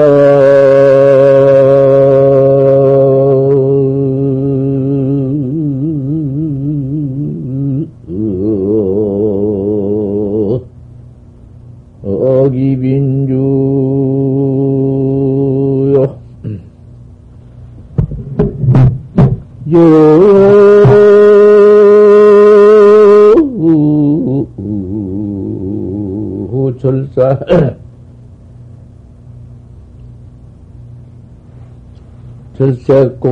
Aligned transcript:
절 0.00 0.39
목 32.90 33.24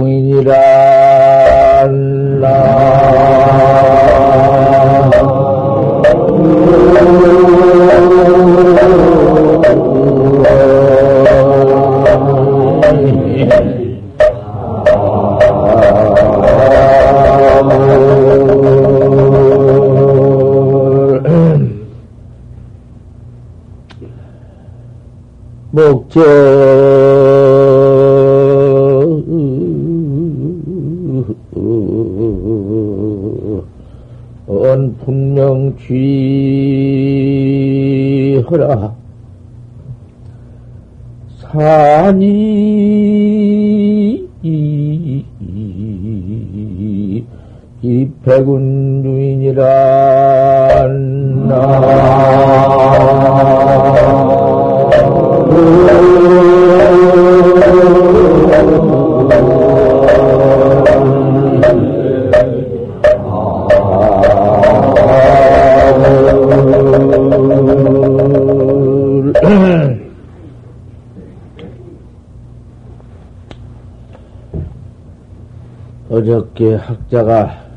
학자가 76.78 77.68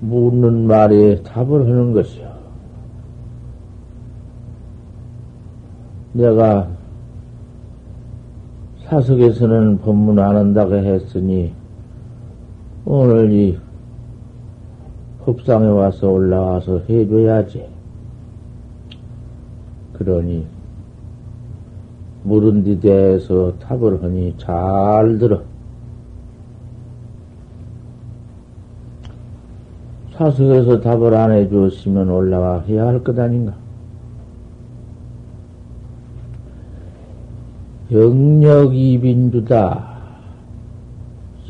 묻는 0.00 0.66
말에 0.66 1.22
답을 1.22 1.62
하는 1.62 1.92
것이요. 1.92 2.32
내가 6.12 6.68
사석에서는 8.84 9.78
법문 9.78 10.18
안 10.18 10.36
한다고 10.36 10.74
했으니 10.74 11.52
오늘 12.84 13.32
이 13.32 13.58
법상에 15.24 15.66
와서 15.66 16.08
올라와서 16.08 16.82
해줘야지. 16.88 17.66
그러니 19.94 20.46
물은 22.24 22.64
데 22.64 22.78
대해서 22.78 23.52
답을 23.58 24.02
하니 24.02 24.34
잘 24.38 25.18
들어. 25.18 25.53
사석에서 30.16 30.80
답을 30.80 31.12
안 31.14 31.32
해주었으면 31.32 32.08
올라와 32.08 32.60
해야 32.60 32.86
할 32.86 33.02
것 33.02 33.18
아닌가? 33.18 33.54
영역이빈주다. 38.54 39.94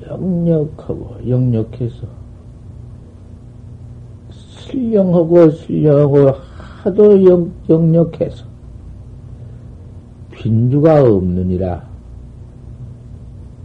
영역하고 0.08 1.16
영역해서 1.28 2.06
실령하고 4.30 5.50
실령하고 5.50 6.32
하도 6.82 7.24
영, 7.24 7.53
영역해서 7.69 8.47
빈주가 10.30 11.03
없느니라. 11.03 11.84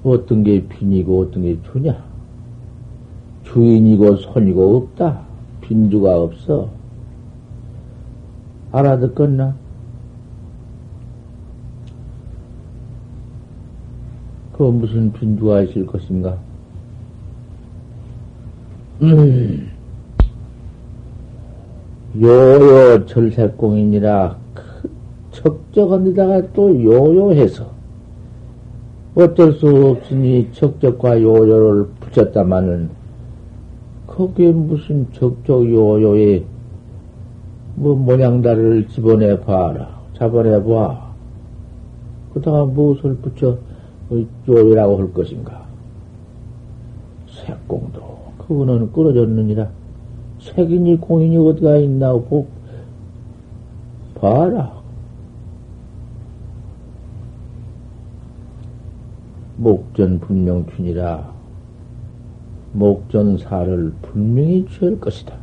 어떤 0.04 0.44
게 0.44 0.66
빈이고 0.68 1.22
어떤 1.22 1.44
게 1.44 1.58
주냐? 1.72 2.09
주인이고 3.54 4.18
손이고 4.18 4.78
없다. 4.78 5.22
빈주가 5.62 6.22
없어. 6.22 6.70
알아듣겠나? 8.72 9.56
그 14.54 14.64
무슨 14.64 15.12
빈주가 15.14 15.62
있을 15.62 15.86
것인가? 15.88 16.38
음. 19.02 19.72
요요 22.20 23.06
절세공인이라 23.06 24.38
척적한 25.32 26.04
데다가 26.06 26.42
또 26.54 26.70
요요해서 26.84 27.72
어쩔 29.16 29.54
수 29.54 29.68
없으니 29.68 30.50
척적과 30.52 31.22
요요를 31.22 31.88
붙였다마는 32.00 32.99
거기에 34.20 34.52
무슨 34.52 35.08
적적 35.14 35.66
요요에 35.66 36.44
뭐 37.76 37.96
모양다리를 37.96 38.90
집어내 38.90 39.40
봐라. 39.40 39.98
잡아내 40.14 40.62
봐. 40.62 41.14
그다가 42.34 42.66
무엇을 42.66 43.16
붙여 43.16 43.58
요요라고 44.46 44.98
할 44.98 45.14
것인가? 45.14 45.66
색공도. 47.30 48.20
그거는 48.40 48.92
끊어졌느니라. 48.92 49.70
색이니 50.42 50.98
공인이 50.98 51.38
어디가 51.38 51.78
있나 51.78 52.12
고 52.12 52.46
봐라. 54.16 54.74
목전 59.56 60.20
분명춘이라 60.20 61.39
목전사를 62.74 63.94
분명히 64.02 64.66
취할 64.68 65.00
것이다. 65.00 65.36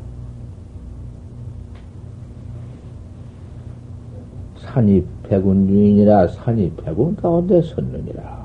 산이 4.58 5.04
백운 5.22 5.66
주인이라 5.66 6.28
산이 6.28 6.72
백운 6.76 7.16
가운데 7.16 7.60
섰느니라. 7.62 8.36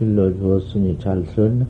일러주었으니 0.00 0.98
잘 0.98 1.22
들었나? 1.24 1.66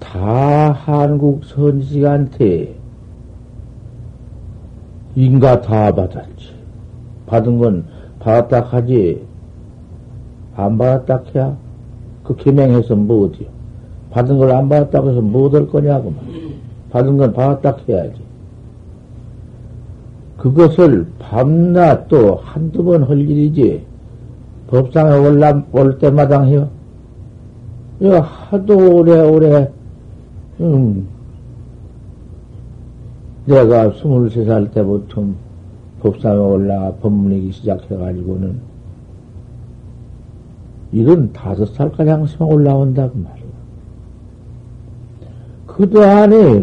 다 0.00 0.72
한국 1.14 1.44
선지한테 1.44 2.74
인가 5.14 5.60
다 5.60 5.94
받았지. 5.94 6.52
받은 7.26 7.58
건 7.58 7.84
받았다 8.18 8.62
하지. 8.62 9.24
안 10.56 10.76
받았다 10.76 11.22
해야 11.32 11.56
그 12.24 12.34
개명해서 12.34 12.96
뭐 12.96 13.26
어디요? 13.26 13.46
받은 14.10 14.38
걸 14.38 14.50
안 14.50 14.68
받았다고 14.68 15.10
해서 15.10 15.20
뭐 15.20 15.46
얻을 15.46 15.68
거냐고. 15.68 16.12
받은 16.90 17.16
건 17.16 17.32
받았다 17.32 17.76
해야지. 17.88 18.20
그것을 20.38 21.06
밤낮 21.20 22.08
또 22.08 22.40
한두 22.42 22.82
번 22.82 23.04
할 23.04 23.20
일이지. 23.20 23.86
법상에 24.66 25.16
올라, 25.16 25.62
올 25.70 25.96
때마다 25.98 26.42
해요. 26.42 26.68
이거 28.00 28.18
하도 28.18 28.96
오래오래 28.96 29.70
음, 30.60 31.06
내가 33.46 33.90
스물세 33.92 34.44
살 34.44 34.70
때부터 34.70 35.24
법상에 36.00 36.36
올라가 36.36 36.92
법문이기 36.96 37.52
시작해가지고는 37.52 38.60
이런 40.92 41.32
다섯 41.32 41.66
살까지 41.74 42.08
항상 42.10 42.48
올라온다 42.48 43.08
그 43.10 43.16
말이야. 43.18 43.44
그도 45.66 46.02
안에 46.02 46.62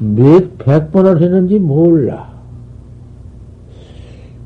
몇 0.00 0.58
백 0.58 0.90
번을 0.90 1.22
했는지 1.22 1.58
몰라. 1.60 2.34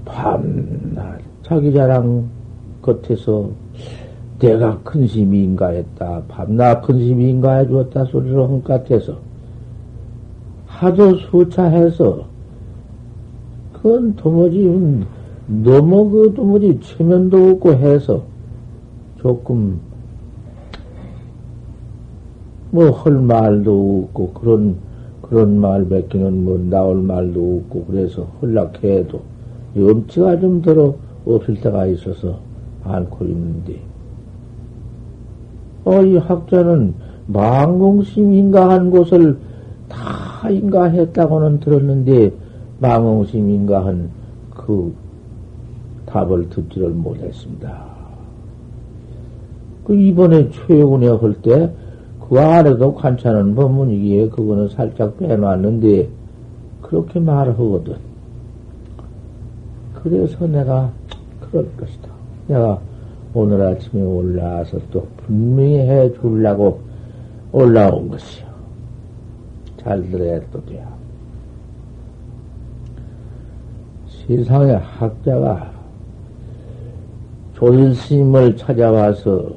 밤낮 0.05 1.21
자기 1.43 1.73
자랑 1.73 2.29
겉에서 2.83 3.51
내가 4.39 4.79
큰 4.85 5.07
심이 5.07 5.45
인가 5.45 5.69
했다. 5.69 6.23
밤낮 6.29 6.81
큰 6.83 6.99
심이 6.99 7.31
인가 7.31 7.57
해 7.57 7.67
주었다 7.67 8.05
소리로 8.05 8.47
헝같아서 8.47 9.17
하도 10.67 11.17
수차해서 11.17 12.25
그건 13.73 14.15
도무지 14.15 14.63
너무 15.47 16.11
그 16.11 16.33
도무지 16.35 16.79
체면도 16.81 17.51
없고 17.51 17.73
해서 17.73 18.23
조금 19.21 19.81
뭐 22.71 22.91
할 22.91 23.15
말도 23.15 24.05
없고 24.05 24.33
그런 24.35 24.77
그런 25.23 25.59
말 25.59 25.89
뱉기는 25.89 26.45
뭐 26.45 26.59
나올 26.59 27.03
말도 27.03 27.63
없고 27.65 27.87
그래서 27.87 28.23
헐락해도 28.41 29.21
염치가 29.77 30.39
좀 30.39 30.63
들어 30.63 30.95
없을 31.27 31.55
때가 31.61 31.87
있어서 31.87 32.39
않고 32.85 33.25
있는데 33.25 33.81
어, 35.89 36.03
이 36.03 36.17
학자는 36.17 36.95
망공심 37.27 38.33
인가한 38.33 38.91
곳을 38.91 39.39
다 39.89 40.49
인가했다고는 40.51 41.61
들었는데 41.61 42.33
망공심 42.81 43.51
인가한 43.51 44.11
그 44.51 44.95
답을 46.07 46.49
듣지를 46.51 46.91
못했습니다. 46.91 47.87
그 49.85 49.95
이번에 49.95 50.51
최근에 50.51 51.09
할 51.09 51.35
때 51.43 51.89
그 52.29 52.39
안에도 52.39 52.95
관찰은 52.95 53.55
법문이기에 53.55 54.29
그거는 54.29 54.69
살짝 54.69 55.17
빼놨는데 55.19 56.09
그렇게 56.83 57.19
말하거든. 57.19 57.97
그래서 59.95 60.47
내가 60.47 60.91
그럴 61.41 61.67
것이다. 61.79 62.09
내가 62.49 62.79
오늘 63.35 63.61
아침에 63.63 64.03
올라와서 64.03 64.79
또 64.91 65.07
분명히 65.19 65.79
해 65.79 66.13
주려고 66.15 66.81
올라온 67.53 68.09
것이요. 68.09 68.47
잘 69.77 70.03
들어야 70.11 70.41
또 70.51 70.65
돼요. 70.65 70.87
세상에 74.27 74.73
학자가 74.73 75.73
조일스님을 77.55 78.57
찾아와서 78.57 79.51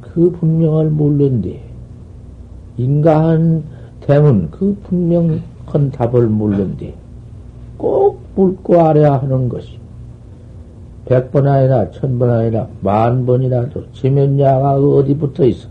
그 0.00 0.30
분명을 0.32 0.90
모른데 0.90 1.62
인가한 2.76 3.62
대문 4.00 4.50
그 4.50 4.76
분명한 4.84 5.90
답을 5.92 6.26
모른데 6.26 6.94
꼭 7.76 8.20
묻고 8.34 8.80
알아야 8.80 9.14
하는 9.18 9.48
것이 9.48 9.77
백번 11.08 11.48
아니라 11.48 11.90
천번 11.90 12.28
아니라 12.28 12.68
만 12.82 13.24
번이라도 13.24 13.92
지면야가 13.92 14.74
어디 14.74 15.16
붙어 15.16 15.46
있어? 15.46 15.68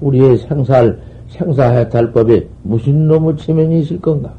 우리의 0.00 0.38
생살 0.38 0.98
생사해탈법에 1.28 2.48
무슨 2.62 3.06
놈의 3.06 3.36
체면이 3.36 3.80
있을 3.80 4.00
건가? 4.00 4.34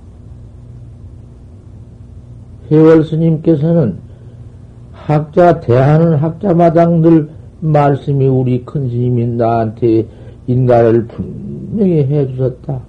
해월 2.70 3.06
스님께서는 3.06 4.00
학자 4.92 5.62
대하는 5.62 6.16
학자마당 6.16 7.02
늘 7.02 7.30
말씀이 7.62 8.28
우리 8.28 8.66
큰 8.66 8.90
스님이 8.90 9.28
나한테 9.28 10.08
인가를 10.48 11.08
분명히 11.08 12.04
해 12.04 12.28
주셨다. 12.28 12.82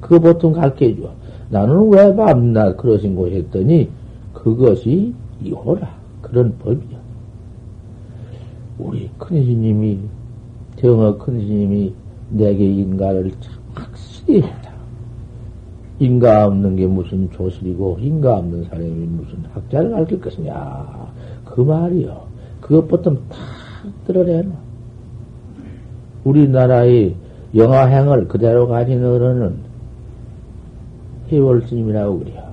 그거 0.00 0.18
보통 0.20 0.52
가르쳐 0.52 0.86
줘. 1.00 1.10
나는 1.50 1.88
왜 1.88 2.14
밤낮 2.14 2.76
그러신 2.76 3.16
거 3.16 3.26
했더니 3.26 3.88
그것이 4.32 5.12
이호라. 5.44 5.88
그런 6.20 6.56
법이야. 6.58 6.98
우리 8.78 9.10
큰 9.18 9.44
스님이, 9.44 10.00
정어 10.76 11.16
큰 11.18 11.38
스님이 11.38 11.94
내게 12.30 12.64
인가를 12.64 13.32
확실히 13.74 14.42
했다. 14.42 14.72
인가 15.98 16.46
없는 16.46 16.76
게 16.76 16.86
무슨 16.86 17.30
조실이고, 17.30 17.98
인가 18.00 18.38
없는 18.38 18.64
사람이 18.64 18.88
무슨 18.88 19.44
학자를 19.52 19.90
가르칠 19.90 20.20
것이냐. 20.20 21.12
그 21.44 21.60
말이요. 21.60 22.22
그것부터 22.60 23.14
다 23.14 23.36
드러내놔. 24.06 24.52
우리나라의 26.24 27.14
영화행을 27.54 28.28
그대로 28.28 28.66
가진 28.66 29.04
어른은 29.04 29.56
해월 31.30 31.62
스님이라고 31.62 32.18
그래요. 32.20 32.51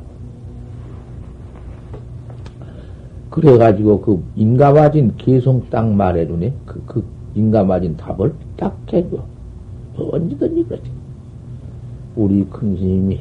그래가지고 3.29 4.01
그 4.01 4.23
인가맞은 4.35 5.17
계속 5.17 5.69
딱 5.69 5.87
말해주네. 5.87 6.53
그, 6.65 6.83
그 6.85 7.03
인가맞은 7.35 7.97
답을 7.97 8.33
딱 8.57 8.77
해줘. 8.91 9.23
언제든지 9.95 10.63
그렇지. 10.63 10.89
우리 12.15 12.45
큰 12.45 12.75
스님이, 12.75 13.19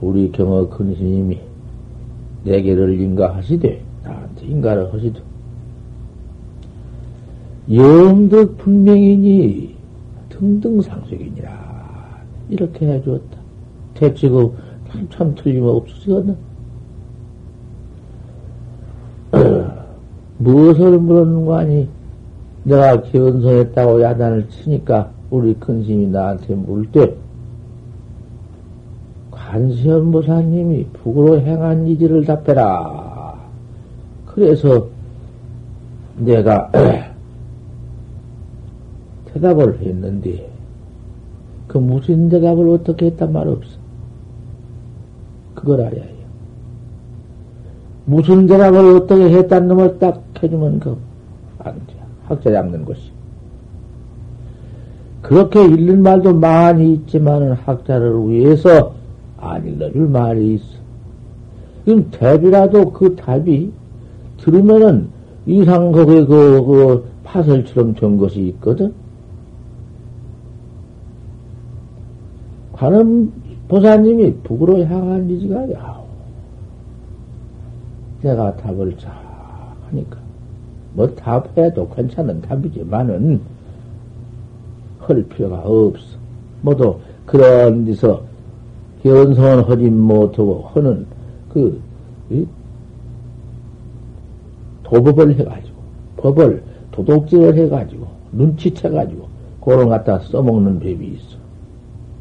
우리 0.00 0.30
경어 0.32 0.68
큰 0.68 0.94
스님이 0.94 1.38
내게를 2.44 3.00
인가하시되, 3.00 3.82
나한테 4.02 4.46
인가를 4.46 4.92
하시되, 4.92 5.20
영덕 7.72 8.58
분명이니 8.58 9.76
등등상속이니라. 10.30 11.70
이렇게 12.48 12.86
해주었다. 12.86 13.38
대치고 13.94 14.56
참 15.10 15.34
틀림없으시거든. 15.36 16.49
무엇을 20.38 20.98
물었는 20.98 21.46
거 21.46 21.58
아니? 21.58 21.88
내가 22.64 23.02
견성했다고 23.02 24.02
야단을 24.02 24.48
치니까 24.48 25.10
우리 25.30 25.54
큰 25.54 25.82
스님이 25.82 26.08
나한테 26.08 26.54
물 26.54 26.90
때, 26.90 27.14
관세음보사님이 29.30 30.86
북으로 30.92 31.40
행한 31.40 31.86
이지를 31.86 32.24
답해라. 32.24 33.38
그래서 34.26 34.88
내가 36.18 36.70
대답을 39.32 39.80
했는데, 39.80 40.50
그 41.66 41.78
무슨 41.78 42.28
대답을 42.28 42.68
어떻게 42.68 43.06
했단 43.06 43.32
말 43.32 43.48
없어. 43.48 43.78
그걸 45.54 45.82
알아야 45.82 46.02
해요. 46.02 46.19
무슨 48.10 48.44
대답을 48.48 48.96
어떻게 48.96 49.30
했단 49.30 49.68
놈을 49.68 50.00
딱 50.00 50.20
해주면 50.42 50.80
그, 50.80 50.96
안 51.60 51.74
돼. 51.86 51.94
학자 52.24 52.50
잡는 52.50 52.84
것이. 52.84 53.02
그렇게 55.22 55.64
읽는 55.64 56.02
말도 56.02 56.34
많이 56.34 56.94
있지만은 56.94 57.52
학자를 57.52 58.28
위해서 58.28 58.94
안 59.38 59.64
읽어줄 59.64 60.08
말이 60.08 60.54
있어. 60.54 60.80
그럼 61.84 62.10
답이라도 62.10 62.90
그 62.90 63.14
답이 63.14 63.70
들으면은 64.38 65.08
이상 65.46 65.92
거기에 65.92 66.24
그, 66.24 66.64
그 66.66 67.04
파설처럼 67.22 67.94
된 67.94 68.16
것이 68.16 68.40
있거든? 68.48 68.92
관음 72.72 73.32
보사님이 73.68 74.34
북으로 74.42 74.84
향한 74.84 75.28
지가 75.28 75.70
야오. 75.70 75.99
내가 78.22 78.54
답을 78.56 78.96
잘 78.98 79.12
하니까. 79.88 80.18
뭐 80.94 81.06
답해도 81.14 81.88
괜찮은 81.90 82.42
답이지만은 82.42 83.40
할 84.98 85.22
필요가 85.24 85.58
없어. 85.60 86.18
모두 86.62 86.96
그런 87.26 87.84
데서 87.84 88.22
견성을 89.02 89.68
하지 89.68 89.88
못하고 89.88 90.68
하는 90.74 91.06
그 91.48 91.80
도법을 94.82 95.38
해가지고 95.38 95.76
법을 96.16 96.62
도둑질을 96.92 97.56
해가지고 97.56 98.06
눈치채가지고 98.32 99.28
그런 99.60 99.88
갖다 99.88 100.18
써먹는 100.18 100.80
법이 100.80 101.06
있어. 101.06 101.38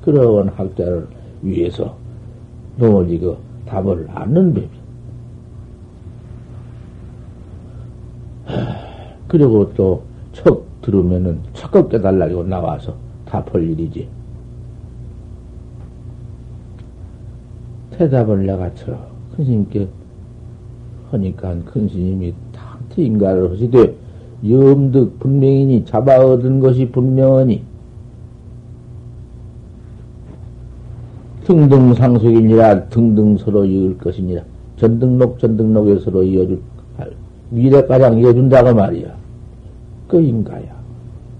그런 0.03 0.49
학자를 0.49 1.07
위해서 1.41 1.95
도무지 2.79 3.17
그 3.19 3.37
답을 3.65 4.07
않는 4.09 4.53
법이. 4.53 4.78
그리고 9.27 9.73
또 9.73 10.09
척 10.33 10.65
들으면은 10.81 11.39
척겁 11.53 11.89
깨달라고 11.89 12.43
나와서 12.43 12.95
답할 13.25 13.63
일이지. 13.63 14.07
대답을 17.91 18.45
내가 18.45 18.73
저 18.75 18.97
큰스님께 19.35 19.87
하니까 21.11 21.55
큰 21.65 21.89
스님이 21.89 22.33
탐트 22.53 23.01
인가를 23.01 23.51
하시되 23.51 23.95
염득 24.47 25.19
분명이니 25.19 25.83
잡아 25.83 26.17
얻은 26.17 26.61
것이 26.61 26.89
분명하니 26.89 27.61
등등 31.43 31.93
상속이니라 31.93 32.87
등등 32.87 33.37
서로 33.37 33.65
이을 33.65 33.97
것이니라 33.97 34.43
전등록 34.77 35.39
전등록에 35.39 35.99
서로 35.99 36.23
이어줄 36.23 36.61
미래가장 37.49 38.19
이어준다고 38.19 38.73
말이야. 38.73 39.15
그 40.07 40.21
인가야. 40.21 40.79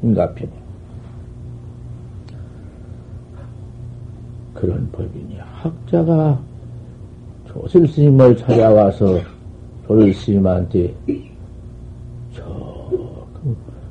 인가편이야. 0.04 0.60
그런 4.54 4.90
법이니. 4.92 5.38
학자가 5.40 6.40
조실 7.48 7.88
스님을 7.88 8.38
찾아와서 8.38 9.20
조실 9.88 10.14
스님한테 10.14 10.94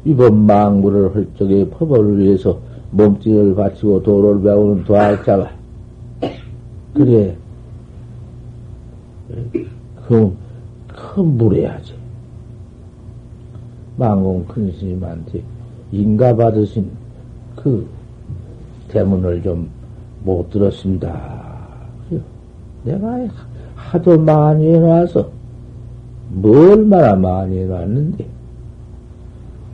이번 0.05 0.47
망부를 0.47 1.15
할 1.15 1.27
적에 1.37 1.69
법을 1.69 2.19
위해서 2.19 2.59
몸뚱이를 2.93 3.55
바치고 3.55 4.03
도를 4.03 4.41
배우는 4.43 4.85
도학자가 4.85 5.51
그래. 6.95 7.37
그큰 10.07 11.37
물어야지 11.37 11.98
망공 13.99 14.47
큰 14.47 14.73
스님한테 14.73 15.43
인가 15.93 16.35
받으신 16.35 16.91
그 17.57 17.87
대문을 18.89 19.43
좀 19.43 19.79
못 20.25 20.51
들었습니다. 20.51 21.59
내가 22.85 23.27
하도 23.75 24.19
많이 24.19 24.67
해놔서, 24.75 25.31
뭐 26.31 26.73
얼마나 26.73 27.15
많이 27.15 27.59
해놨는데. 27.59 28.27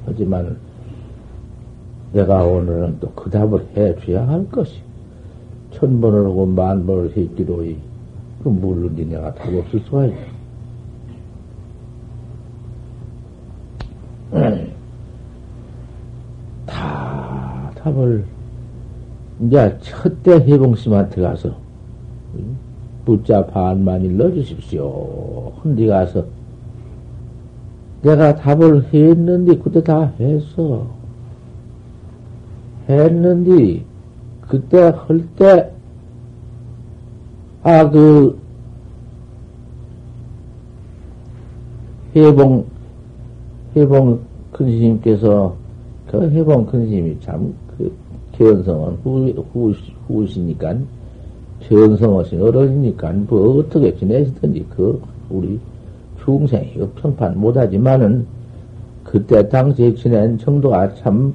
하지만, 0.06 0.56
내가 2.12 2.44
오늘은 2.44 2.98
또 3.00 3.10
그 3.14 3.30
답을 3.30 3.66
해줘야 3.76 4.28
할 4.28 4.48
것이. 4.50 4.80
천 5.72 6.00
번을 6.00 6.26
하고 6.26 6.46
만 6.46 6.86
번을 6.86 7.16
했기로 7.16 7.64
이. 7.64 7.76
그 8.42 8.48
물론지 8.48 9.06
내가 9.06 9.34
답 9.34 9.52
없을 9.52 9.80
수가 9.80 10.06
있어. 10.06 10.33
다 16.66 17.70
답을, 17.76 18.24
이제 19.40 19.78
첫째 19.80 20.32
해봉심한테 20.36 21.22
가서, 21.22 21.54
붙자 23.04 23.46
반만 23.46 24.02
일러 24.02 24.32
주십시오. 24.32 25.52
헌디 25.62 25.86
가서 25.86 26.24
내가 28.02 28.34
답을 28.34 28.84
했는데 28.92 29.56
그때 29.58 29.82
다 29.82 30.12
했어. 30.18 30.86
했는데 32.88 33.82
그때 34.42 34.78
할 34.78 35.26
때 35.36 35.74
아 37.64 37.88
그 37.90 38.38
해봉 42.14 42.66
해봉 43.76 44.20
큰 44.52 44.66
스님께서 44.66 45.54
그 46.10 46.30
해봉 46.30 46.66
큰 46.66 46.86
스님이 46.86 47.18
참그 47.20 47.92
개연성은 48.32 48.98
후, 49.02 49.32
후, 49.52 49.74
후시니까 50.06 50.74
전성하신 51.68 52.42
어른이니까 52.42 53.12
뭐 53.28 53.58
어떻게 53.58 53.94
지내시든지 53.96 54.66
그 54.70 55.00
우리 55.30 55.58
중생이 56.24 56.74
평판 57.00 57.38
못하지만은 57.38 58.26
그때 59.02 59.46
당시에 59.48 59.94
지낸 59.94 60.38
정도가 60.38 60.94
참 60.94 61.34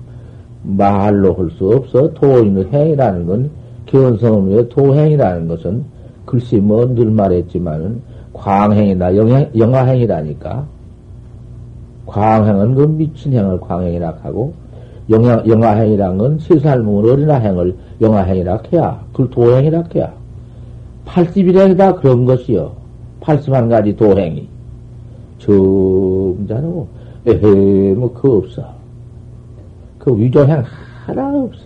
말로 0.63 1.33
할 1.33 1.49
수 1.51 1.69
없어 1.69 2.13
도인의 2.13 2.65
행이라는 2.71 3.49
건왜 3.85 4.69
도행이라는 4.69 5.47
것은 5.47 5.83
글쎄 6.25 6.57
뭐늘 6.57 7.09
말했지만은 7.09 8.01
광행이나 8.33 9.15
영행, 9.15 9.49
영화행이라니까 9.57 10.67
광행은 12.09 12.75
그 12.75 12.81
미친 12.81 13.33
행을 13.33 13.59
광행이라 13.59 14.19
하고 14.21 14.53
영화, 15.09 15.41
영화행이란 15.45 16.17
건 16.17 16.39
세살뭉을 16.39 17.09
어린아 17.09 17.35
행을 17.35 17.75
영화행이라 18.01 18.59
해야 18.71 18.99
그걸 19.11 19.29
도행이라 19.29 19.83
해야 19.95 20.13
80일에 21.09 21.75
다 21.77 21.93
그런 21.95 22.25
것이요. 22.25 22.71
80한 23.21 23.69
가지 23.69 23.95
도행이. 23.95 24.47
정자로, 25.39 26.87
에헤, 27.25 27.93
뭐, 27.95 28.13
그거 28.13 28.37
없어. 28.37 28.73
그 29.97 30.17
위조행 30.17 30.63
하나 31.05 31.35
없어. 31.35 31.61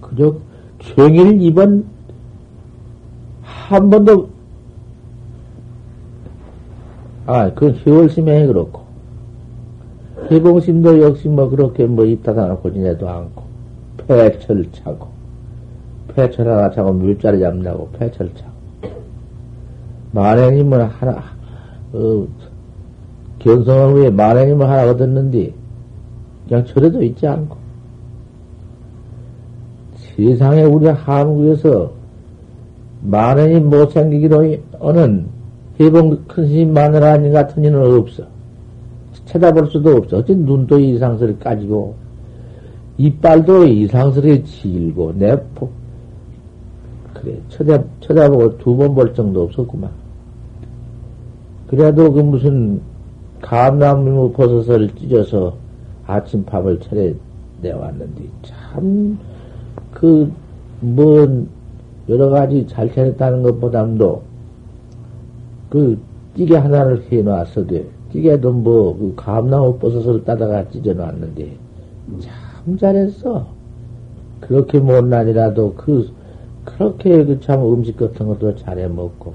그저, 0.00 0.34
종일 0.78 1.40
이번, 1.42 1.84
한 3.42 3.90
번도, 3.90 4.28
아, 7.32 7.48
그 7.54 7.68
효월심에 7.68 8.48
그렇고, 8.48 8.80
해봉심도 10.32 11.00
역시 11.00 11.28
뭐 11.28 11.48
그렇게 11.48 11.86
뭐 11.86 12.04
입다가 12.04 12.48
놓고 12.48 12.72
지내도 12.72 13.08
않고, 13.08 13.44
폐철 13.98 14.66
차고, 14.72 15.06
폐철 16.08 16.48
하나 16.48 16.68
차고 16.72 16.92
물자리 16.92 17.38
잡는다고 17.38 17.88
폐철 17.92 18.34
차고. 18.34 18.50
만행님은 20.10 20.80
하나, 20.80 21.22
어, 21.92 22.26
견성을 23.38 23.92
후에 23.92 24.10
만행님을 24.10 24.68
하나 24.68 24.90
얻었는데, 24.90 25.52
그냥 26.48 26.64
절에도 26.66 27.00
있지 27.00 27.28
않고. 27.28 27.56
세상에 30.16 30.64
우리 30.64 30.88
한국에서 30.88 31.92
만행이 33.02 33.60
못 33.60 33.92
생기기로 33.92 34.56
하는 34.80 35.39
해봉 35.80 36.24
큰 36.28 36.46
스님 36.46 36.74
마누라 36.74 37.12
아닌 37.14 37.32
같은 37.32 37.64
이는 37.64 37.80
없어. 37.98 38.24
쳐다볼 39.24 39.68
수도 39.70 39.96
없어. 39.96 40.18
어째 40.18 40.34
눈도 40.34 40.78
이상스럽게 40.78 41.38
까지고, 41.42 41.94
이빨도 42.98 43.66
이상스럽게 43.66 44.44
질고, 44.44 45.14
내 45.16 45.36
폭, 45.54 45.72
그래. 47.14 47.34
쳐다, 47.48 47.82
쳐다보고 48.00 48.58
두 48.58 48.76
번 48.76 48.94
볼 48.94 49.14
정도 49.14 49.42
없었구만. 49.44 49.90
그래도 51.68 52.12
그 52.12 52.20
무슨 52.20 52.80
감나무 53.40 54.32
버섯을 54.32 54.90
찢어서 54.96 55.54
아침밥을 56.06 56.80
차려 56.80 57.10
내왔는데, 57.62 58.22
참, 58.42 59.18
그, 59.92 60.30
뭔, 60.80 61.48
여러 62.08 62.28
가지 62.28 62.66
잘 62.66 62.92
차렸다는 62.92 63.42
것보다도, 63.44 64.29
그, 65.70 65.98
찌개 66.36 66.56
하나를 66.56 67.04
해놨어도, 67.10 67.84
찌개도 68.12 68.52
뭐, 68.52 68.96
그 68.98 69.14
감나무 69.16 69.78
버섯을 69.78 70.24
따다가 70.24 70.68
찢어놨는데, 70.70 71.58
참 72.20 72.78
잘했어. 72.78 73.46
그렇게 74.40 74.78
못난이라도 74.80 75.74
그, 75.76 76.10
그렇게 76.64 77.24
그 77.24 77.40
참 77.40 77.62
음식 77.72 77.96
같은 77.96 78.26
것도 78.26 78.56
잘해 78.56 78.88
먹고, 78.88 79.34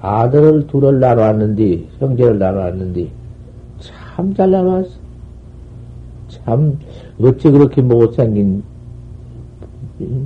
아들을 0.00 0.68
둘을 0.68 1.00
나눠왔는데, 1.00 1.88
형제를 2.00 2.38
나눠왔는데, 2.38 3.10
참 3.80 4.34
잘 4.34 4.50
나눠왔어. 4.52 4.90
참, 6.28 6.78
어찌 7.20 7.50
그렇게 7.50 7.82
못생긴 7.82 8.64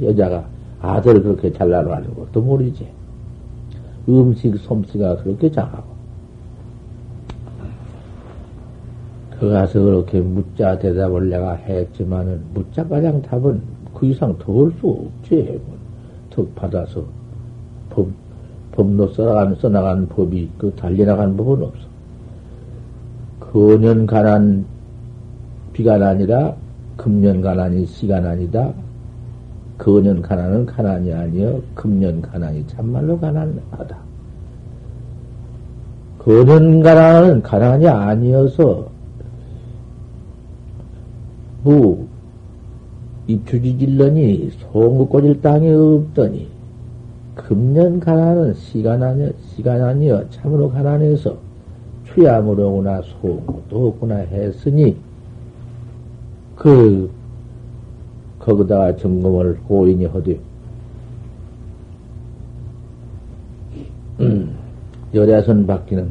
여자가 0.03 0.49
아들을 0.81 1.23
그렇게 1.23 1.53
잘 1.53 1.71
나눠하는 1.71 2.15
것도 2.15 2.43
모르지. 2.43 2.96
음식 4.09 4.57
솜씨가 4.57 5.17
그렇게 5.23 5.51
장하고. 5.51 5.97
그 9.39 9.51
가서 9.51 9.81
그렇게 9.81 10.21
묻자 10.21 10.79
대답을 10.79 11.29
내가 11.29 11.55
했지만은, 11.55 12.41
묻자 12.55 12.87
가장 12.89 13.21
답은 13.21 13.61
그 13.93 14.07
이상 14.07 14.37
더 14.39 14.65
할 14.65 14.73
수 14.81 14.89
없지. 14.89 15.61
턱 16.31 16.55
받아서 16.55 17.05
법, 17.91 18.09
법로 18.73 19.09
써나간, 19.09 19.55
써나간 19.57 20.09
법이 20.09 20.51
그 20.59 20.73
달려나간 20.77 21.37
법은 21.37 21.63
없어. 21.63 21.87
거년 23.41 24.07
가난 24.07 24.65
비가 25.73 25.95
아니라 25.95 26.55
금년 26.97 27.41
가난이 27.41 27.87
시간 27.87 28.27
아니다. 28.27 28.73
거년 29.79 30.23
가난은 30.23 30.67
가난이 30.67 31.13
아니여 31.13 31.61
금년 31.75 32.23
가난이 32.23 32.67
참말로 32.67 33.19
가난하다. 33.19 33.97
거년 36.19 36.83
가난은 36.83 37.43
가난이 37.43 37.87
아니어서 37.87 38.89
뭐, 41.63 42.07
입추지질러니 43.27 44.53
송구 44.73 45.09
꽂을 45.09 45.41
땅이 45.41 45.69
없더니 45.69 46.49
금년 47.35 47.99
가난은 47.99 48.55
시간 48.55 49.03
아니여, 49.03 49.33
시간 49.55 49.83
아니여, 49.83 50.31
참으로 50.31 50.71
가난해서 50.71 51.37
오나 52.17 53.03
소도 53.03 53.89
없구나 53.89 54.15
했으니, 54.17 54.97
그, 56.55 57.11
거기다가 58.47 58.97
점검을 58.97 59.59
고인이 59.67 60.07
하되, 60.07 60.39
음, 64.21 64.55
열애선 65.13 65.67
받기는 65.67 66.09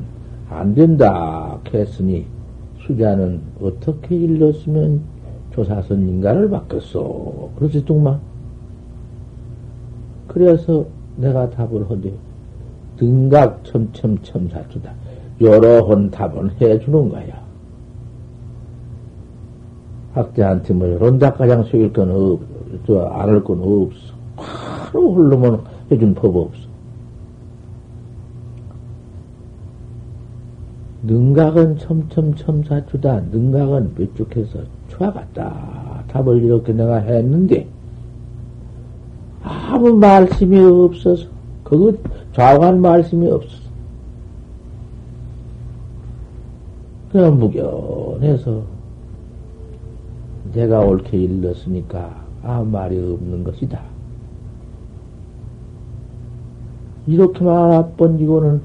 안 0.49 0.75
된다 0.75 1.57
했으니, 1.73 2.25
수자는 2.85 3.39
어떻게 3.61 4.17
일렀으면 4.17 5.01
조사선 5.53 6.01
인간을 6.01 6.49
바뀌었어. 6.49 7.49
그렇지, 7.55 7.85
뚱마? 7.85 8.19
그래서 10.27 10.85
내가 11.15 11.49
답을 11.49 11.89
하되, 11.89 12.13
등각 12.97 13.63
첨첨첨 13.63 14.49
사주다. 14.49 14.93
여러 15.39 15.85
번 15.85 16.11
답은 16.11 16.51
해주는 16.59 17.09
거야. 17.09 17.44
학자한테 20.15 20.73
뭐, 20.73 21.17
답가장 21.19 21.63
속일 21.65 21.91
건 21.91 22.09
없, 22.09 22.39
저, 22.87 23.01
안할 23.05 23.43
건 23.43 23.59
없어. 23.59 24.15
바로 24.37 25.13
흘러면 25.13 25.61
해준 25.91 26.15
법 26.15 26.37
없어. 26.37 26.65
능각은 31.03 31.77
첨첨첨사주다. 31.77 33.21
능각은 33.31 33.93
몇쪽해서 33.97 34.59
추하갔다. 34.87 36.05
답을 36.07 36.41
이렇게 36.41 36.71
내가 36.71 36.97
했는데, 36.97 37.67
아무 39.43 39.93
말씀이 39.97 40.57
없어서, 40.57 41.27
그거 41.63 41.93
좌우한 42.31 42.79
말씀이 42.79 43.29
없어서. 43.29 43.65
그냥 47.11 47.37
무견해서, 47.37 48.74
내가 50.55 50.79
옳게 50.79 51.17
일렀으니까 51.17 52.15
아무 52.41 52.71
말이 52.71 52.97
없는 52.97 53.43
것이다. 53.43 53.79
이렇게만 57.07 57.73
앞번지고는 57.73 58.61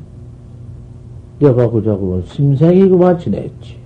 내가 1.40 1.70
그자고 1.70 2.22
심생이 2.22 2.88
그만 2.88 3.18
지냈지. 3.18 3.76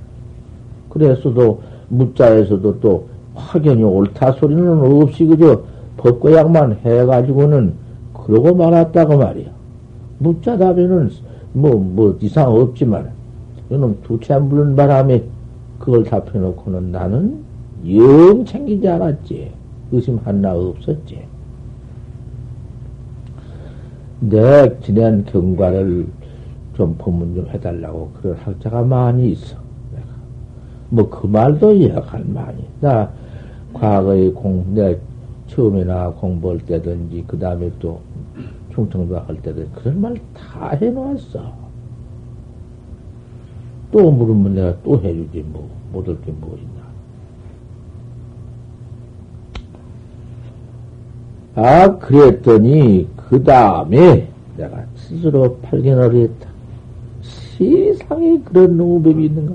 그래서도 0.90 1.62
무자에서도 1.88 2.80
또 2.80 3.08
확연히 3.34 3.82
옳다 3.82 4.32
소리는 4.32 5.02
없이 5.02 5.24
그저 5.24 5.62
법고약만 5.96 6.80
해가지고는 6.84 7.72
그러고 8.12 8.54
말았다고 8.54 9.16
말이야. 9.16 9.50
무자 10.18 10.56
답에는 10.56 11.10
뭐, 11.52 11.74
뭐 11.76 12.16
이상 12.20 12.52
없지만, 12.52 13.10
이놈 13.70 13.98
두채 14.02 14.34
안 14.34 14.48
부른 14.48 14.76
바람에 14.76 15.22
그걸 15.78 16.04
답해놓고는 16.04 16.92
나는 16.92 17.43
영 17.86 18.44
챙기지 18.44 18.88
않았지. 18.88 19.52
의심 19.92 20.18
하나 20.18 20.54
없었지. 20.54 21.22
내 24.20 24.78
지낸 24.80 25.24
경과를 25.24 26.06
좀 26.74 26.94
법문 26.98 27.34
좀 27.34 27.48
해달라고 27.48 28.10
그런 28.14 28.36
학자가 28.36 28.82
많이 28.82 29.32
있어. 29.32 29.56
뭐그 30.90 31.26
말도 31.26 31.72
이해할 31.72 32.24
많이. 32.26 32.64
나 32.80 33.10
과거에 33.72 34.30
공, 34.30 34.64
내 34.74 34.98
처음에나 35.48 36.10
공부할 36.10 36.58
때든지 36.60 37.24
그 37.26 37.38
다음에 37.38 37.70
또 37.78 38.00
충청도 38.72 39.18
할 39.18 39.36
때든지 39.42 39.70
그런 39.74 40.00
말 40.00 40.14
다 40.34 40.70
해놓았어. 40.70 41.52
또 43.90 44.10
물으면 44.10 44.54
내가 44.54 44.82
또 44.82 45.00
해주지 45.00 45.42
뭐 45.42 45.68
못할 45.92 46.20
게뭐있나. 46.22 46.84
아 51.54 51.98
그랬더니 51.98 53.08
그 53.16 53.42
다음에 53.42 54.28
내가 54.56 54.84
스스로 54.96 55.56
발견을 55.62 56.14
했다. 56.14 56.48
세상에 57.22 58.38
그런 58.44 58.76
놈법이 58.76 59.26
있는가? 59.26 59.54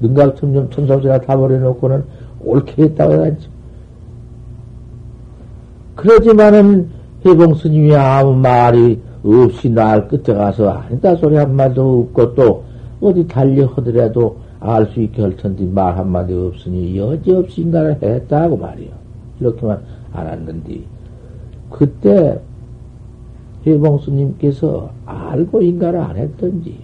능각 0.00 0.36
점점 0.36 0.68
천사지나 0.70 1.20
다 1.20 1.36
버려놓고는 1.36 2.04
옳게 2.44 2.82
했다고 2.82 3.12
해야지. 3.12 3.48
그러지만은 5.94 6.88
해봉 7.24 7.54
스님이 7.54 7.94
아무 7.94 8.34
말이 8.34 8.98
없이 9.24 9.70
날 9.70 10.08
끝에 10.08 10.36
가서 10.36 10.68
아니다 10.68 11.14
소리 11.16 11.36
한마디도 11.36 12.08
없고 12.14 12.34
또 12.34 12.64
어디 13.00 13.26
달려하더라도 13.28 14.38
알 14.58 14.86
수 14.86 15.00
있게 15.00 15.22
할 15.22 15.36
텐데 15.36 15.64
말 15.64 15.96
한마디 15.96 16.32
없으니 16.32 16.96
여지없이 16.96 17.62
인간을 17.62 17.98
했다고 18.02 18.56
말이요. 18.56 18.90
이렇게만 19.40 19.80
알았는데 20.12 20.80
그때 21.72 22.40
해봉 23.66 23.98
스님께서 23.98 24.90
알고 25.06 25.62
인가를 25.62 26.00
안 26.00 26.16
했던지 26.16 26.78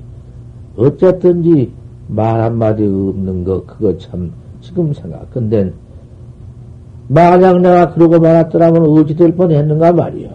어쨌든지 0.77 1.73
말 2.09 2.41
한마디 2.41 2.85
없는 2.85 3.45
거, 3.45 3.65
그거 3.67 3.97
참, 3.99 4.33
지금 4.61 4.93
생각. 4.93 5.31
근데, 5.31 5.73
만약 7.09 7.61
내가 7.61 7.93
그러고 7.93 8.19
말았더라면 8.19 8.83
어찌 8.83 9.15
될 9.15 9.35
뻔 9.37 9.51
했는가 9.51 9.93
말이요. 9.93 10.29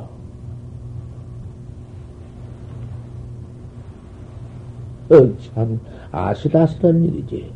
어, 5.09 5.29
참, 5.55 5.79
아슬아슬한 6.11 7.03
일이지. 7.05 7.51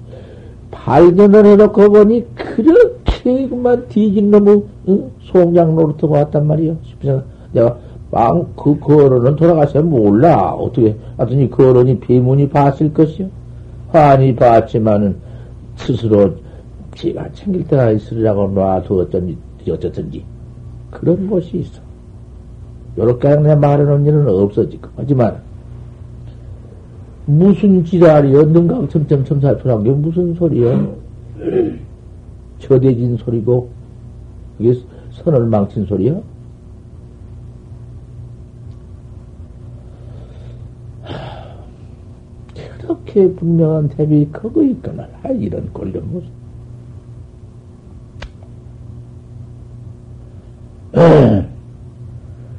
발견을 0.72 1.46
해놓고 1.46 1.90
보니, 1.92 2.26
그렇게 2.36 3.07
그만 3.50 3.88
뒤진 3.90 4.32
놈의, 4.32 4.64
응? 4.88 5.12
송장 5.22 5.76
노릇하고 5.76 6.10
왔단 6.10 6.48
말이요. 6.48 6.78
내가 7.52 7.78
빵, 8.10 8.46
그, 8.56 8.80
그 8.80 9.06
어른은 9.06 9.36
돌아가서 9.36 9.82
몰라. 9.82 10.54
어떻게, 10.54 10.96
하더니 11.18 11.50
그 11.50 11.70
어른이 11.70 12.00
비문이 12.00 12.50
봤을 12.50 12.94
것이요. 12.94 13.28
환히 13.90 14.34
봤지만은, 14.36 15.16
스스로 15.76 16.34
지가 16.96 17.32
챙길 17.34 17.68
때가 17.68 17.92
있으리라고 17.92 18.48
놔두었던지, 18.48 19.38
어쨌든지. 19.70 20.24
그런 20.90 21.28
곳이 21.30 21.58
있어. 21.58 21.82
요렇게 22.98 23.36
내 23.38 23.56
말해놓은 23.56 24.06
일은 24.06 24.28
없어지고. 24.28 24.90
하지만, 24.96 25.38
무슨 27.26 27.84
지랄이여? 27.84 28.44
능강 28.46 28.88
첨첨첨 28.88 29.42
살펴난 29.42 29.84
게 29.84 29.92
무슨 29.92 30.34
소리여? 30.36 30.96
저대진 32.60 33.18
소리고, 33.18 33.70
이게 34.60 34.80
선을 35.12 35.46
망친 35.48 35.86
소리여? 35.86 36.22
그렇게 42.80 43.30
분명한 43.36 43.90
대비 43.90 44.26
크고 44.32 44.64
있거나 44.64 45.08
아, 45.24 45.30
이런 45.30 45.72
꼴려 45.74 46.00
무슨 46.02 46.30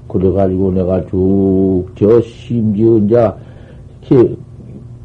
그래가지고 0.08 0.72
내가 0.72 1.06
쭉 1.06 1.86
저 1.96 2.20
심지어 2.22 2.98
이제 2.98 4.36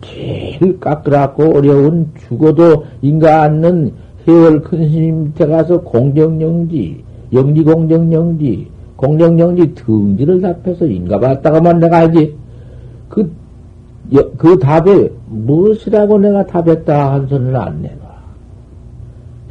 제일 0.01 0.79
깎으라고 0.79 1.57
어려운 1.57 2.11
죽어도 2.19 2.85
인가 3.01 3.43
않는 3.43 3.93
해월 4.27 4.61
큰 4.61 4.89
스님 4.89 5.23
밑에 5.25 5.45
가서 5.45 5.81
공정영지 5.81 7.03
영지 7.33 7.63
공정영지 7.63 8.67
공정영지 8.95 9.73
등지를 9.75 10.41
답해서 10.41 10.85
인가 10.85 11.19
봤다가만 11.19 11.79
내가 11.79 11.97
알지 11.97 12.43
그그 14.13 14.59
답에 14.59 15.09
무엇이라고 15.27 16.17
내가 16.19 16.45
답했다 16.45 17.13
한 17.13 17.27
소리는 17.27 17.55
안 17.55 17.81
내놔. 17.81 17.97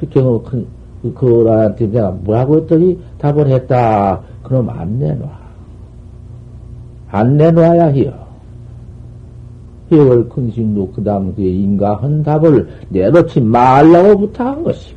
특경은 0.01 0.43
그, 0.45 0.67
그, 1.03 1.15
그라한테 1.15 1.91
내가 1.91 2.11
뭐라고 2.11 2.59
했더니 2.59 2.99
답을 3.19 3.49
했다. 3.49 4.21
그럼 4.43 4.69
안 4.71 4.99
내놔. 4.99 5.29
안 7.11 7.37
내놔야 7.37 7.87
해요. 7.87 8.13
해월 9.93 10.29
큰신도 10.29 10.93
그 10.93 11.05
당시에 11.05 11.47
인가한 11.47 12.23
답을 12.23 12.67
내놓지 12.89 13.41
말라고 13.41 14.19
부탁한 14.19 14.65
것이. 14.65 14.95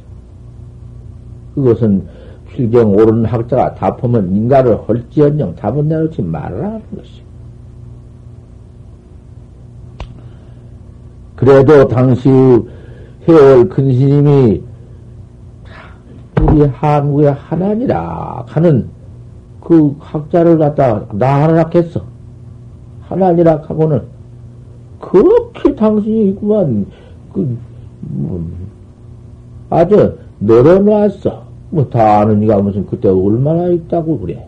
그것은 1.54 2.08
필경 2.50 2.96
옳은 2.96 3.26
학자가 3.26 3.76
답하면 3.76 4.34
인가를 4.34 4.78
헐지언정 4.88 5.56
답은 5.56 5.90
내놓지 5.90 6.22
말라는 6.22 6.82
것이. 6.96 7.22
그래도 11.36 11.86
당시 11.90 12.30
해월 13.28 13.68
근스님이 13.68 14.64
우리 16.42 16.62
한국의 16.66 17.34
하나니라 17.34 18.46
하는 18.48 18.88
그 19.60 19.94
학자를 20.00 20.58
갖다 20.58 21.06
나 21.14 21.44
하나라 21.44 21.70
했어. 21.74 22.02
하나니라 23.02 23.62
하고는 23.66 24.15
그렇게 25.00 25.76
당신이 25.76 26.30
있구만. 26.30 26.86
그, 27.34 27.58
뭐, 28.02 28.44
아주 29.70 30.18
늘어놨어. 30.40 31.44
뭐 31.72 31.90
다 31.90 32.20
아는 32.22 32.42
이가 32.44 32.62
무슨 32.62 32.86
그때 32.86 33.10
얼마나 33.10 33.68
있다고 33.70 34.20
그래. 34.20 34.48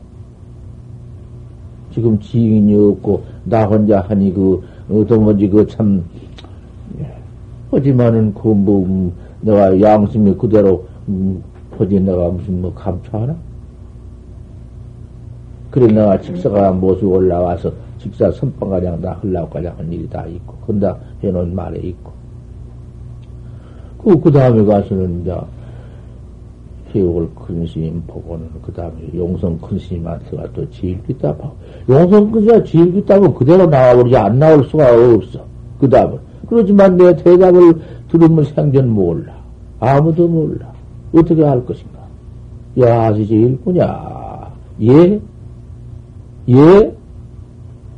지금 1.91 2.19
지인이 2.19 2.73
없고 2.75 3.23
나 3.45 3.65
혼자 3.65 4.01
하니 4.01 4.31
그 4.33 4.63
어떤건지 4.89 5.49
그 5.49 5.65
참 5.67 6.03
하지만은 7.71 8.33
그뭐 8.33 8.85
음, 8.85 9.11
내가 9.41 9.79
양심이 9.81 10.33
그대로 10.35 10.85
음, 11.09 11.43
퍼지 11.75 11.99
내가 11.99 12.29
무슨 12.29 12.61
뭐 12.61 12.73
감춰하나? 12.73 13.35
그래 15.71 15.87
내가 15.87 16.21
직사가 16.21 16.71
모습 16.71 17.05
올라와서 17.11 17.71
직사 18.07 18.31
선방가량 18.31 19.01
다 19.01 19.17
흘라고가량 19.21 19.77
한 19.77 19.91
일이 19.91 20.07
다 20.09 20.25
있고 20.25 20.55
근다 20.65 20.95
해놓은 21.21 21.53
말에 21.53 21.79
있고 21.79 22.11
그, 24.01 24.19
그 24.21 24.31
다음에 24.31 24.63
가서는 24.63 25.21
이제 25.21 25.35
해옥을 26.95 27.27
큰 27.35 27.67
스님 27.67 28.01
보고는 28.07 28.47
그 28.61 28.71
다음에 28.71 28.95
용성 29.13 29.57
큰 29.59 29.77
스님한테가 29.77 30.47
또 30.53 30.65
봐. 31.37 31.51
용성 31.89 32.31
큰 32.31 32.45
스님이 32.45 32.63
지일기다면 32.63 33.33
그대로 33.33 33.65
나와버리지 33.65 34.15
안 34.15 34.39
나올 34.39 34.63
수가 34.63 34.85
없어. 34.93 35.43
그 35.79 35.89
다음은. 35.89 36.17
그렇지만 36.47 36.95
내 36.95 37.13
대답을 37.17 37.81
들으면 38.09 38.45
생전 38.45 38.89
몰라. 38.89 39.35
아무도 39.79 40.27
몰라. 40.29 40.71
어떻게 41.13 41.43
할 41.43 41.65
것인가? 41.65 41.99
야, 42.79 43.11
이제 43.11 43.35
일꾼이야. 43.35 44.51
예? 44.83 45.19
예? 46.49 46.96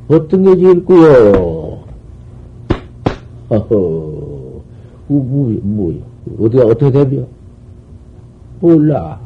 어떤 0.09 0.43
게 0.43 0.51
일꾼요? 0.53 1.79
어허, 3.49 3.69
뭐, 3.69 4.63
뭐, 5.07 5.59
뭐, 5.61 6.45
어디가, 6.45 6.65
어떻게 6.65 6.91
되며? 6.91 7.23
몰라. 8.59 9.19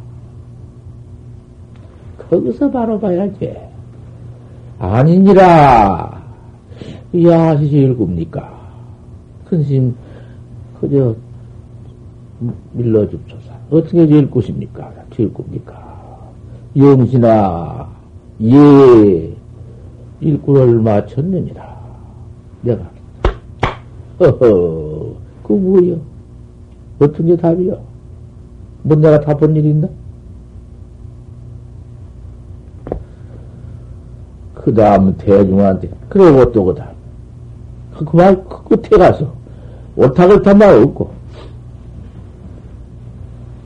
거기서 2.29 2.69
바로 2.69 2.99
봐야지. 2.99 3.55
아니니라. 4.79 6.21
야, 7.25 7.53
이제 7.53 7.77
일굽니까? 7.77 8.61
큰심, 9.45 9.95
그저, 10.81 11.15
밀러줍소서. 12.73 13.53
어떻게 13.71 14.07
제일 14.07 14.29
것입니까? 14.29 14.91
제일 15.15 15.33
겁니까? 15.33 15.81
영신아, 16.75 17.87
예, 18.41 19.32
일꾼을 20.23 20.79
마쳤느니라. 20.79 21.83
내가, 22.61 22.89
허허, 24.19 25.15
그 25.43 25.53
뭐여? 25.53 25.97
어떤 26.99 27.25
게 27.25 27.35
답이여? 27.35 27.81
뭐 28.83 28.97
내가 28.97 29.19
답한 29.19 29.55
일 29.55 29.65
있나? 29.65 29.87
그 34.55 34.73
다음 34.73 35.15
대중한테, 35.17 35.89
그러고 36.07 36.51
또그 36.51 36.75
다음. 36.75 36.93
그말 38.05 38.43
그 38.45 38.63
끝에 38.63 38.97
가서, 38.97 39.33
오탁을 39.95 40.41
탄말 40.41 40.81
없고, 40.81 41.11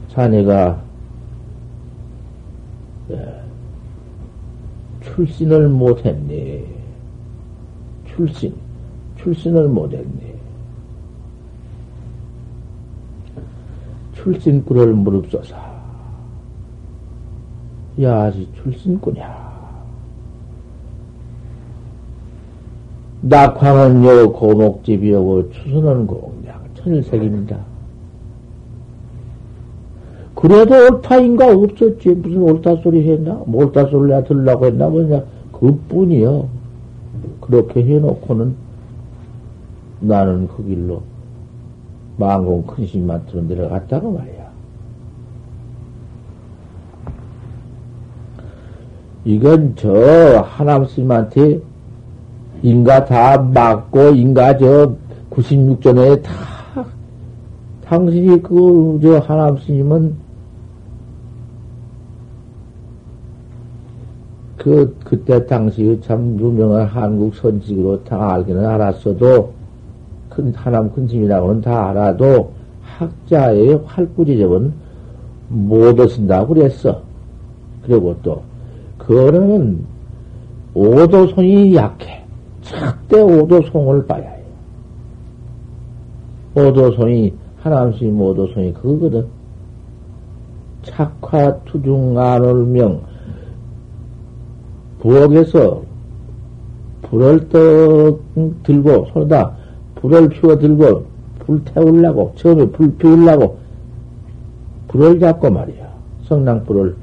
자네가 0.09 0.86
출신을 5.17 5.67
못했네. 5.69 6.63
출신, 8.05 8.53
출신을 9.17 9.67
못했네. 9.67 10.35
출신꾼을 14.13 14.93
무릅써서. 14.93 15.55
야, 17.99 18.25
아직 18.25 18.47
출신꾼이야. 18.61 19.47
낙황은 23.21 24.03
요 24.03 24.31
고목집이오고 24.31 25.51
추수는 25.51 26.05
공량 26.05 26.63
천일색입니다. 26.75 27.57
그래도 30.37 30.75
옳다인가 30.75 31.51
없었지. 31.51 32.09
무슨 32.09 32.43
옳다 32.43 32.75
소리 32.83 33.09
했나? 33.09 33.41
뭐 33.47 33.65
옳다 33.65 33.87
소리 33.87 34.07
내가 34.07 34.23
들으려고 34.23 34.67
했나? 34.67 34.87
뭐냐. 34.87 35.23
그뿐이요. 35.51 36.47
그렇게 37.41 37.83
해놓고는 37.83 38.55
나는 39.99 40.47
그 40.47 40.63
길로 40.63 41.01
망공 42.17 42.67
큰 42.67 42.85
신만 42.85 43.25
들어 43.25 43.41
내려갔다고 43.41 44.11
말이야. 44.11 44.47
이건 49.25 49.73
저 49.75 50.41
하남스님한테 50.41 51.59
인가 52.61 53.05
다 53.05 53.39
맞고 53.39 54.09
인가 54.09 54.55
저 54.55 54.93
96전에 55.31 56.21
다 56.21 56.31
당신이 57.85 58.43
그 58.43 58.99
저 59.01 59.17
하남스님은 59.17 60.26
그, 64.57 64.95
그때 65.03 65.45
당시 65.45 65.99
참 66.03 66.37
유명한 66.39 66.85
한국 66.87 67.35
선직으로 67.35 68.03
다 68.03 68.33
알기는 68.33 68.65
알았어도, 68.65 69.53
큰, 70.29 70.53
하남 70.53 70.91
큰심이라고는 70.91 71.61
다 71.61 71.89
알아도, 71.89 72.51
학자의 72.81 73.79
활구지접은 73.85 74.73
못 75.49 75.99
얻은다고 75.99 76.53
그랬어. 76.55 77.01
그리고 77.83 78.15
또, 78.23 78.41
그거는 78.97 79.85
오도송이 80.73 81.75
약해. 81.75 82.23
절대 82.61 83.21
오도송을 83.21 84.05
봐야 84.07 84.29
해. 84.29 84.43
오도송이, 86.55 87.33
하남스님 87.61 88.19
오도송이 88.19 88.73
그거거든. 88.73 89.25
착화 90.83 91.59
투중 91.65 92.17
안울명, 92.17 93.01
부엌에서 94.99 95.83
불을 97.03 97.49
떡 97.49 98.19
들고 98.63 99.07
손에다 99.13 99.55
불을 99.95 100.29
피워 100.29 100.57
들고 100.57 101.05
불 101.39 101.63
태우려고 101.63 102.33
처음에 102.35 102.67
불 102.69 102.95
피우려고 102.97 103.57
불을 104.89 105.19
잡고 105.19 105.49
말이야 105.49 105.87
성낭불을 106.25 106.95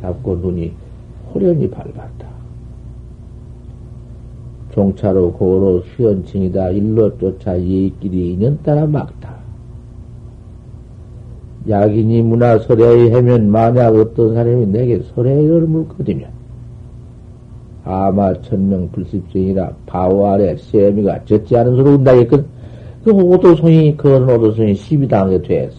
잡고 0.00 0.36
눈이 0.36 0.72
호련히 1.32 1.70
밝았다. 1.70 2.26
종차로 4.72 5.32
고로 5.32 5.82
수연층이다 5.82 6.70
일로 6.70 7.16
쫓아 7.18 7.58
예길이 7.58 8.32
인연 8.34 8.58
따라 8.62 8.86
막다. 8.86 9.35
약인이 11.68 12.22
문화 12.22 12.58
소래에 12.58 13.12
하면 13.12 13.50
만약 13.50 13.94
어떤 13.94 14.34
사람이 14.34 14.66
내게 14.66 15.00
소래를 15.14 15.62
물거든요. 15.62 16.28
아마 17.84 18.32
천명 18.42 18.90
불습증이라 18.90 19.70
바오 19.86 20.26
아래 20.26 20.56
세미가 20.56 21.24
젖지 21.24 21.56
않은 21.56 21.76
소리 21.76 21.90
운다겠건 21.90 22.46
그 23.04 23.12
오도송이 23.12 23.96
그런 23.96 24.28
오도송이 24.28 24.74
시비 24.74 25.06
당하게 25.06 25.42
됐어. 25.42 25.76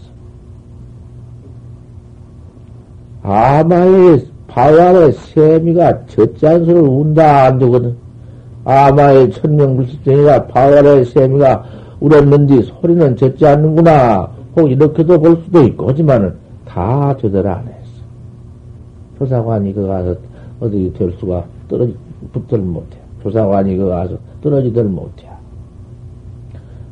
아마의 3.23 4.25
바오 4.47 4.79
아래 4.79 5.11
세미가 5.11 6.05
젖지 6.07 6.47
않은 6.47 6.65
소리를 6.65 6.81
운다 6.87 7.45
안 7.45 7.59
되거든. 7.59 7.95
아마의 8.63 9.31
천명 9.31 9.77
불습증이라 9.77 10.47
바오 10.47 10.75
아래 10.75 11.03
세미가 11.03 11.63
울었는지 11.99 12.61
소리는 12.63 13.15
젖지 13.15 13.45
않는구나. 13.45 14.36
혹 14.57 14.71
이렇게도 14.71 15.19
볼 15.19 15.37
수도 15.43 15.63
있고, 15.63 15.89
하지만은 15.89 16.33
다 16.65 17.15
제대로 17.17 17.49
안 17.51 17.67
했어. 17.67 17.77
조사관이 19.19 19.71
그 19.73 19.85
가서 19.85 20.15
어디 20.59 20.91
될 20.97 21.11
수가 21.19 21.45
떨어지, 21.67 21.95
붙들 22.33 22.57
못해. 22.57 22.97
조사관이 23.21 23.77
그 23.77 23.87
가서 23.87 24.17
떨어지들 24.41 24.83
못해. 24.85 25.29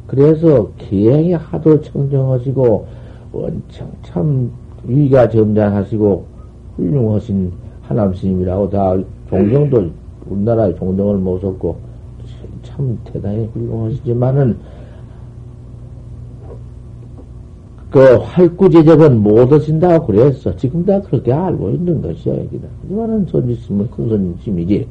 그래서 0.05 0.69
기행이 0.77 1.33
하도 1.33 1.81
청정하시고, 1.81 2.85
원청 3.33 3.91
참 4.03 4.51
위가 4.83 5.27
점잖하시고, 5.27 6.25
훌륭하신 6.77 7.51
하남스님이라고 7.81 8.69
다 8.69 8.95
종정도 9.27 9.89
우리나라에 10.29 10.75
종정을 10.75 11.17
모셨고, 11.17 11.77
참 12.61 12.99
대단히 13.05 13.49
훌륭하시지만은, 13.53 14.57
그 17.95 18.01
활구제적은 18.01 19.23
못 19.23 19.39
얻으신다고 19.39 20.07
그랬어. 20.07 20.53
지금 20.57 20.83
다 20.83 20.99
그렇게 20.99 21.31
알고 21.31 21.69
있는 21.69 22.01
것이야, 22.01 22.35
여기다. 22.39 22.67
하지만은 22.81 23.25
손 23.25 23.49
있으면 23.49 23.89
큰 23.89 24.09
손님이지. 24.09 24.85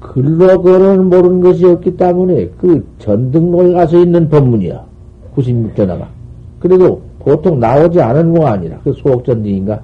글로 0.00 0.60
그는 0.60 1.10
모르는 1.10 1.40
것이 1.40 1.64
없기 1.64 1.96
때문에 1.96 2.48
그 2.58 2.84
전등록에 2.98 3.72
가서 3.72 4.00
있는 4.00 4.28
법문이야. 4.28 4.84
96전화가. 5.36 6.08
그래도 6.58 7.00
보통 7.20 7.60
나오지 7.60 8.00
않은 8.00 8.34
거 8.34 8.48
아니라 8.48 8.80
그 8.82 8.92
소옥전등인가 8.94 9.80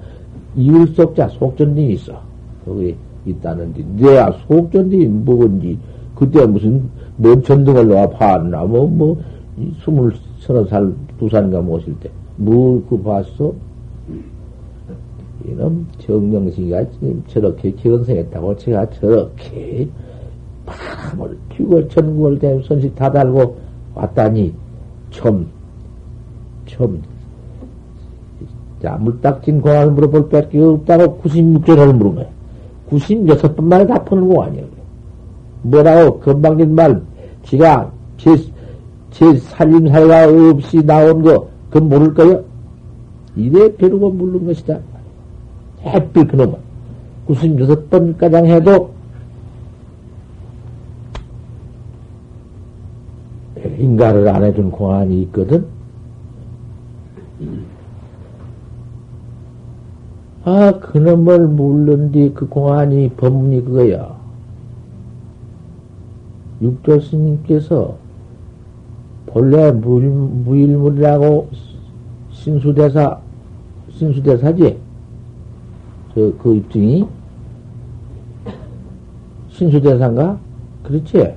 이율속자 0.57 1.29
소옥전등이 1.29 1.93
있어. 1.93 2.19
거기 2.65 2.97
있다는데 3.25 3.81
내야 3.95 4.29
소옥전등이 4.45 5.05
뭐건지 5.05 5.77
그때 6.15 6.45
무슨 6.45 6.83
뭔 7.15 7.41
전등을 7.41 7.87
놓아 7.87 8.09
봤나 8.09 8.65
뭐뭐 8.65 9.21
스물 9.85 10.13
서너 10.39 10.65
살두 10.65 11.29
살인가 11.29 11.61
모실 11.61 11.97
때 12.01 12.09
뭐그 12.37 13.01
봤어? 13.01 13.53
이놈 15.45 15.87
정명식이가 15.99 16.85
저렇게 17.27 17.71
견성했다고 17.71 18.57
제가 18.57 18.89
저렇게 18.89 19.87
밤을 20.65 21.37
피고 21.49 21.87
전국을 21.87 22.39
대 22.39 22.61
선식 22.63 22.95
다 22.95 23.11
달고 23.11 23.57
왔다니 23.93 24.53
좀, 25.09 25.47
좀, 26.65 27.01
자, 28.81 28.97
물딱진 28.99 29.61
공안을 29.61 29.91
물어볼 29.91 30.29
밖에 30.29 30.59
없다고 30.59 31.21
96절을 31.23 31.93
물은 31.93 32.15
거야. 32.15 32.27
96번 32.89 33.63
말을 33.63 33.87
다 33.87 34.03
푸는 34.03 34.27
거 34.33 34.43
아니야. 34.43 34.63
뭐라고, 35.61 36.19
건방진 36.19 36.75
말, 36.75 37.01
지가 37.43 37.91
제, 38.17 38.35
제 39.11 39.37
살림살가 39.37 40.27
없이 40.51 40.85
나온 40.85 41.21
거, 41.21 41.47
그건 41.75 41.89
모를 41.89 42.13
거요? 42.13 42.45
이래 43.35 43.75
벼르고 43.75 44.11
물는 44.11 44.45
것이다. 44.45 44.79
햇빛 45.81 46.29
그놈은. 46.29 46.55
96번 47.27 48.17
가장 48.17 48.45
해도 48.45 48.93
인가를 53.77 54.25
안 54.29 54.45
해준 54.45 54.71
공안이 54.71 55.23
있거든. 55.23 55.65
아, 60.45 60.79
그놈을 60.79 61.47
물른 61.49 62.13
뒤 62.13 62.31
그 62.33 62.47
공안이 62.47 63.09
법문이 63.17 63.65
그거야. 63.65 64.15
육조 66.61 67.01
스님께서 67.01 68.04
본래 69.35 69.69
무, 69.69 69.99
무일물이라고 69.99 71.49
신수대사, 72.31 73.19
신수대사지? 73.91 74.77
저, 76.13 76.31
그 76.41 76.55
입증이? 76.55 77.05
신수대사인가? 79.49 80.39
그렇지? 80.83 81.33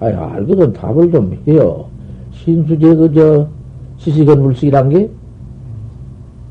아니, 0.00 0.16
알거든. 0.16 0.72
답을 0.72 1.12
좀 1.12 1.40
해요. 1.46 1.86
신수제, 2.32 2.96
그, 2.96 3.14
저, 3.14 3.48
시식은 3.98 4.42
물식이란 4.42 4.88
게? 4.88 5.08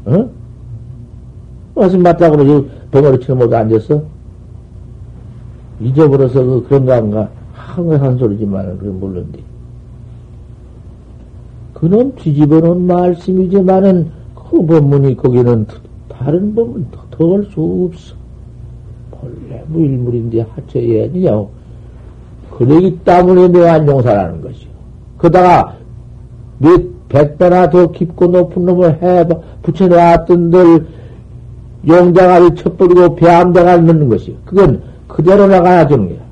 어? 0.05 0.29
무슨 1.75 2.01
맞다고 2.01 2.37
그러지? 2.37 2.69
벙어리처럼 2.91 3.39
모두 3.39 3.57
앉았어? 3.57 4.03
잊어버려서 5.81 6.45
그, 6.45 6.65
그런가, 6.69 6.95
한가? 6.95 7.42
한한 7.77 8.17
소리지만, 8.17 8.77
그건 8.77 8.99
몰랐는데. 8.99 9.39
그놈 11.73 12.13
뒤집어 12.15 12.59
놓은 12.59 12.87
말씀이지만은, 12.87 14.11
그 14.35 14.65
법문이 14.65 15.17
거기는 15.17 15.65
다른 16.07 16.55
법문 16.55 16.87
더할수 17.11 17.89
없어. 17.91 18.15
본래 19.11 19.63
무일물인데 19.67 20.41
하처에 20.41 21.05
아니냐고. 21.05 21.51
그러기 22.51 22.99
때문에 22.99 23.47
묘한용사라는 23.47 24.41
것이요. 24.41 24.69
그다가 25.17 25.75
몇 26.59 26.93
백 27.13 27.37
배나 27.37 27.69
더 27.69 27.91
깊고 27.91 28.25
높은 28.25 28.65
놈을 28.65 29.03
해 29.03 29.23
붙여놓았던들 29.61 30.87
용장아리 31.87 32.55
쳐버리고 32.55 33.15
배암대가 33.15 33.77
넣는 33.77 34.09
것이요. 34.09 34.35
그건 34.45 34.81
그대로 35.07 35.45
나가야 35.45 35.85
되는 35.85 36.09
거야. 36.09 36.22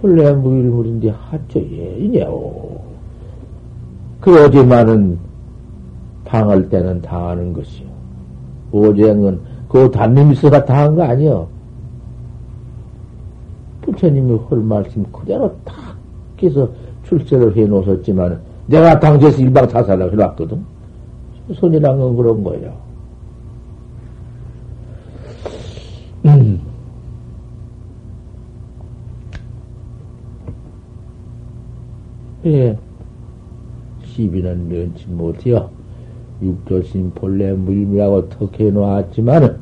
본래 0.00 0.32
무일물인데 0.32 1.10
하초 1.10 1.60
예이냐오. 1.60 2.80
그 4.20 4.44
어제만은 4.44 5.18
당할 6.24 6.68
때는 6.68 7.00
당하는 7.02 7.52
것이요. 7.52 7.88
어제는 8.72 9.40
그 9.68 9.90
단님이 9.90 10.32
있어가 10.32 10.64
당한 10.64 10.94
거 10.94 11.02
아니요. 11.02 11.48
부처님이 13.82 14.34
헐 14.36 14.60
말씀 14.60 15.02
그대로 15.10 15.54
탁 15.64 15.96
해서 16.42 16.68
출세를 17.04 17.56
해 17.56 17.64
놓으셨지만, 17.64 18.38
내가 18.66 19.00
당시에서 19.00 19.40
일방타살을 19.42 20.12
해놨거든. 20.12 20.62
손이란 21.54 21.98
건 21.98 22.16
그런 22.16 22.44
거예요. 22.44 22.72
음. 26.26 26.60
예. 32.48 32.78
시비는 34.04 34.68
면치 34.68 35.06
못해요. 35.08 35.68
육조신 36.42 37.12
본래 37.14 37.52
무임이라고 37.52 38.28
턱 38.30 38.58
해 38.58 38.70
놓았지만은, 38.70 39.56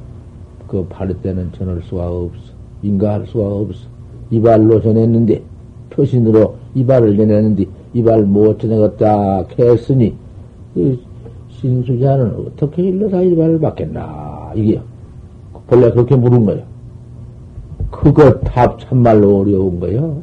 그 0.68 0.87
바를 0.88 1.16
때는 1.20 1.51
전할 1.53 1.83
수가 1.83 2.09
없어. 2.09 2.53
인가할 2.83 3.27
수가 3.27 3.44
없어. 3.44 3.88
이발로 4.31 4.81
전했는데, 4.83 5.42
표신으로 5.90 6.55
이발을 6.75 7.16
전했는데, 7.16 7.64
이발 7.94 8.22
못 8.22 8.61
전해갔다 8.61 9.44
했으니, 9.59 10.14
그 10.75 10.99
신수자는 11.51 12.35
어떻게 12.46 12.85
일러서 12.85 13.22
이발을 13.25 13.59
받겠나, 13.59 14.53
이게. 14.55 14.81
본래 15.66 15.90
그렇게 15.90 16.14
물은 16.14 16.46
거예요. 16.46 16.62
그거 17.90 18.38
답 18.40 18.79
참말로 18.79 19.40
어려운 19.40 19.81
거예요. 19.81 20.22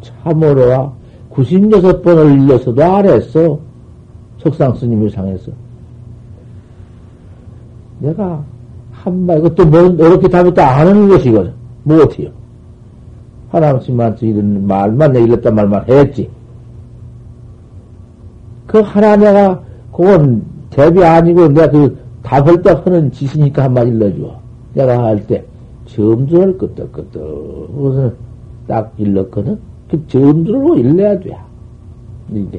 참으로 0.00 0.92
96번을 1.32 2.44
일러서도 2.44 2.82
안 2.82 3.08
했어. 3.08 3.58
석상 4.38 4.74
스님이 4.74 5.10
상해서. 5.10 5.52
내가 8.00 8.42
한마 8.92 9.34
이것도 9.34 9.66
뭐, 9.66 9.80
어렵게 9.80 10.28
답했다 10.28 10.66
안 10.66 10.88
하는 10.88 11.08
것이거든. 11.08 11.52
못해요. 11.84 12.30
하나님한테 13.50 14.28
이런 14.28 14.66
말만, 14.66 15.12
내 15.12 15.22
일렀단 15.22 15.54
말만 15.54 15.84
했지. 15.88 16.28
그 18.66 18.80
하나 18.80 19.16
내가, 19.16 19.60
그건 19.92 20.42
대비 20.70 21.04
아니고 21.04 21.48
내가 21.48 21.70
그 21.70 21.98
답을 22.22 22.62
딱 22.62 22.86
하는 22.86 23.10
짓이니까 23.12 23.64
한마디 23.64 23.90
일러줘. 23.90 24.40
내가 24.74 25.04
할 25.04 25.26
때, 25.26 25.44
점수를 25.86 26.56
끄떡끄떡, 26.56 27.12
그것은 27.74 28.14
딱 28.66 28.92
일렀거든. 28.96 29.58
그 29.92 30.06
점수로 30.06 30.78
일러야 30.78 31.20
돼. 31.20 31.36
이제, 32.32 32.58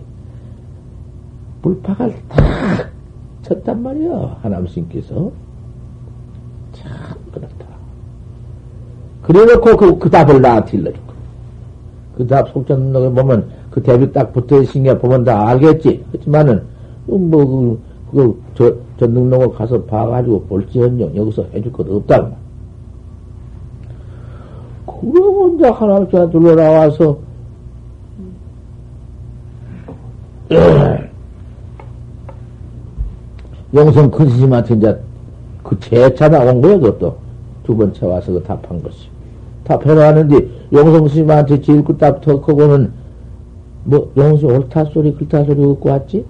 불파가 1.63 2.07
탁 2.29 2.91
쳤단 3.41 3.81
말이야. 3.81 4.37
하나님께서. 4.43 5.31
참, 6.73 6.91
그렇다. 7.33 7.65
그래 9.23 9.45
놓고 9.45 9.77
그, 9.77 9.97
그 9.97 10.09
답을 10.11 10.41
나한테 10.41 10.77
일러준 10.77 11.07
거. 11.07 11.13
그답 12.17 12.49
속전록에 12.49 13.09
보면 13.09 13.49
그 13.71 13.81
대비 13.81 14.11
딱 14.11 14.31
붙어 14.31 14.61
있는 14.61 14.83
게 14.83 14.99
보면 14.99 15.23
다 15.23 15.47
알겠지. 15.47 16.05
그렇지만은, 16.11 16.61
뭐, 17.07 17.19
그, 17.27 17.81
그, 18.11 18.43
저, 18.53 18.75
전등록을 18.99 19.55
가서 19.55 19.81
봐가지고 19.85 20.43
볼지언정 20.43 21.15
여기서 21.15 21.47
해줄 21.51 21.71
것 21.73 21.89
없다고. 21.89 22.42
그러면 25.11 25.55
이제 25.55 25.67
하나님께 25.67 26.29
들러 26.29 26.55
나와서, 26.55 27.17
영성 33.73 34.11
큰 34.11 34.29
스님한테 34.29 34.75
이제 34.75 34.99
그 35.63 35.79
재차 35.79 36.29
나온 36.29 36.61
거야, 36.61 36.77
그것도. 36.77 37.17
두 37.63 37.75
번째 37.75 38.05
와서 38.05 38.31
그 38.31 38.43
답한 38.43 38.81
것이. 38.83 39.07
답해놨는데, 39.63 40.49
영성 40.73 41.07
스님한테 41.07 41.61
제일 41.61 41.83
끝답 41.83 42.21
턱하고는, 42.21 42.91
뭐, 43.85 44.11
영성 44.15 44.49
옳다 44.51 44.85
소리, 44.85 45.13
글타 45.13 45.43
소리 45.45 45.55
듣고 45.55 45.89
왔지? 45.89 46.25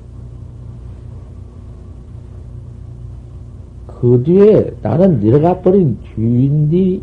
그 3.87 4.21
뒤에 4.25 4.73
나는 4.81 5.19
내려가 5.19 5.59
버린 5.61 5.97
뒤인디 6.13 7.01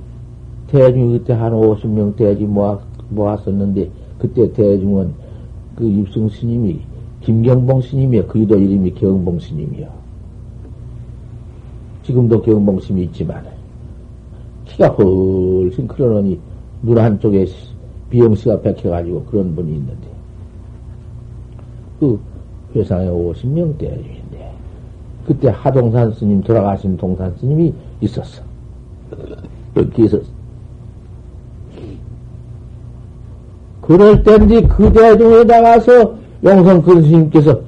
대중이 0.70 1.18
그때 1.18 1.32
한 1.32 1.52
50명 1.52 2.14
대지 2.16 2.44
모아, 2.44 2.78
모았었는데, 3.08 3.90
그때 4.18 4.52
대중은 4.52 5.12
그 5.74 5.84
입승 5.84 6.28
스님이 6.28 6.80
김경봉 7.22 7.82
스님이야. 7.82 8.26
그기도 8.26 8.56
이름이 8.56 8.94
경봉 8.94 9.40
스님이야. 9.40 9.88
지금도 12.04 12.40
경봉 12.42 12.80
스님이 12.80 13.06
있지만, 13.06 13.44
키가 14.66 14.88
훨씬 14.88 15.88
크러니 15.88 16.38
눈 16.82 16.98
한쪽에 16.98 17.46
비영씨가 18.10 18.60
백혀가지고 18.60 19.24
그런 19.24 19.54
분이 19.56 19.72
있는데, 19.72 20.08
그 21.98 22.18
회상에 22.76 23.08
50명대인데, 23.08 24.50
그때 25.26 25.48
하동산 25.48 26.12
스님, 26.12 26.42
돌아가신 26.42 26.96
동산 26.96 27.34
스님이 27.36 27.74
있었어. 28.00 28.42
이렇게 29.74 30.04
있었어. 30.04 30.39
그럴 33.90 34.22
때인데 34.22 34.68
그 34.68 34.92
대중에 34.92 35.42
나가서 35.42 36.14
용성 36.44 36.80
근 36.80 37.02
스님께서 37.02 37.60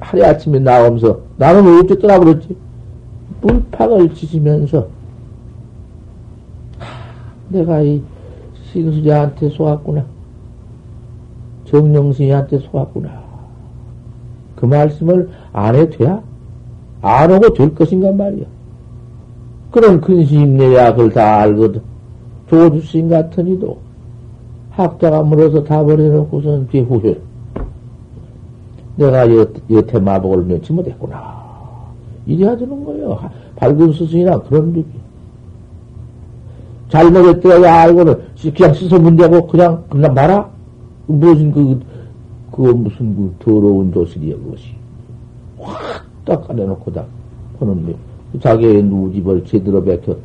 하루 0.00 0.24
아침에 0.24 0.60
나오면서 0.60 1.20
나는 1.36 1.66
왜 1.66 1.80
어쨌더라 1.80 2.18
그랬지? 2.18 2.56
물팍을 3.42 4.14
치시면서 4.14 4.88
내가 7.50 7.82
이 7.82 8.00
신수자한테 8.72 9.50
속았구나. 9.50 10.06
정령신이한테 11.66 12.60
속았구나. 12.60 13.10
그 14.56 14.64
말씀을 14.64 15.28
안 15.52 15.74
해도 15.74 15.98
돼야? 15.98 16.22
안 17.02 17.30
하고 17.30 17.52
될 17.52 17.74
것인가 17.74 18.10
말이야. 18.10 18.46
그런 19.70 20.00
큰 20.00 20.24
스님 20.24 20.56
내야 20.56 20.92
그걸 20.94 21.10
다 21.12 21.40
알거든. 21.40 21.82
조주 22.48 22.80
스님 22.80 23.10
같으니도 23.10 23.91
학자가 24.72 25.22
물어서 25.22 25.64
다 25.64 25.84
버려놓고선 25.84 26.68
뒤에 26.68 26.82
후회. 26.82 27.18
내가 28.96 29.28
여, 29.30 29.46
여태 29.70 29.98
마복을 29.98 30.44
면치 30.44 30.72
못했구나. 30.72 31.42
이래야 32.26 32.56
되는 32.56 32.84
거예요. 32.84 33.18
밝은 33.56 33.92
스승이나 33.92 34.38
그런 34.42 34.68
느낌. 34.72 34.86
잘못했더라 36.88 37.82
알고는 37.82 38.14
그냥 38.54 38.74
씻어 38.74 38.98
문대고 38.98 39.46
그냥 39.46 39.82
그냥 39.88 40.12
말아? 40.14 40.48
무슨 41.06 41.50
그, 41.50 41.80
그 42.50 42.60
무슨 42.62 43.16
그 43.16 43.34
더러운 43.38 43.90
도시리야 43.90 44.36
그것이. 44.36 44.74
확 45.58 46.04
닦아내놓고 46.24 46.92
다 46.92 47.04
보는 47.58 47.94
자기의 48.40 48.82
누집을 48.84 49.44
제대로 49.44 49.82
베켜 49.82 50.16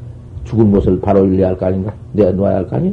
죽은 0.46 0.72
것을 0.72 1.00
바로 1.00 1.26
일려야 1.26 1.50
할 1.50 1.58
거 1.58 1.66
아닌가? 1.68 1.94
내가 2.14 2.32
놓아야 2.32 2.58
할 2.58 2.68
거 2.68 2.76
아니야? 2.78 2.92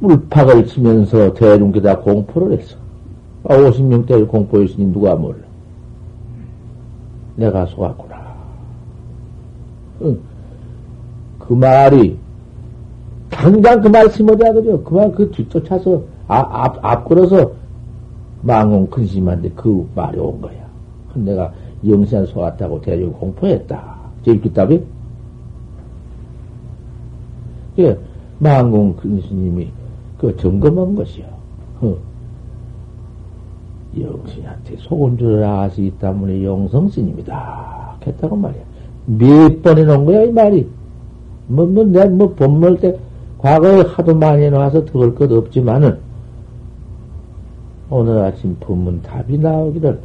물팍을 0.00 0.66
치면서 0.66 1.34
대중께다 1.34 2.00
공포를 2.00 2.58
했어. 2.58 2.76
아, 3.44 3.56
50명대를 3.56 4.28
공포했으니 4.28 4.92
누가 4.92 5.14
몰라. 5.14 5.38
내가 7.36 7.66
속았구나. 7.66 8.16
응. 10.02 10.18
그 11.38 11.52
말이, 11.54 12.16
당장 13.30 13.80
그 13.80 13.88
말씀 13.88 14.28
어디야, 14.28 14.52
그죠? 14.52 14.82
그만 14.82 15.12
그 15.12 15.30
뒤쫓아서, 15.30 16.02
앞, 16.26 16.48
앞, 16.52 16.84
앞걸어서 16.84 17.52
망공 18.42 18.88
근심한데 18.88 19.50
그 19.56 19.88
말이 19.94 20.18
온 20.18 20.40
거야. 20.40 20.66
내가 21.14 21.52
영시한 21.86 22.26
속았다고 22.26 22.80
대중 22.82 23.12
공포했다. 23.12 23.96
제일 24.24 24.40
기답이? 24.40 24.82
예, 27.78 27.96
망공 28.38 28.96
근스님이 28.96 29.68
그 30.18 30.36
점검한 30.36 30.94
것이요. 30.94 31.24
어. 31.80 31.96
영신한테 33.98 34.76
속은 34.78 35.18
줄 35.18 35.42
아시기 35.42 35.90
때문에 35.98 36.44
영성신입니다. 36.44 37.96
했다고 38.06 38.36
말이야. 38.36 38.62
몇 39.06 39.62
번 39.62 39.78
해놓은 39.78 40.04
거야, 40.04 40.22
이 40.24 40.32
말이. 40.32 40.68
뭐, 41.46 41.66
뭐, 41.66 41.84
내가 41.84 42.06
뭐, 42.08 42.34
법물 42.34 42.78
때, 42.78 42.96
과거에 43.38 43.82
하도 43.82 44.14
많이 44.14 44.44
해놔서 44.44 44.84
들을 44.86 45.14
것 45.14 45.30
없지만은, 45.30 45.98
오늘 47.90 48.18
아침 48.18 48.56
법문 48.60 49.00
답이 49.02 49.38
나오기를, 49.38 49.98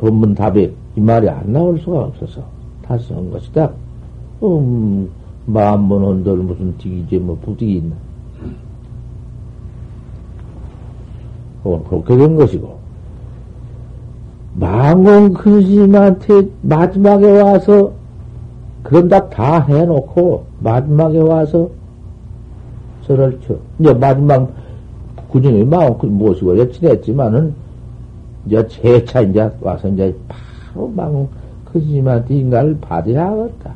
법문 0.00 0.34
답에 0.34 0.70
이 0.96 1.00
말이 1.00 1.28
안 1.28 1.52
나올 1.52 1.78
수가 1.78 2.00
없어서 2.04 2.42
다시 2.82 3.12
한 3.14 3.30
것이다. 3.30 3.70
음, 4.42 5.08
마음번 5.46 6.02
온들 6.04 6.36
무슨 6.36 6.76
득이지, 6.76 7.18
뭐, 7.18 7.38
부득이 7.42 7.76
있나. 7.76 7.96
그건 11.64 11.82
그렇게 11.84 12.16
된 12.16 12.36
것이고, 12.36 12.78
망공 14.54 15.32
큰스님한테 15.32 16.48
마지막에 16.62 17.40
와서 17.40 17.90
그런 18.84 19.08
답 19.08 19.30
다 19.30 19.60
해놓고 19.62 20.44
마지막에 20.60 21.18
와서 21.18 21.68
저를 23.06 23.40
쳐. 23.40 23.56
이제 23.78 23.92
마지막 23.94 24.48
구정이 25.30 25.64
마음 25.64 25.96
모시고 26.02 26.56
여친했지만은 26.58 27.54
이제 28.46 28.66
재차 28.68 29.22
이제 29.22 29.50
와서 29.60 29.88
이제 29.88 30.14
바로 30.28 30.86
망공 30.94 31.28
큰스님한테 31.72 32.36
인가를 32.36 32.78
받아야겠다. 32.80 33.74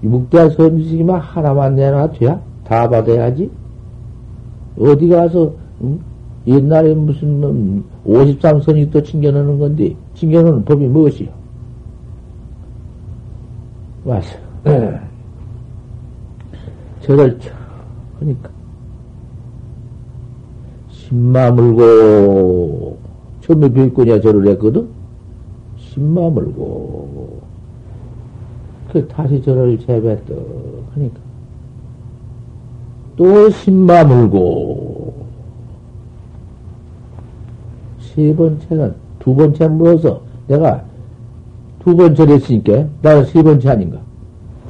묵대 0.00 0.50
선지기만 0.50 1.20
하나만 1.20 1.74
내놔 1.76 2.12
돼야 2.12 2.40
다 2.64 2.88
받아야지. 2.88 3.50
어디 4.78 5.08
가서 5.08 5.52
응? 5.82 6.00
옛날에 6.46 6.94
무슨 6.94 7.84
53선이 8.04 8.90
또 8.90 9.02
챙겨놓는 9.02 9.58
건데, 9.58 9.94
챙겨놓는 10.14 10.64
법이 10.64 10.86
무엇이요? 10.86 11.28
와서, 14.04 14.36
네. 14.64 15.00
저를 17.02 17.38
쳐. 17.38 17.50
그러니까. 18.18 18.50
신마 20.90 21.50
물고, 21.52 22.98
처음에 23.42 23.68
별거냐 23.68 24.20
저를 24.20 24.48
했거든? 24.48 24.88
신마 25.76 26.28
물고, 26.30 27.40
그 28.92 29.06
다시 29.06 29.40
저를 29.42 29.78
재배떡 29.78 30.84
하니까. 30.94 31.20
또 33.14 33.50
신마 33.50 34.02
물고, 34.04 34.91
세 38.14 38.34
번째는 38.34 38.94
두 39.18 39.34
번째 39.34 39.68
물어서 39.68 40.20
내가 40.48 40.82
두 41.82 41.96
번째를 41.96 42.36
했으니까 42.36 42.84
나는 43.00 43.24
세 43.24 43.42
번째 43.42 43.70
아닌가? 43.70 43.98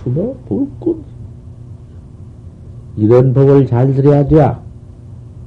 주로 0.02 0.36
볼꿈. 0.48 1.02
이런 2.96 3.32
법을 3.32 3.66
잘 3.66 3.92
들어야 3.94 4.26
돼. 4.26 4.54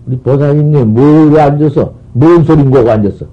우리 0.07 0.17
보사님네 0.17 0.83
뭐에 0.85 1.41
앉아서 1.41 1.93
뭔 2.13 2.43
소린 2.43 2.69
거고 2.69 2.89
앉았어? 2.89 3.25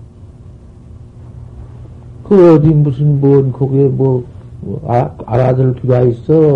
그 2.24 2.54
어디 2.54 2.68
무슨 2.68 3.20
뭔 3.20 3.52
거기에 3.52 3.84
뭐, 3.88 4.24
뭐 4.60 4.80
아, 4.86 5.10
알아들 5.26 5.74
기가 5.74 6.00
있어. 6.02 6.54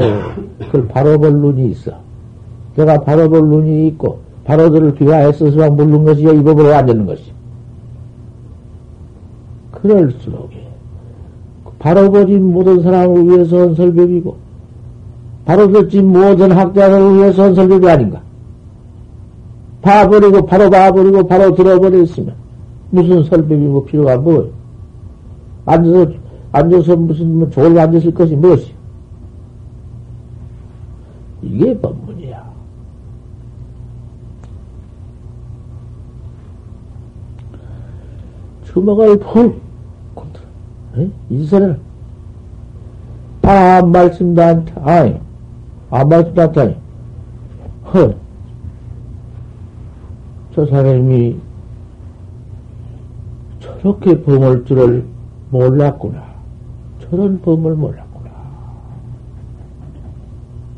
그걸 0.61 0.89
바로 0.89 1.19
볼 1.19 1.33
눈이 1.33 1.71
있어. 1.71 1.93
내가 2.77 3.01
바로 3.01 3.29
볼 3.29 3.49
눈이 3.49 3.89
있고 3.89 4.19
바로 4.45 4.71
들을 4.71 4.95
기가 4.95 5.29
있어서 5.29 5.71
모르는 5.71 6.05
것이야 6.05 6.33
이 6.33 6.43
법으로 6.43 6.75
앉는 6.75 7.07
것이. 7.07 7.36
그럴수록 9.81 10.51
바로 11.79 12.11
버진 12.11 12.53
모든 12.53 12.83
사람을 12.83 13.29
위해서 13.29 13.61
한 13.61 13.75
설법이고 13.75 14.37
바로 15.45 15.71
버진 15.71 16.13
모든 16.13 16.53
학자를 16.53 17.15
위해서 17.15 17.45
한 17.45 17.55
설법이 17.55 17.89
아닌가? 17.89 18.21
봐버리고 19.83 20.45
바로 20.47 20.69
봐버리고 20.69 21.27
바로 21.27 21.55
들어버렸으면 21.55 22.35
무슨 22.91 23.23
설법이 23.25 23.55
뭐 23.55 23.85
필요가 23.85 24.17
뭐 24.17 24.51
앉아서 25.67 26.13
앉아서 26.53 26.97
무슨 26.97 27.39
뭐 27.39 27.51
졸고 27.51 27.79
앉았을 27.79 28.15
것이 28.15 28.35
무엇이? 28.35 28.73
이게 31.43 31.79
법문이야. 31.79 32.45
주먹을 38.65 39.19
푹 39.19 39.66
인선을 41.31 41.79
다 43.41 43.83
말씀도 43.83 44.43
안, 44.43 44.67
아니, 44.83 45.15
안 45.91 46.09
말씀도 46.09 46.43
안 46.43 46.53
타니. 46.53 46.77
허. 47.93 48.15
저 50.55 50.67
사람이 50.67 51.37
저렇게 53.61 54.23
범을 54.23 54.65
줄을 54.65 55.05
몰랐구나. 55.51 56.25
저런 56.99 57.41
범을 57.41 57.75
몰랐구나. 57.75 58.31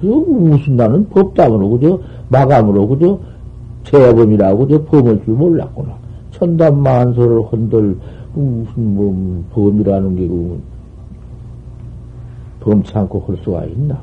그 0.00 0.06
무슨 0.06 0.76
나는 0.76 1.08
법담으로 1.08 1.70
그저 1.70 2.00
마감으로 2.28 2.88
그저 2.88 3.20
재범이라고 3.84 4.66
그저 4.66 4.84
범을 4.84 5.24
줄 5.24 5.34
몰랐구나. 5.34 5.94
천담만소를 6.32 7.42
흔들 7.50 7.96
무슨 8.41 8.95
뭐 8.95 9.45
범이라는 9.53 10.16
게 10.16 10.28
그, 10.28 10.61
범치 12.61 12.97
않고 12.97 13.20
할 13.20 13.36
수가 13.45 13.64
있나? 13.64 13.99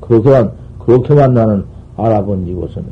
그렇게만 0.00 0.52
그렇게만 0.78 1.34
나는 1.34 1.64
알아본 1.96 2.46
이곳은 2.46 2.84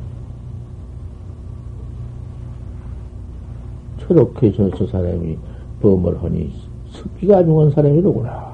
저렇게 4.01 4.53
저, 4.53 4.71
저 4.71 4.87
사람이 4.87 5.39
범을 5.83 6.23
하니 6.23 6.53
습기가 6.91 7.45
중한 7.45 7.71
사람이로구나. 7.71 8.51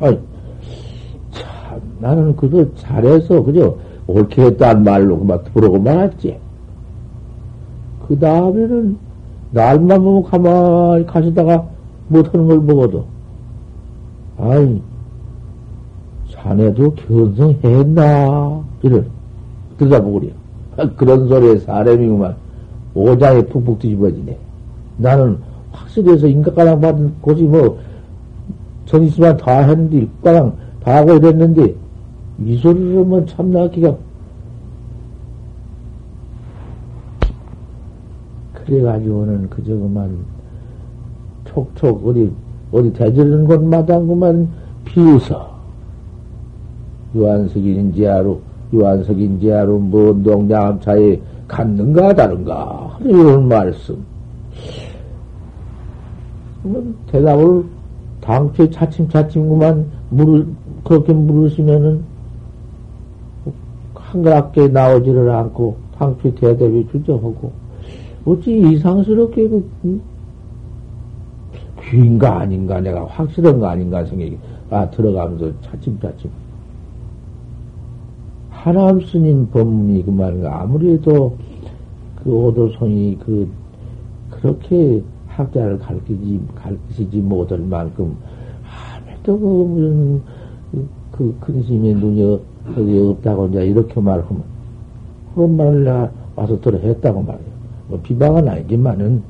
아이, 0.00 0.18
참, 1.32 1.80
나는 2.00 2.34
그저 2.36 2.72
잘해서 2.74 3.42
그저 3.42 3.76
옳게 4.06 4.42
했다는 4.42 4.84
말로 4.84 5.18
그만 5.18 5.42
부르고 5.44 5.78
말았지. 5.80 6.38
그 8.06 8.18
다음에는 8.18 8.96
날만 9.54 10.02
보면 10.02 10.24
가만히 10.24 11.06
가시다가 11.06 11.64
못하는 12.08 12.48
걸 12.48 12.60
먹어도, 12.60 13.04
아이, 14.36 14.82
자네도 16.28 16.94
견성했나? 16.94 18.64
이런, 18.82 19.06
들여다보구려. 19.78 20.28
그런 20.96 21.28
소리에 21.28 21.58
사람이구만. 21.60 22.34
오장에 22.94 23.42
푹푹 23.42 23.78
뒤집어지네. 23.78 24.36
나는 24.96 25.38
확실해서 25.70 26.26
인가가랑 26.26 26.80
받은 26.80 27.14
곳이 27.20 27.44
뭐, 27.44 27.78
전이수만 28.86 29.36
다 29.36 29.60
했는데, 29.60 29.98
일가랑 29.98 30.52
다 30.82 30.96
하고 30.96 31.14
이랬는데, 31.14 31.74
이 32.44 32.56
소리를 32.58 32.98
하면 32.98 33.24
참나 33.28 33.68
기가. 33.68 33.94
그래가지고는 38.66 39.50
그저 39.50 39.74
그만, 39.74 40.16
촉촉, 41.44 42.06
어디, 42.06 42.30
어디 42.72 42.92
대지르는 42.92 43.46
곳마다 43.46 43.98
그만 43.98 44.48
비웃어. 44.84 45.54
유한석인지하로, 47.14 48.40
유한석인지하로, 48.72 49.78
뭐, 49.78 50.12
농장차에 50.12 51.20
갔는가, 51.46 52.14
다른가. 52.14 52.98
이런 53.02 53.46
말씀. 53.46 53.96
대답을 57.08 57.64
당초에 58.22 58.70
차츰차츰 58.70 59.48
그만 59.50 59.86
물을, 60.08 60.46
그렇게 60.82 61.12
물으시면은 61.12 62.02
한가롭게 63.94 64.68
나오지를 64.68 65.30
않고 65.30 65.76
당초에 65.98 66.34
대답이 66.34 66.88
주저하고 66.90 67.63
어찌 68.24 68.72
이상스럽게 68.72 69.48
그, 69.48 69.70
음? 69.84 70.00
귀인가 71.82 72.40
아닌가 72.40 72.80
내가 72.80 73.04
확실한 73.06 73.60
거 73.60 73.66
아닌가 73.66 74.04
생각이 74.04 74.38
아 74.70 74.88
들어가면서 74.90 75.52
차츰차츰 75.60 76.30
하남 78.50 79.00
스님 79.00 79.50
법문이 79.50 80.04
그 80.04 80.10
말인가 80.10 80.62
아무래도 80.62 81.36
그 82.22 82.30
오도손이 82.30 83.18
그 83.24 83.48
그렇게 84.30 85.02
학자를 85.34 85.78
가르치지, 85.78 86.40
가르치지 86.54 87.18
못할 87.18 87.58
만큼, 87.58 88.16
아무래도 88.64 89.38
그, 89.38 89.46
무슨, 89.46 90.22
그, 91.12 91.36
근심의 91.40 91.94
눈이 91.94 92.40
없다고 93.10 93.48
이제 93.48 93.66
이렇게 93.66 94.00
말하면, 94.00 94.42
그런 95.34 95.56
말을 95.56 95.84
내가 95.84 96.10
와서 96.36 96.60
들어 96.60 96.78
했다고 96.78 97.22
말이야. 97.22 97.53
뭐 97.88 98.00
비방은 98.02 98.48
아니지만은, 98.48 99.22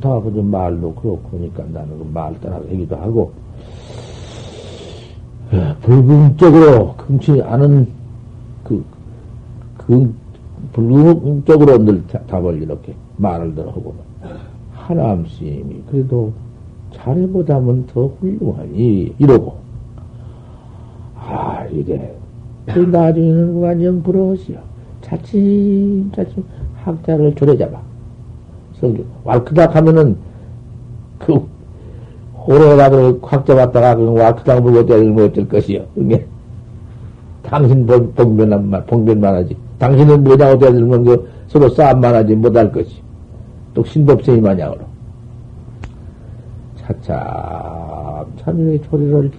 다 0.00 0.20
그저 0.20 0.42
말도 0.42 0.94
그렇고, 0.94 1.20
그러니까 1.30 1.64
나는 1.72 1.98
그 1.98 2.04
말 2.12 2.38
따라 2.40 2.56
하기도 2.56 2.96
하고, 2.96 3.32
불금적으로 5.82 6.94
금치 6.96 7.42
않은 7.42 7.88
그, 8.64 8.84
그, 9.76 10.14
불금적으로 10.72 11.78
늘 11.78 12.06
답을 12.06 12.62
이렇게 12.62 12.94
말을 13.16 13.54
들어하고, 13.54 13.94
하남 14.72 15.26
스님이 15.26 15.82
그래도 15.90 16.32
자네보다는 16.94 17.86
더 17.86 18.06
훌륭하니 18.06 19.14
이러고. 19.18 19.56
아그 21.16 22.78
나중에는 22.78 23.54
완전 23.60 24.02
부러워시오. 24.02 24.56
차츰차츰 25.02 26.44
학자를 26.84 27.34
조려잡아 27.34 27.80
성경 28.80 29.04
왈크닥 29.24 29.74
하면은 29.76 30.16
그 31.18 31.46
호로라도 32.36 33.20
학자 33.22 33.54
왔다가 33.54 33.94
그 33.94 34.12
왈크닥 34.12 34.62
물고 34.62 34.84
때리면 34.84 35.26
어쩔 35.26 35.48
것이요 35.48 35.84
그게 35.94 36.26
당신 37.42 37.86
본, 37.86 38.12
봉변만 38.14 38.86
봉변만 38.86 39.34
하지 39.34 39.56
당신은 39.78 40.22
뭐냐고 40.24 40.58
때리면 40.58 41.04
그 41.04 41.28
서로 41.48 41.68
싸움만 41.68 42.14
하지 42.14 42.34
못할 42.34 42.70
것이 42.72 43.02
또 43.74 43.84
신법생이 43.84 44.40
마냥으로. 44.40 44.80
차참, 46.76 48.26
참이의 48.38 48.82
조리를, 48.82 49.30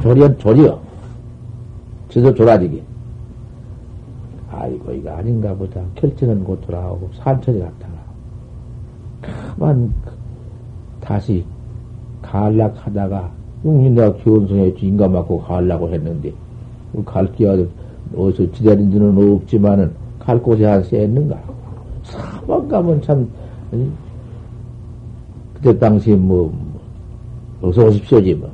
조리한 0.00 0.38
조리여. 0.38 0.80
저도 2.08 2.34
조라지게. 2.34 2.82
아이고, 4.52 4.92
이거 4.92 5.10
아닌가 5.10 5.54
보다. 5.54 5.80
결정은 5.94 6.44
곧 6.44 6.60
돌아오고, 6.66 7.10
산천이 7.14 7.60
갔다가. 7.60 7.94
가만, 9.20 9.92
다시, 11.00 11.44
가락하다가, 12.20 13.30
용신 13.64 13.94
내가 13.94 14.14
기원성에 14.16 14.74
인가 14.78 15.08
맞고 15.08 15.40
가려고 15.40 15.88
했는데, 15.88 16.32
갈 17.04 17.32
기가 17.32 17.56
어디서 18.16 18.50
기다린 18.52 18.90
데는 18.90 19.36
없지만은, 19.36 19.90
갈 20.18 20.40
곳에 20.42 20.64
한세 20.64 21.00
했는가. 21.00 21.40
사방 22.02 22.68
가면 22.68 23.00
참, 23.02 23.28
그때 25.54 25.78
당시에 25.78 26.14
뭐, 26.16 26.52
어서 27.62 27.86
오십시오지, 27.86 28.34
뭐. 28.34 28.50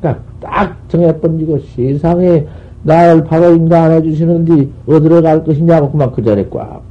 그러니까 0.00 0.31
딱 0.42 0.76
정해번지고 0.88 1.58
세상에 1.74 2.46
나를 2.82 3.24
바로 3.24 3.54
인가 3.54 3.84
안 3.84 3.92
해주시는데 3.92 4.68
어디로 4.86 5.22
갈 5.22 5.44
것이냐고 5.44 5.90
그만 5.90 6.10
그 6.12 6.22
자리에 6.22 6.48
꽉. 6.50 6.82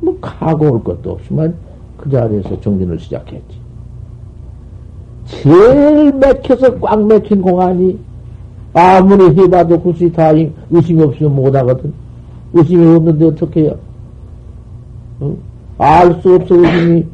뭐 0.00 0.16
가고 0.20 0.72
올 0.72 0.82
것도 0.82 1.12
없지만 1.12 1.54
그 1.98 2.10
자리에서 2.10 2.58
정진을 2.60 2.98
시작했지. 2.98 3.60
제일 5.26 6.12
맥혀서 6.12 6.78
꽉 6.80 7.06
맥힌 7.06 7.42
공안이 7.42 7.98
아무리 8.72 9.38
해봐도 9.38 9.78
굳이 9.80 10.10
다 10.10 10.32
의심이 10.70 11.02
없으면 11.02 11.34
못하거든. 11.34 11.92
의심이 12.54 12.96
없는데 12.96 13.26
어떻게 13.26 13.62
해요? 13.64 13.76
어? 15.20 15.36
알수 15.78 16.34
없어 16.34 16.54
의심이 16.54 17.04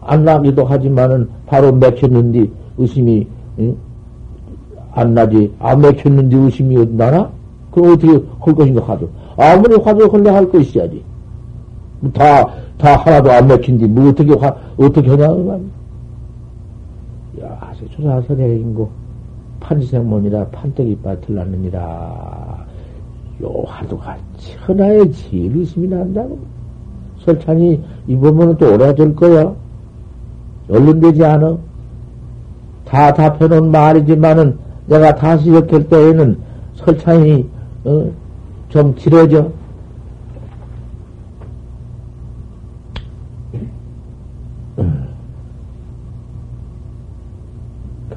안 0.00 0.24
나기도 0.24 0.64
하지만은 0.64 1.28
바로 1.46 1.72
맥혔는데 1.72 2.48
의심이 2.78 3.26
응? 3.58 3.76
안 4.94 5.14
나지 5.14 5.52
안 5.58 5.80
맥혔는데 5.80 6.36
의심이 6.36 6.86
나나? 6.96 7.30
그럼 7.70 7.92
어떻게 7.92 8.08
할 8.40 8.54
것인가 8.54 8.88
하죠? 8.88 9.08
아무리 9.36 9.74
화도 9.76 10.06
헐래 10.06 10.30
할 10.30 10.48
것이야지. 10.48 11.02
다, 12.12 12.46
다 12.78 12.96
하나도 12.96 13.32
안 13.32 13.48
맥힌디, 13.48 13.86
뭐 13.86 14.10
어떻게 14.10 14.32
화, 14.34 14.54
어떻게 14.76 15.08
하냐, 15.10 15.28
그 15.28 15.40
말. 15.40 15.60
야, 17.42 17.58
아세 17.60 17.86
조사선행인고, 17.88 18.90
판지생문이라 19.60 20.46
판때기 20.48 20.98
밭을 21.02 21.34
났느니라. 21.34 22.64
요 23.42 23.62
화두가 23.66 24.16
천하의 24.36 25.10
제일 25.12 25.56
의심이 25.56 25.88
난다고. 25.88 26.38
설찬이 27.24 27.82
이보면은 28.06 28.56
또 28.58 28.74
오래될 28.74 29.16
거야. 29.16 29.52
얼른 30.70 31.00
되지 31.00 31.24
않아. 31.24 31.56
다 32.84 33.12
답해놓은 33.12 33.70
말이지만은 33.70 34.58
내가 34.86 35.14
다시 35.14 35.50
엮일 35.50 35.88
때에는 35.88 36.38
설찬이 36.74 37.48
어, 37.84 38.10
좀 38.68 38.94
길어져. 38.94 39.50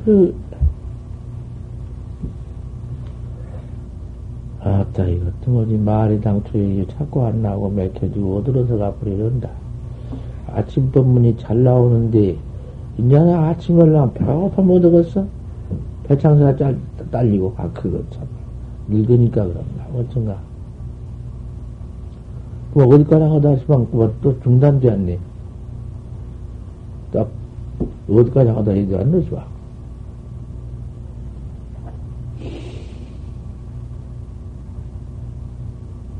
그 0.05 0.33
아따, 4.61 5.05
이것도 5.05 5.51
뭐지, 5.51 5.77
말이 5.77 6.21
당초에 6.21 6.85
자꾸 6.97 7.25
안 7.25 7.41
나오고 7.41 7.69
맥혀지고 7.71 8.37
어디로서 8.37 8.77
가버리는다. 8.77 9.49
아침 10.53 10.91
법문이 10.91 11.37
잘 11.37 11.63
나오는데, 11.63 12.37
이제는 12.97 13.35
아침에 13.35 13.83
올라 13.83 14.09
배가 14.11 14.33
고파 14.33 14.61
못 14.61 14.79
먹었어? 14.81 15.36
배창사가 16.07 16.55
짤, 16.55 16.77
딸리고, 17.11 17.53
아, 17.57 17.69
그거 17.73 18.01
참. 18.11 18.25
늙으니까 18.87 19.43
그런가, 19.43 19.85
어쩐가. 19.93 20.37
뭐, 22.73 22.85
어디까지 22.85 23.23
하다 23.23 23.57
싶으면, 23.57 23.87
뭐, 23.91 24.13
또 24.21 24.39
중단되었네. 24.41 25.19
딱, 27.11 27.29
어디까지 28.09 28.49
하다 28.49 28.71
안 28.71 29.11
넣어줘. 29.11 29.43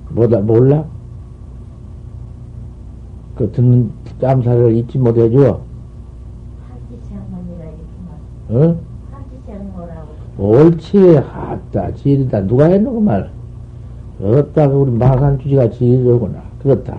뭐다, 0.09 0.39
몰라? 0.41 0.85
그 3.35 3.51
듣는 3.51 3.91
짬사를 4.19 4.75
잊지 4.75 4.97
못해줘. 4.97 5.61
응? 8.49 8.86
옳지, 10.38 11.17
아따, 11.17 11.91
지리다. 11.93 12.41
누가 12.45 12.69
그 12.69 12.99
말. 12.99 13.29
어따, 14.21 14.67
우리 14.67 14.91
마산 14.91 15.39
주지가 15.39 15.69
지리로구나. 15.71 16.41
그렇다. 16.61 16.97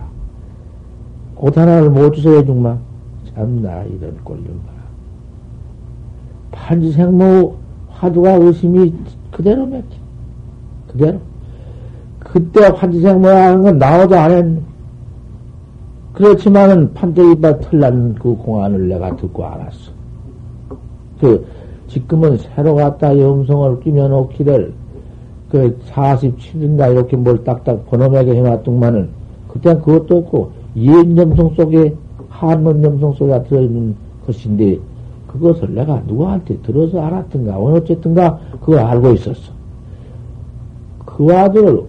옷 1.37 1.57
하나를 1.57 1.91
못 1.91 2.13
주세요, 2.13 2.45
정말. 2.45 2.79
참나, 3.35 3.85
이런 3.85 4.17
꼴 4.25 4.37
좀 4.39 4.61
봐라. 4.67 4.79
판지생모 6.51 7.55
화두가 7.91 8.33
의심이 8.33 8.93
그대로 9.31 9.67
맺혀. 9.67 9.87
그대로. 10.89 11.19
그때 12.19 12.73
판지생모 12.73 13.29
하는 13.29 13.63
건 13.63 13.79
나오도 13.79 14.17
안 14.17 14.31
했네. 14.33 14.61
그렇지만은 16.13 16.93
판때기바 16.95 17.61
털난 17.61 18.17
그 18.17 18.35
공안을 18.35 18.89
내가 18.89 19.15
듣고 19.15 19.47
알았어. 19.47 19.93
그, 21.21 21.47
지금은 21.89 22.39
새로 22.39 22.75
갖다 22.75 23.19
염성을 23.19 23.81
끼며 23.81 24.09
놓기를 24.09 24.73
그 25.51 25.79
47인가 25.91 26.93
이렇게 26.93 27.17
뭘 27.17 27.43
딱딱 27.43 27.89
번호매게 27.89 28.37
해놨더만은 28.37 29.09
그땐 29.49 29.81
그것도 29.81 30.19
없고 30.19 30.53
옛 30.77 31.17
염성 31.17 31.55
속에 31.55 31.95
한문 32.29 32.85
염성 32.85 33.15
속에 33.15 33.43
들어있는 33.45 33.97
것인데 34.27 34.79
그것을 35.27 35.75
내가 35.75 36.03
누구한테 36.07 36.59
들어서 36.63 37.01
알았든가 37.01 37.57
어쨌든가 37.59 38.39
그걸 38.61 38.79
알고 38.81 39.13
있었어. 39.13 39.53
그 41.05 41.37
아들 41.37 41.83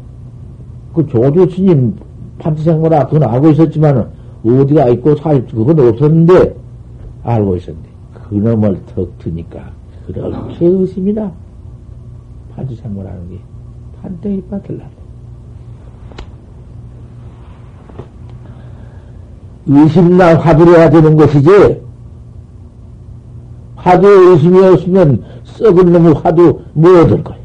그 0.93 1.05
조조 1.07 1.47
스님 1.49 1.95
판치생모라 2.39 3.07
그건 3.07 3.29
알고 3.29 3.49
있었지만은 3.49 4.05
어디가 4.45 4.87
있고 4.89 5.15
살 5.15 5.45
그건 5.47 5.79
없었는데 5.79 6.55
알고 7.23 7.57
있었는데 7.57 7.89
그놈을 8.13 8.79
턱 8.95 9.17
트니까 9.19 9.78
그렇게 10.13 10.65
의심이나 10.65 11.31
판지생모라는 12.55 13.29
게 13.29 13.39
판때기 14.01 14.41
빠들라. 14.49 14.85
의심나 19.67 20.39
화두려야 20.39 20.89
되는 20.89 21.15
것이지. 21.15 21.49
화두 23.75 24.07
의심이 24.07 24.59
없으면 24.65 25.23
썩은 25.43 25.91
놈의 25.91 26.13
화두 26.15 26.59
뭐 26.73 27.01
얻을 27.01 27.23
거야? 27.23 27.37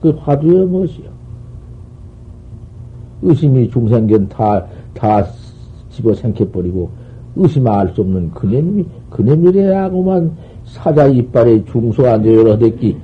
그 0.00 0.10
화두야 0.10 0.66
무엇이요? 0.66 1.10
의심이 3.22 3.68
중생견 3.70 4.28
다, 4.28 4.64
다 4.94 5.26
집어 5.90 6.14
생겨버리고 6.14 6.90
의심 7.36 7.66
알수 7.66 8.02
없는 8.02 8.30
그놈이, 8.30 8.86
그놈이래야고만 9.10 10.36
사자 10.64 11.06
이빨에 11.06 11.64
중소한 11.66 12.22
대여러 12.22 12.58
됐기 12.58 12.96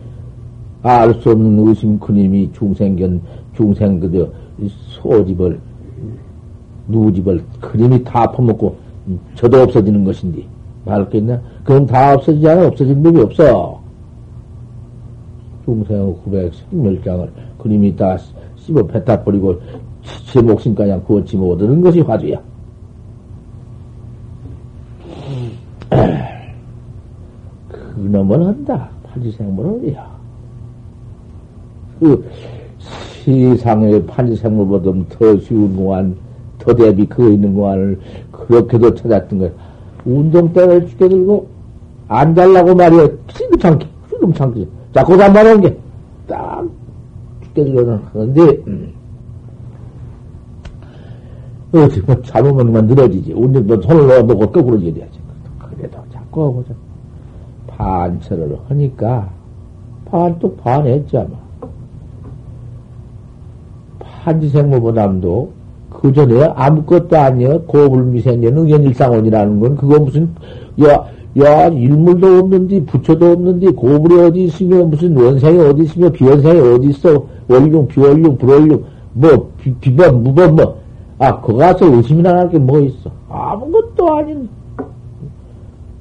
알수 0.83 1.31
없는 1.31 1.69
의심 1.69 1.99
그님이 1.99 2.51
중생견 2.53 3.21
중생 3.57 4.01
그저 4.01 4.29
소집을 4.89 5.61
누집을 6.89 7.45
그림이 7.61 8.03
다 8.05 8.31
퍼먹고 8.31 8.77
저도 9.35 9.63
없어지는 9.63 10.05
것인데 10.05 10.43
말할 10.85 11.09
게 11.11 11.19
있나? 11.19 11.41
그럼 11.65 11.87
다 11.87 12.15
없어지지 12.15 12.49
않아 12.49 12.67
없어진 12.69 13.03
법이 13.03 13.21
없어. 13.21 13.81
중생 15.65 16.17
910멸장을 16.25 17.29
그림이 17.59 17.95
다 17.97 18.17
씹어 18.57 18.87
뱉다 18.87 19.23
버리고 19.23 19.61
제 20.27 20.41
목숨까지 20.41 20.93
구웠지 21.07 21.37
못하는 21.37 21.81
것이 21.81 22.01
화두야. 22.01 22.41
그놈을 28.01 28.47
한다. 28.47 28.89
판지생물은 29.05 29.77
어디야? 29.77 30.11
그 31.99 32.31
세상의 33.25 34.07
판지생물보다 34.07 34.91
더 35.11 35.39
쉬운 35.41 35.77
공안, 35.77 36.17
더 36.59 36.75
대비 36.75 37.05
그거 37.07 37.29
있는 37.29 37.55
공안을 37.55 38.01
그렇게도 38.33 38.95
찾았던 38.95 39.39
거야. 39.39 39.51
운동대를 40.05 40.87
죽게 40.89 41.09
들고 41.09 41.47
안 42.09 42.35
달라고 42.35 42.75
말이야. 42.75 43.09
시금창기, 43.29 43.87
시금창기. 44.09 44.69
자, 44.95 45.05
고단 45.05 45.33
말하는 45.33 45.61
게딱 45.61 46.67
죽게 47.43 47.65
들고는 47.65 48.01
하는데, 48.13 48.43
음. 48.67 48.93
어떻게 51.73 52.01
뭐 52.01 52.21
잡으면 52.23 52.87
늘어지지. 52.87 53.33
운동도 53.33 53.81
손을 53.83 54.07
넣어놓고 54.09 54.51
거꾸로 54.51 54.79
지어야지. 54.81 55.21
그래도 55.77 55.99
자꾸 56.13 56.45
하고 56.45 56.65
자꾸. 56.65 56.90
반철을 57.85 58.59
하니까 58.69 59.29
반또 60.05 60.55
반했지 60.57 61.17
아마. 61.17 61.31
판지생모보담도 64.01 65.51
그 65.89 66.13
전에 66.13 66.45
아무것도 66.55 67.17
아니여 67.17 67.63
고불미생년 67.63 68.59
의견일상원이라는 68.59 69.61
건 69.61 69.77
그거 69.77 69.99
무슨 69.99 70.29
야, 70.85 71.05
야 71.43 71.69
일물도 71.69 72.27
없는데 72.41 72.85
부처도 72.85 73.33
없는데 73.33 73.71
고불이 73.71 74.21
어디 74.21 74.45
있으며 74.45 74.85
무슨 74.85 75.17
원생이 75.17 75.59
어디 75.59 75.83
있으며 75.85 76.11
비원생이 76.11 76.61
어디 76.61 76.89
있어? 76.89 77.25
원룡 77.49 77.89
비원룡 77.89 78.37
불원룡 78.37 78.85
뭐 79.15 79.51
비, 79.59 79.73
비번 79.81 80.23
무번 80.23 80.55
뭐아 80.57 81.41
그거 81.41 81.55
가서 81.59 81.87
의심이나 81.87 82.31
할 82.37 82.49
게 82.51 82.59
뭐 82.59 82.79
있어? 82.81 83.11
아무것도 83.29 84.17
아닌 84.17 84.49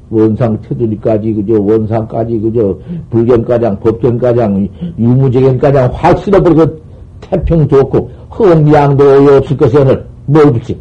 원상 0.10 0.60
테두리까지 0.62 1.34
그저 1.34 1.62
원상까지 1.62 2.39
그저 2.39 2.78
불견가장 3.10 3.80
법견가장 3.80 4.68
유무제견가장 4.97 5.91
확 5.93 6.18
쓸어버리고 6.20 6.80
태평 7.22 7.68
좋고 7.68 8.10
흥미양도 8.32 9.03
없을 9.38 9.57
것이 9.57 9.78
오늘 9.78 10.05
뭘 10.26 10.51
붙지? 10.51 10.78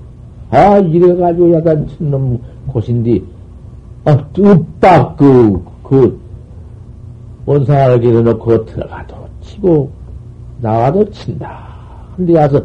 아 0.51 0.79
이래가지고 0.79 1.55
약간 1.55 1.87
친놈 1.89 2.39
곳인데 2.68 3.20
아 4.05 4.16
뚝딱 4.33 5.16
그, 5.16 5.62
그 5.83 6.18
원상을 7.45 8.01
길어놓고 8.01 8.64
들어가도 8.66 9.16
치고 9.43 9.91
나와도 10.61 11.11
친다. 11.11 11.66
근데 12.16 12.33
가서 12.33 12.62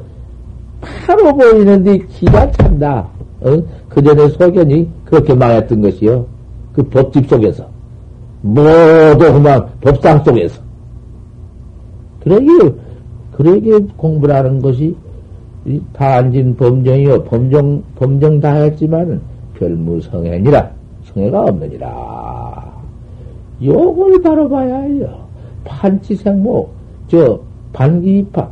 바로 0.82 1.36
보이는데 1.36 1.97
기가 2.07 2.49
찬다. 2.51 3.07
어? 3.41 3.61
그 3.89 4.01
전에 4.01 4.28
소견이 4.30 4.89
그렇게 5.05 5.34
망했던 5.34 5.82
것이요. 5.82 6.26
그 6.74 6.84
법집 6.84 7.28
속에서. 7.30 7.65
모두 8.41 9.32
그만 9.34 9.65
법상 9.82 10.24
속에서. 10.24 10.61
그러게, 12.24 12.47
그러게 13.32 13.80
공부라는 13.95 14.61
것이 14.61 14.95
다안진 15.93 16.55
범정이요. 16.57 17.24
범정, 17.24 17.84
범정 17.95 18.39
다 18.41 18.53
했지만은 18.53 19.21
별무성행이라. 19.57 20.71
성애가 21.05 21.41
없느니라. 21.41 22.74
요걸 23.63 24.21
바로 24.21 24.49
봐야 24.49 24.80
해요. 24.80 25.24
판치생모, 25.63 26.69
저, 27.07 27.39
반기입파, 27.71 28.49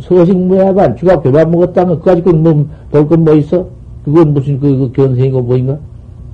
서식무야반, 0.00 0.96
주가 0.96 1.20
교반 1.20 1.50
먹었다면, 1.50 1.98
그까지 1.98 2.22
건 2.22 2.42
뭐, 2.42 2.66
볼 2.90 3.08
건 3.08 3.24
뭐 3.24 3.34
있어? 3.34 3.66
그건 4.04 4.34
무슨 4.34 4.58
그, 4.58 4.76
그 4.76 4.92
견생이고 4.92 5.42
뭐인가? 5.42 5.78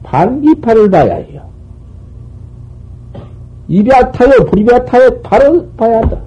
반기파를 0.02 0.90
봐야 0.90 1.14
해요. 1.16 1.42
입이 3.68 3.92
아타요, 3.92 4.44
불입이 4.46 4.74
아타요, 4.74 5.20
바로 5.22 5.66
봐야 5.76 6.00
한다. 6.00 6.18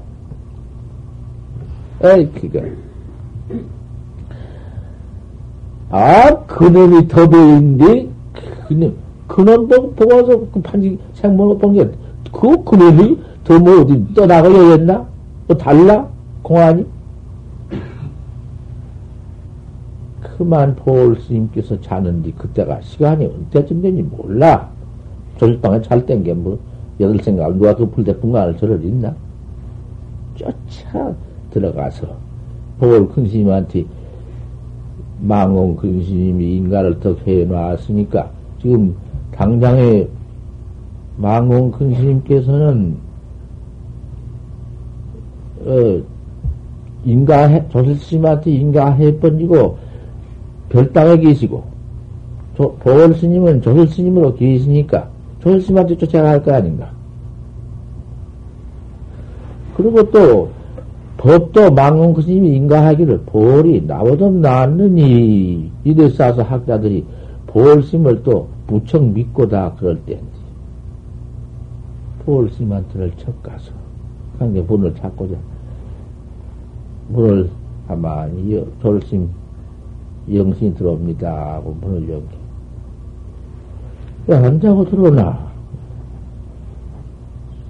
에이, 2.03 2.29
그거. 2.33 2.61
아, 5.89 6.35
그놈이 6.47 7.07
더 7.07 7.27
보이는데, 7.27 8.09
그놈, 8.67 8.95
그놈 9.27 9.95
보고서 9.95 10.39
그 10.51 10.61
판지 10.61 10.97
생물을 11.15 11.57
본 11.59 11.73
게, 11.73 11.89
그, 12.31 12.63
그놈이 12.63 13.19
더뭐 13.43 13.81
어디 13.81 14.13
떠나가려 14.13 14.71
했나? 14.71 15.05
뭐 15.47 15.57
달라? 15.57 16.07
공안이? 16.41 16.85
그만 20.37 20.75
보올 20.75 21.19
스님께서 21.19 21.79
자는데 21.81 22.31
그때가 22.31 22.81
시간이 22.81 23.25
언제쯤 23.25 23.81
되는지 23.81 24.03
몰라. 24.03 24.69
조실방에 25.37 25.81
잘 25.81 26.05
땐 26.05 26.23
게 26.23 26.33
뭐, 26.33 26.57
여덟 26.99 27.17
생각, 27.19 27.53
누가 27.55 27.75
그 27.75 27.89
불대풍간을 27.89 28.57
저를 28.57 28.83
있나? 28.83 29.13
쫓아 30.35 31.13
들어가서 31.51 32.07
보올 32.79 33.07
큰 33.09 33.27
스님한테 33.27 33.85
망원 35.21 35.75
큰 35.75 36.03
스님이 36.03 36.57
인가를 36.57 36.99
더 36.99 37.15
해놨으니까 37.25 38.29
지금 38.61 38.95
당장에 39.31 40.07
망원 41.17 41.71
큰 41.71 41.93
스님께서는 41.93 42.97
어, 45.65 46.01
인가해, 47.05 47.63
조실 47.69 47.95
스님한테 47.95 48.51
인가해 48.51 49.17
번지고 49.19 49.77
별당에 50.73 51.17
계시고, 51.17 51.63
보월 52.57 53.13
스님은 53.13 53.61
조실 53.61 53.87
스님으로 53.87 54.33
계시니까 54.33 55.07
조실 55.39 55.61
스님한테 55.61 55.97
쫓아갈 55.97 56.43
거 56.43 56.53
아닌가. 56.53 56.91
그리고 59.77 60.09
또 60.11 60.49
법도 61.17 61.71
망공 61.71 62.19
스님이 62.21 62.55
인가하기를 62.57 63.21
보월이 63.27 63.81
나보다 63.85 64.29
낫느니 64.29 65.71
이래 65.83 66.09
싸서 66.09 66.41
학자들이 66.43 67.05
보월 67.47 67.83
스님을 67.83 68.23
또 68.23 68.47
무척 68.67 69.03
믿고 69.03 69.47
다 69.47 69.73
그럴 69.77 69.99
때인데 70.01 70.25
보월 72.25 72.49
스님한테를 72.49 73.11
척 73.17 73.41
가서 73.43 73.71
관계 74.39 74.61
문을 74.61 74.95
찾고자 74.95 75.35
문을 77.09 77.49
아마 77.87 78.27
조실 78.81 79.07
스님 79.07 79.42
영신이 80.31 80.75
들어옵니다. 80.75 81.53
하고 81.55 81.75
문을 81.81 82.09
열게. 82.09 82.37
왜안 84.27 84.59
자고 84.61 84.85
들어오나? 84.85 85.51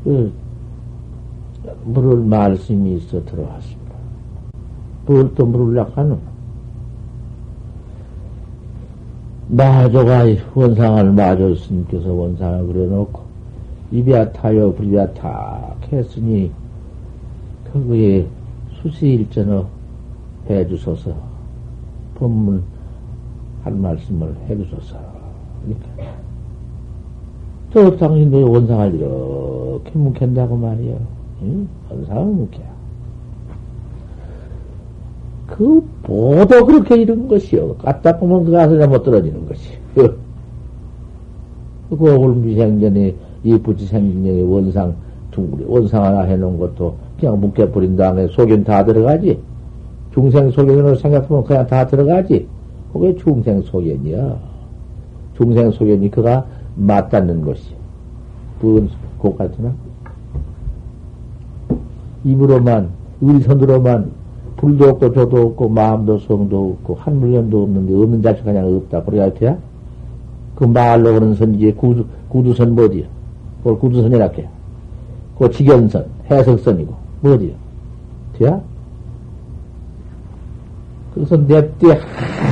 그, 0.04 0.32
물을 1.86 2.18
말씀이 2.18 2.96
있어 2.98 3.24
들어왔습니다. 3.26 3.84
뭘 5.06 5.34
또 5.36 5.46
물으려고 5.46 5.92
하노? 5.94 6.20
마조가 9.50 10.24
원상을 10.56 11.12
마조 11.12 11.54
스님께서 11.56 12.12
원상을 12.12 12.66
그려놓고 12.68 13.22
입이야 13.92 14.32
타요 14.32 14.74
불이야 14.74 15.14
탁 15.14 15.78
했으니 15.92 16.50
그거에 17.72 18.26
수시일전어 18.82 19.68
해주소서 20.50 21.14
법문 22.16 22.64
한 23.64 23.82
말씀을 23.82 24.36
해주소서. 24.50 24.98
그러니까. 25.64 26.14
저 27.74 27.96
당신도 27.98 28.52
원상을 28.52 28.94
이렇게 28.96 29.92
묵힌다고 29.98 30.56
말이요. 30.58 31.00
응? 31.42 31.68
원상을 31.90 32.26
묵혀. 32.26 32.60
그, 35.48 35.82
보도 36.04 36.66
그렇게 36.66 37.02
이런 37.02 37.28
것이요. 37.28 37.76
갖다 37.78 38.18
보면 38.18 38.46
그 38.46 38.52
가서 38.52 38.88
못 38.88 39.04
떨어지는 39.04 39.48
것이. 39.48 39.70
그, 39.96 40.20
고울미생전에, 41.90 43.16
이 43.44 43.58
부치생전에 43.58 44.42
원상, 44.42 44.96
둥그리, 45.32 45.66
원상 45.68 46.04
하나 46.04 46.22
해놓은 46.22 46.58
것도 46.58 46.96
그냥 47.20 47.40
묵혀버린 47.40 47.96
다음에 47.96 48.28
속엔 48.28 48.64
다 48.64 48.84
들어가지. 48.84 49.40
중생 50.14 50.52
소견으로 50.52 50.96
생각하면 50.96 51.44
그냥 51.44 51.66
다 51.66 51.86
들어가지. 51.86 52.48
그게 52.92 53.16
중생 53.16 53.62
소견이야. 53.64 54.38
중생 55.36 55.72
소견이 55.72 56.10
그가 56.12 56.46
맞닿는 56.76 57.42
것이. 57.42 57.74
부은 58.60 58.90
곧 59.18 59.36
같으나? 59.38 59.74
입으로만, 62.24 62.90
의선으로만, 63.22 64.12
불도 64.58 64.90
없고, 64.90 65.14
저도 65.14 65.42
없고, 65.48 65.70
마음도 65.70 66.20
성도 66.20 66.72
없고, 66.72 66.96
한 66.96 67.20
물건도 67.20 67.64
없는데, 67.64 67.94
없는 67.94 68.22
자식 68.22 68.46
그냥 68.46 68.74
없다. 68.76 69.04
그래야 69.04 69.34
돼야? 69.34 69.58
그 70.56 70.64
말로 70.64 71.14
그런 71.14 71.34
선지, 71.34 71.74
구두, 71.74 72.06
구두선 72.30 72.76
뭐지요? 72.76 73.06
그걸 73.58 73.80
구두선이라 73.80 74.26
해. 74.28 74.48
그 75.38 75.50
직연선, 75.50 76.06
해석선이고, 76.30 76.94
뭐지요? 77.22 77.54
돼야? 78.38 78.62
그래서 81.14 81.38
냅대 81.38 82.00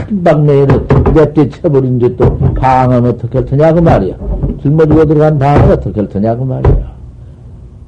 한방 0.08 0.46
내에는 0.46 0.88
냅대 1.16 1.50
쳐버린 1.50 1.98
데또 1.98 2.38
방은 2.54 3.06
어떻게 3.06 3.40
할 3.40 3.46
테냐고 3.46 3.82
말이야. 3.82 4.16
짊어지고 4.62 5.06
들어간 5.06 5.40
방은 5.40 5.72
어떻게 5.72 6.00
할 6.00 6.10
테냐고 6.10 6.46
말이야. 6.46 6.92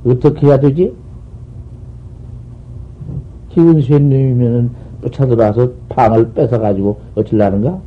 어떻게 0.05 0.47
해야 0.47 0.59
되지? 0.59 0.93
기운 3.49 3.82
쇠님이면은 3.82 4.71
쫓아들어와서 5.03 5.69
방을 5.89 6.34
뺏어가지고 6.34 6.99
어찌라는가? 7.15 7.80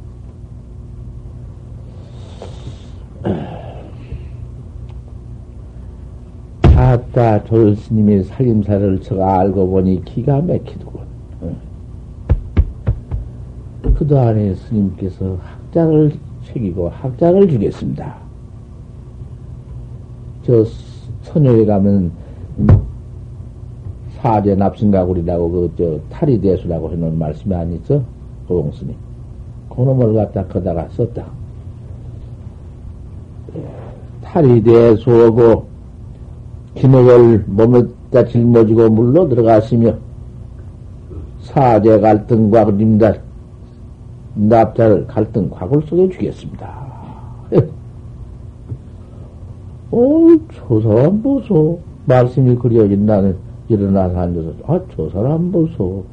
아따 6.76 7.43
조스님의 7.45 8.24
살림살을 8.24 9.01
제가 9.01 9.41
알고 9.41 9.68
보니 9.70 10.05
기가 10.05 10.41
막히더군. 10.41 10.95
그도 13.95 14.18
안에 14.18 14.55
스님께서 14.55 15.39
학자를 15.41 16.12
새기고 16.45 16.89
학자를 16.89 17.49
주겠습니다. 17.49 18.14
저 20.45 20.64
선녀에 21.22 21.64
가면 21.64 22.12
사제 24.16 24.55
납승가구리라고 24.55 25.51
그저 25.51 25.99
탈이 26.11 26.41
대수라고 26.41 26.91
해놓은 26.93 27.18
말씀이 27.18 27.55
아니죠? 27.55 28.03
고봉스님. 28.49 28.95
그놈을 29.68 30.14
갖다 30.14 30.47
거다가 30.47 30.89
썼다. 30.91 31.26
탈이 34.22 34.62
대수하고 34.62 35.66
기능을 36.74 37.45
몸에다 37.47 38.26
짊어지고 38.26 38.91
물로 38.91 39.28
들어가시며 39.28 39.95
사제 41.41 42.01
갈등과 42.01 42.66
그림달 42.66 43.26
납자를 44.37 45.07
갈등 45.07 45.49
과골 45.51 45.82
속에 45.82 46.09
주겠습니다. 46.11 46.68
어, 49.91 50.26
저 50.55 50.80
사람 50.80 51.22
보소. 51.22 51.80
말씀이 52.05 52.55
그려진 52.57 53.05
나는 53.07 53.37
일어나서 53.68 54.16
앉아서, 54.18 54.53
아, 54.66 54.80
저 54.95 55.09
사람 55.11 55.51
보소. 55.51 56.05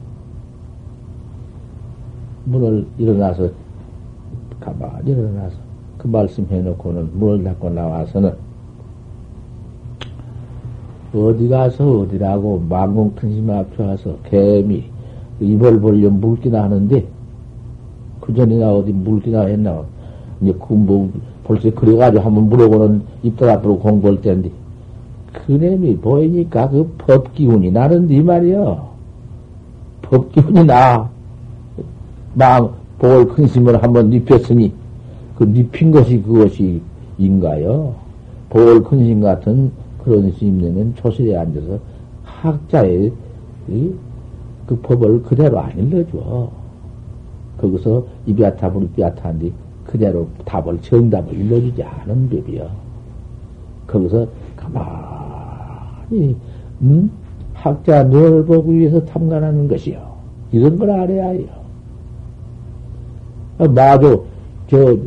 문을 2.45 2.85
일어나서, 2.97 3.49
가만히 4.59 5.11
일어나서, 5.11 5.55
그 5.97 6.07
말씀 6.07 6.47
해놓고는 6.49 7.11
문을 7.13 7.43
닫고 7.43 7.69
나와서는, 7.69 8.33
어디 11.13 11.47
가서 11.47 11.99
어디라고 11.99 12.63
망공 12.67 13.13
큰심 13.15 13.51
앞에 13.51 13.83
와서 13.83 14.17
개미, 14.29 14.85
입을 15.39 15.79
벌려 15.79 16.09
물기나 16.09 16.63
하는데, 16.63 17.05
그 18.23 18.33
전이나 18.33 18.71
어디 18.71 18.93
물기나 18.93 19.41
했나. 19.41 19.83
이제 20.41 20.53
그 20.53 20.73
뭐, 20.73 21.11
벌써 21.43 21.69
그래가지고 21.71 22.23
한번 22.23 22.47
물어보는 22.47 23.01
입들 23.23 23.49
앞으로 23.49 23.79
공부할 23.79 24.21
때인데, 24.21 24.49
그놈이 25.33 25.97
보이니까 25.97 26.69
그 26.69 26.89
법기운이 26.99 27.71
나는데 27.71 28.21
말이여. 28.21 28.89
법기운이 30.03 30.63
나. 30.63 31.09
막, 32.33 32.77
복을 32.99 33.27
큰 33.27 33.45
심을 33.47 33.83
한번 33.83 34.09
눕혔으니, 34.09 34.71
그 35.35 35.43
눕힌 35.43 35.91
것이 35.91 36.21
그것이 36.21 36.81
인가요? 37.17 37.93
복을 38.49 38.83
큰심 38.83 39.19
같은 39.19 39.71
그런 40.03 40.31
스님네는 40.31 40.95
초실에 40.95 41.35
앉아서 41.35 41.79
학자의 42.23 43.11
그 43.67 44.79
법을 44.81 45.23
그대로 45.23 45.59
안 45.59 45.77
일러줘. 45.77 46.62
거기서 47.63 48.05
이비아타 48.25 48.71
불비아타인데 48.71 49.51
그대로 49.85 50.27
답을 50.43 50.81
정답을 50.81 51.33
일러주지 51.33 51.81
않은 51.81 52.29
법이요. 52.29 52.69
거기서 53.87 54.27
가만히 54.57 56.35
음? 56.81 57.09
학자 57.53 58.03
널 58.03 58.45
보기 58.45 58.73
위해서 58.73 59.03
탐관하는 59.05 59.67
것이요. 59.69 60.01
이런 60.51 60.77
걸 60.77 60.91
알아야 60.91 61.29
해요. 61.29 61.47
아, 63.59 63.67
마도 63.67 64.25
저 64.67 64.97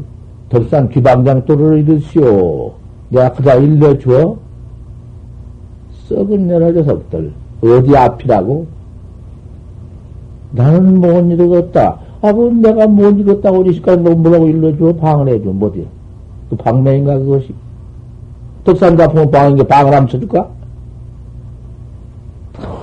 덕산 0.49 0.89
귀방장 0.89 1.45
도를 1.45 1.81
이르시오. 1.81 2.73
내가 3.11 3.33
그다 3.33 3.55
일러주어 3.55 4.37
썩은 6.09 6.49
여러 6.49 6.73
녀석들 6.73 7.33
어디 7.63 7.97
앞이라고? 7.97 8.67
나는 10.53 11.01
못 11.01 11.21
이루겠다. 11.31 12.06
아, 12.23 12.33
그 12.33 12.49
내가 12.49 12.87
못 12.87 13.19
읽었다고 13.19 13.59
우리시까지 13.59 14.03
뭐 14.03 14.15
뭐라고 14.15 14.47
일러줘? 14.47 14.97
방을 14.97 15.29
해줘. 15.29 15.51
뭐지? 15.51 15.87
그 16.51 16.57
방맹인가, 16.57 17.19
그것이? 17.19 17.55
덕산 18.65 18.97
가풍은 18.97 19.31
방인 19.31 19.57
게 19.57 19.63
방을 19.63 19.95
하면 19.95 20.09
쳐줄까? 20.09 20.49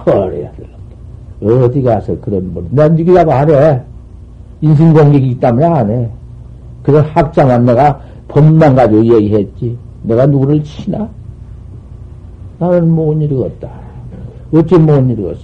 허래야 0.05 0.51
될 0.51 0.67
어디 1.43 1.81
가서 1.81 2.17
그런 2.21 2.53
뭐, 2.53 2.65
난 2.71 2.95
니기라고 2.95 3.31
안 3.31 3.49
해. 3.49 3.81
인신 4.61 4.93
공격이 4.93 5.27
있다면 5.31 5.75
안 5.75 5.89
해. 5.89 6.09
그런 6.83 7.03
학자만 7.05 7.65
내가 7.65 7.99
법만 8.29 8.75
가지고 8.75 9.03
얘기했지. 9.03 9.77
내가 10.03 10.25
누구를 10.25 10.63
치나? 10.63 11.09
나는 12.59 12.89
못 12.89 13.21
이루었다. 13.21 13.69
어찌 14.53 14.77
못 14.77 14.99
이루었어? 15.09 15.41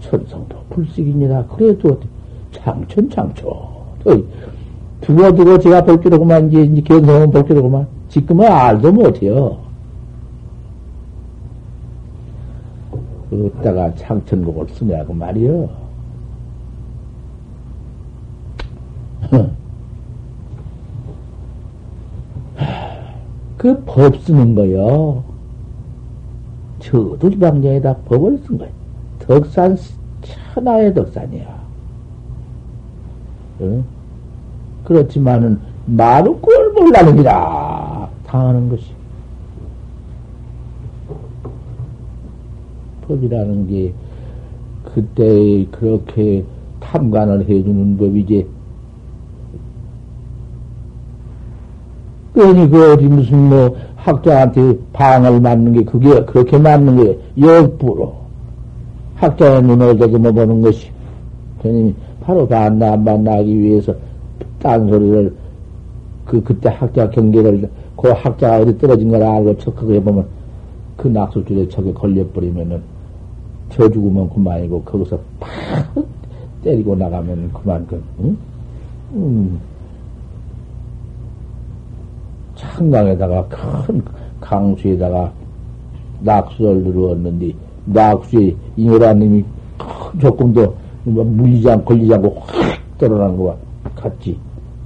천성도 0.00 0.56
불식이니라. 0.70 1.46
그래도 1.46 1.98
장천 2.52 3.10
장초. 3.10 3.70
두고 5.00 5.34
두고 5.34 5.58
제가 5.58 5.82
볼 5.84 6.00
줄로구만 6.00 6.48
이제, 6.52 6.82
견성은 6.82 7.30
볼 7.30 7.44
줄로구만. 7.46 7.86
지금은 8.08 8.46
알도 8.46 8.92
못해요. 8.92 9.58
어디다가 13.32 13.94
창천곡을 13.94 14.68
쓰냐고 14.74 15.14
말이요. 15.14 15.68
그 23.56 23.84
법 23.84 24.16
쓰는 24.22 24.54
거요. 24.54 25.22
저도 26.80 27.30
방정에다 27.38 27.96
법을 27.98 28.38
쓴 28.38 28.58
거예요. 28.58 28.72
덕산, 29.20 29.76
천하의 30.54 30.92
덕산이야. 30.92 31.61
응? 33.60 33.84
그렇지만은, 34.84 35.58
말은 35.86 36.40
꼴 36.40 36.72
몰라는 36.72 37.16
기라. 37.16 38.08
당하는 38.26 38.68
것이. 38.68 38.86
법이라는 43.06 43.68
게, 43.68 43.92
그때 44.94 45.66
그렇게 45.70 46.44
탐관을 46.80 47.48
해주는 47.48 47.96
법이지. 47.96 48.46
괜히 52.34 52.68
그 52.68 52.92
어디 52.92 53.04
무슨 53.04 53.48
뭐 53.48 53.76
학자한테 53.96 54.78
방을 54.92 55.40
맞는 55.40 55.72
게 55.74 55.84
그게 55.84 56.24
그렇게 56.24 56.58
맞는 56.58 56.96
게 56.96 57.18
역부로 57.40 58.14
학자의 59.16 59.62
눈을 59.62 59.98
대금어 59.98 60.32
보는 60.32 60.62
것이 60.62 60.90
괜히 61.62 61.94
바로 62.22 62.46
반나 62.46 62.92
안 62.92 63.04
반나하기 63.04 63.58
위해서 63.58 63.94
딴소리를 64.60 65.34
그 66.24 66.42
그때 66.42 66.68
학자 66.68 67.10
경계를 67.10 67.68
그 67.96 68.08
학자가 68.08 68.58
어디 68.58 68.78
떨어진 68.78 69.10
걸 69.10 69.22
알고 69.22 69.58
척하게 69.58 69.94
해보면 69.96 70.26
그 70.96 71.08
낙수줄에 71.08 71.68
척에 71.68 71.92
걸려버리면은 71.92 72.80
저 73.70 73.88
죽으면 73.88 74.30
그만이고 74.30 74.82
거기서 74.82 75.18
팍 75.40 75.50
때리고 76.62 76.94
나가면 76.94 77.52
그만 77.52 77.86
그 77.86 78.02
응? 78.20 78.36
음. 79.14 79.60
창강에다가 82.54 83.46
큰 83.48 84.02
강수에다가 84.40 85.32
낙수를 86.20 86.82
누르었는데 86.84 87.52
낙수에 87.86 88.54
잉여라님이 88.76 89.44
조금 90.20 90.52
더 90.52 90.72
물리지 91.04 91.70
않고 91.70 91.84
걸리지 91.84 92.14
않고 92.14 92.40
확 92.40 92.78
떨어난 92.98 93.36
거와 93.36 93.56
같지. 93.96 94.38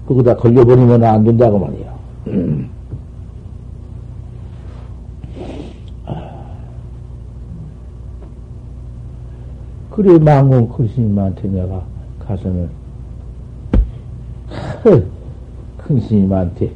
거기다 0.07 0.37
걸려버리면 0.37 1.05
안 1.05 1.25
된다고 1.25 1.59
말이야. 1.59 1.95
음. 2.29 2.69
그래 9.91 10.19
망공 10.19 10.69
큰 10.69 10.89
스님한테 10.89 11.49
내가 11.49 11.83
가서는 12.21 12.69
큰 15.79 16.01
스님한테 16.01 16.71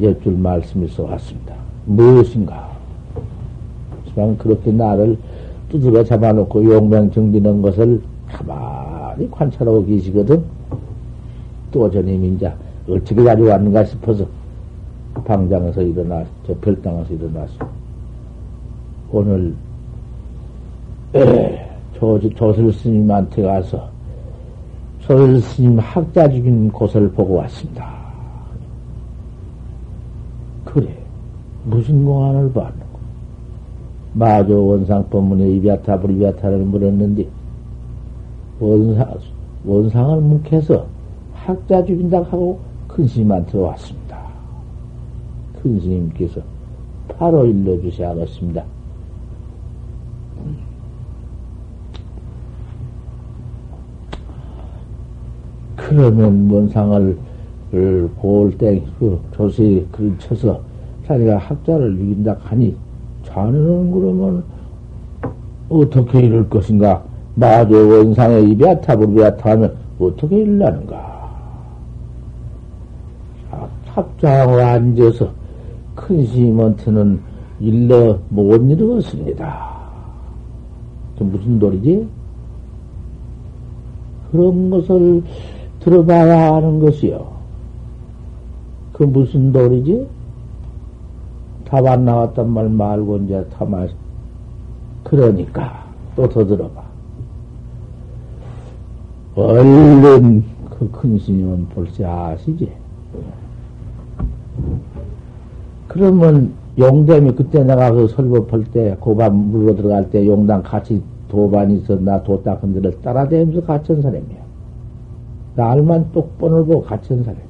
여쭐 0.00 0.32
말씀이 0.32 0.86
써왔습니다. 0.88 1.56
무엇인가? 1.86 2.72
그렇게 4.38 4.70
나를 4.70 5.18
두드러 5.70 6.04
잡아놓고 6.04 6.64
용맹 6.64 7.10
정비는 7.10 7.62
것을 7.62 8.00
가만히 8.34 9.30
관찰하고 9.30 9.84
계시거든. 9.86 10.42
또 11.70 11.90
저님 11.90 12.34
이제 12.34 12.52
어떻게 12.88 13.22
가져왔는가 13.22 13.84
싶어서 13.84 14.26
방장에서 15.24 15.82
일어나, 15.82 16.24
저 16.46 16.54
별당에서 16.60 17.14
일어났어. 17.14 17.54
오늘, 19.10 19.54
에, 21.14 21.70
조, 21.94 22.18
조설 22.34 22.72
스님한테 22.72 23.42
가서 23.42 23.88
조설 25.00 25.40
스님 25.40 25.78
학자 25.78 26.28
죽인 26.28 26.70
곳을 26.70 27.10
보고 27.12 27.34
왔습니다. 27.34 27.94
그래. 30.64 30.88
무슨 31.64 32.04
공안을 32.04 32.52
받는 32.52 32.80
거? 32.80 32.98
마저 34.14 34.54
원상 34.56 35.08
법문에 35.08 35.48
이비아타 35.52 35.98
불이비아타를 36.00 36.58
물었는데, 36.58 37.26
원상, 38.60 39.18
원상을 39.64 40.20
묵해서 40.20 40.86
학자 41.32 41.84
죽인다 41.84 42.22
하고 42.22 42.58
큰 42.88 43.06
스님한테 43.06 43.58
왔습니다. 43.58 44.18
큰 45.60 45.80
스님께서 45.80 46.40
바로 47.08 47.46
일러주셔야겠습니다. 47.46 48.64
그러면 55.76 56.50
원상을 56.50 57.18
볼때 58.16 58.82
그 58.98 59.20
조세 59.32 59.84
글 59.90 60.16
쳐서 60.18 60.60
자기가 61.06 61.38
학자를 61.38 61.94
이긴다 61.94 62.36
하니 62.40 62.74
자네는 63.24 63.92
그러면 63.92 64.44
어떻게 65.68 66.20
이럴 66.20 66.48
것인가? 66.48 67.02
마저 67.34 67.74
원상의 67.76 68.50
이비아타불비 68.50 69.24
아타 69.24 69.50
하면 69.52 69.76
어떻게 69.98 70.38
일라는가? 70.38 71.14
탑장하고 73.94 74.60
앉아서 74.60 75.30
큰 75.94 76.26
스님한테는 76.26 77.20
일러 77.60 78.18
못 78.28 78.56
이루었습니다. 78.56 79.74
그 81.18 81.22
무슨 81.24 81.58
도리지? 81.58 82.08
그런 84.32 84.70
것을 84.70 85.22
들어봐야 85.80 86.54
하는 86.54 86.80
것이요. 86.80 87.24
그 88.92 89.04
무슨 89.04 89.52
도리지? 89.52 90.08
답 91.64 91.86
안 91.86 92.04
나왔단 92.04 92.50
말 92.50 92.68
말고 92.68 93.18
이제 93.18 93.44
타말. 93.56 93.90
그러니까 95.04 95.84
또 96.16 96.28
더 96.28 96.44
들어봐. 96.44 96.83
얼른 99.36 100.44
그 100.70 100.90
큰 100.90 101.18
스님은 101.18 101.68
볼지 101.68 102.04
아시지? 102.04 102.70
그러면 105.88 106.52
용담이 106.78 107.32
그때 107.32 107.62
내가 107.62 107.92
그 107.92 108.08
설법할 108.08 108.64
때 108.72 108.96
고반 108.98 109.34
물로 109.34 109.76
들어갈 109.76 110.10
때 110.10 110.26
용담 110.26 110.62
같이 110.62 111.02
도반이 111.28 111.78
있어 111.78 111.96
나 111.96 112.22
도딱 112.22 112.62
흔들어 112.62 112.90
따라다니면서 113.02 113.64
갇힌 113.66 114.02
사람이야. 114.02 114.44
날만 115.56 116.10
똑번을 116.12 116.64
보고 116.64 116.82
갇힌 116.82 117.22
사람이야. 117.22 117.44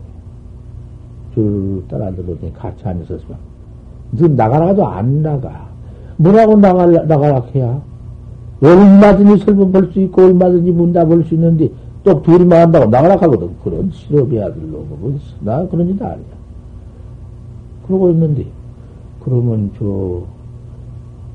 줄 1.35 1.83
따라 1.89 2.11
들어오더니 2.13 2.53
같이 2.55 2.87
안 2.87 3.03
있었으면. 3.03 3.37
너 4.13 4.29
나가라도 4.29 4.87
안 4.87 5.23
나가. 5.23 5.69
뭐라고 6.17 6.57
나가, 6.57 6.87
나가라 6.87 7.43
해야? 7.55 7.81
얼마든지 8.65 9.45
설문 9.45 9.73
볼 9.73 9.93
수 9.93 10.01
있고, 10.01 10.23
얼마든지 10.23 10.73
볼수 10.73 11.35
있는데, 11.35 11.71
또 12.03 12.23
둘이만 12.23 12.63
한다고 12.63 12.87
나가라 12.87 13.15
하거든. 13.15 13.51
그런 13.63 13.91
실업의 13.93 14.43
아들로. 14.43 14.85
뭐, 14.89 15.19
나 15.41 15.67
그런 15.67 15.87
짓 15.89 16.03
아니야. 16.03 16.19
그러고 17.87 18.11
있는데, 18.11 18.47
그러면 19.23 19.71
저, 19.79 20.23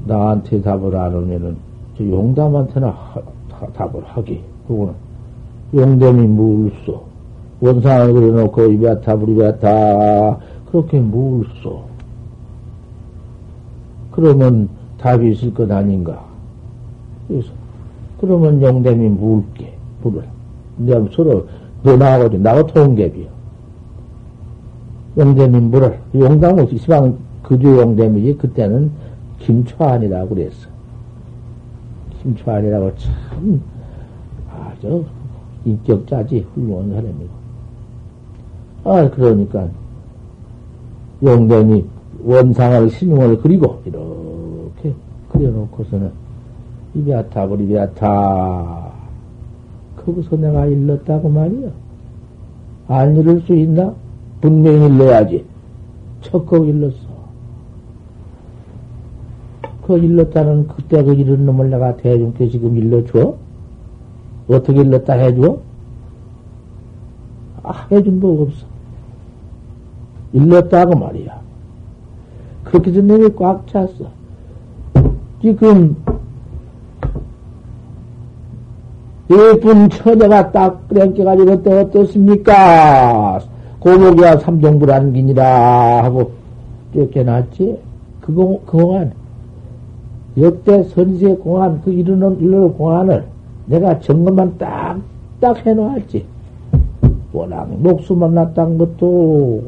나한테 0.05 0.61
답을 0.61 0.95
안 0.95 1.13
하면은, 1.13 1.57
저 1.97 2.03
용담한테나 2.03 2.87
하, 2.87 3.21
답을 3.73 4.03
하게. 4.05 4.41
그거는, 4.67 4.93
용담이 5.73 6.27
물소. 6.27 7.09
원상을 7.61 8.13
그려놓고 8.13 8.65
이베타 8.71 9.17
불이베타 9.17 10.37
그렇게 10.71 10.99
물소. 10.99 11.81
그러면 14.11 14.69
답이 14.97 15.31
있을 15.31 15.53
것 15.53 15.69
아닌가. 15.69 16.28
그래서 17.29 17.49
그러면 18.19 18.61
용담이 18.61 19.07
물게 19.07 19.73
불을 20.01 20.23
내가 20.77 21.05
서로 21.13 21.47
너 21.83 21.95
나하고 21.95 22.35
나하고 22.37 22.67
통ገብ이요. 22.67 23.27
용대미 25.17 25.59
물을 25.59 25.99
용담은 26.13 26.67
시방 26.77 27.17
그주 27.43 27.77
용대미지 27.77 28.37
그때는 28.37 28.91
김초안이라고 29.39 30.35
그랬어. 30.35 30.67
김초안이라고 32.21 32.91
참 32.97 33.61
아주 34.51 35.05
인격자지 35.65 36.45
훌륭한 36.53 36.89
사람이고. 36.89 37.39
아 38.83 39.09
그러니까 39.11 39.67
용대미 41.23 41.85
원상을 42.23 42.89
신용을 42.89 43.39
그리고 43.41 43.81
이렇게 43.85 44.93
그려놓고서는 45.29 46.11
이비아타 46.95 47.47
버리비아타 47.47 48.91
거기서 49.97 50.37
내가 50.37 50.65
일렀다고 50.65 51.29
말이야. 51.29 51.69
안 52.87 53.15
이룰 53.15 53.41
수 53.41 53.53
있나? 53.53 53.93
분명히 54.41 54.87
일러야지. 54.87 55.45
척곡 56.21 56.67
일렀어. 56.67 57.09
그 59.85 59.97
일렀다는 59.97 60.67
그때 60.67 61.03
그 61.03 61.13
이런 61.13 61.45
놈을 61.45 61.69
내가 61.69 61.95
대중께 61.97 62.49
지금 62.49 62.77
일러줘? 62.77 63.35
어떻게 64.47 64.81
일렀다 64.81 65.13
해줘? 65.13 65.57
아, 67.63 67.87
해준 67.91 68.19
법 68.19 68.41
없어. 68.41 68.65
일렀다고 70.33 70.95
말이야. 70.95 71.39
그렇게 72.63 72.91
해서 72.91 73.01
내가 73.01 73.29
꽉 73.35 73.67
찼어. 73.67 74.09
지금 75.41 75.95
예쁜 79.31 79.89
처녀가 79.89 80.51
딱 80.51 80.87
끓여가지고 80.87 81.51
어때, 81.51 81.81
어떻습니까? 81.81 83.39
고목이야 83.79 84.39
삼종불안긴이라 84.39 86.03
하고 86.03 86.31
쫓겨났지? 86.93 87.77
그, 88.21 88.33
공, 88.33 88.59
그 88.65 88.77
공안, 88.77 89.11
역대 90.37 90.83
선세 90.83 91.35
공안, 91.35 91.81
그 91.81 91.91
이르는, 91.91 92.39
이르는 92.39 92.73
공안을 92.73 93.25
내가 93.67 93.99
점검만 93.99 94.57
딱, 94.57 94.99
딱 95.39 95.65
해놓았지. 95.65 96.25
워낙 97.31 97.69
녹수 97.79 98.15
만났던 98.15 98.77
것도, 98.79 99.63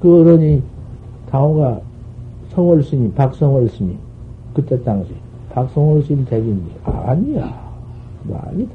그러니, 0.00 0.62
당호가 1.30 1.80
성월 2.50 2.82
스님, 2.82 3.14
박성월 3.14 3.68
스님, 3.70 3.98
그때 4.52 4.82
당시, 4.82 5.12
박성월 5.56 6.02
스님 6.02 6.26
댁인데, 6.26 6.70
아니야. 6.84 7.50
아니다. 8.30 8.70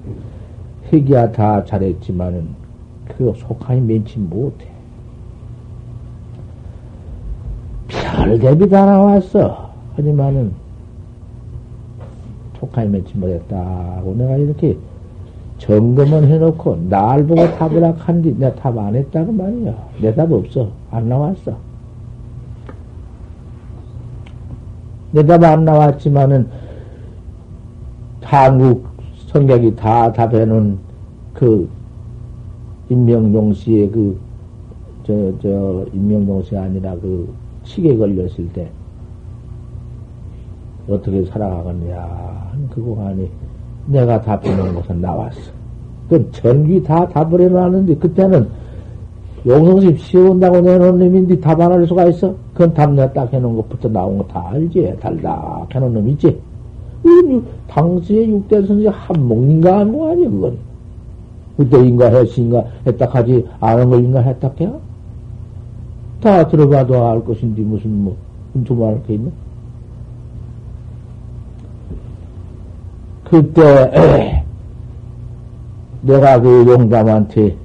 회기야 0.92 1.32
다 1.32 1.64
잘했지만은, 1.64 2.48
그 3.08 3.32
속하니 3.38 3.82
면치 3.82 4.18
못해. 4.18 4.66
별 7.88 8.40
대비 8.40 8.68
다 8.68 8.84
나왔어. 8.84 9.70
하지만은, 9.96 10.54
속하니 12.60 12.90
면치 12.90 13.16
못했다고 13.16 14.16
내가 14.16 14.38
이렇게 14.38 14.76
점검을 15.60 16.30
해놓고, 16.30 16.88
날 16.90 17.28
보고 17.28 17.46
답을 17.60 17.94
한뒤 18.00 18.34
내가 18.40 18.56
답 18.56 18.76
안 18.80 18.96
했다고 18.96 19.32
말이야. 19.32 19.90
내 20.02 20.16
답 20.16 20.32
없어. 20.32 20.72
안 20.90 21.08
나왔어. 21.08 21.56
내 25.12 25.24
답 25.24 25.44
안 25.44 25.64
나왔지만은, 25.64 26.71
한국 28.32 28.88
성격이 29.28 29.76
다 29.76 30.10
답해놓은 30.14 30.78
그, 31.34 31.68
임명용 32.88 33.54
씨의 33.54 33.92
그, 33.92 34.18
저, 35.06 35.14
저, 35.42 35.86
임명용 35.94 36.42
씨 36.44 36.56
아니라 36.56 36.96
그, 37.02 37.28
치에 37.66 37.94
걸렸을 37.98 38.48
때, 38.54 38.72
어떻게 40.88 41.26
살아가겠냐. 41.26 42.54
그 42.70 42.82
공안이 42.82 43.30
내가 43.88 44.22
답해놓은 44.22 44.76
것은 44.76 45.02
나왔어. 45.02 45.52
그 46.08 46.32
전기 46.32 46.82
다 46.82 47.06
답을 47.10 47.42
해놨는데, 47.42 47.96
그때는 47.96 48.48
용성심 49.46 49.98
씌운다고 49.98 50.62
내놓은 50.62 51.00
놈인데 51.00 51.38
답 51.42 51.60
안 51.60 51.74
할 51.74 51.86
수가 51.86 52.06
있어? 52.06 52.34
그건 52.54 52.74
답 52.74 52.94
내가 52.94 53.12
딱 53.12 53.34
해놓은 53.34 53.58
것부터 53.58 53.90
나온 53.90 54.20
거 54.20 54.28
다 54.28 54.52
알지? 54.52 54.96
달다 55.02 55.68
해놓은 55.76 55.94
놈 55.96 56.08
있지? 56.10 56.40
당시에 57.68 58.28
육대 58.28 58.66
선생 58.66 58.92
한몫인가 58.92 59.80
하는 59.80 59.98
거 59.98 60.12
아니야, 60.12 60.30
그건. 60.30 60.58
그때인가 61.58 62.08
했으인가 62.08 62.64
했다 62.86 63.08
하지, 63.10 63.48
아는 63.60 63.90
걸인가 63.90 64.22
했다 64.22 64.52
해야? 64.60 64.74
다 66.22 66.48
들어봐도 66.48 67.08
알 67.08 67.24
것인데, 67.24 67.62
무슨 67.62 68.04
뭐, 68.04 68.16
두말할 68.64 69.04
게 69.04 69.16
있나? 69.16 69.32
그때, 73.24 74.44
내가 76.02 76.40
그 76.42 76.66
용담한테 76.68 77.56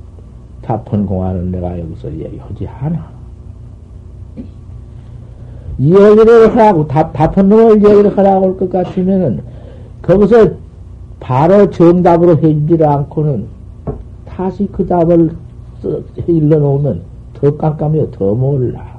답한 0.62 1.07
공안을 1.07 1.51
내가 1.51 1.78
여기서 1.78 2.12
얘기하지 2.12 2.66
않아. 2.68 3.15
이 5.79 5.93
얘기를 5.95 6.51
하라고, 6.57 6.87
답, 6.87 7.12
답한 7.12 7.49
놈을 7.49 7.77
얘기를 7.85 8.16
하라고 8.16 8.47
할 8.47 8.57
것 8.57 8.70
같으면은, 8.70 9.41
거기서 10.03 10.51
바로 11.20 11.70
정답으로 11.70 12.37
해주지 12.39 12.83
않고는 12.85 13.47
다시 14.27 14.68
그 14.72 14.87
답을 14.87 15.31
일러놓으면 16.27 17.03
더 17.35 17.57
깜깜해요, 17.57 18.11
더 18.11 18.35
몰라. 18.35 18.97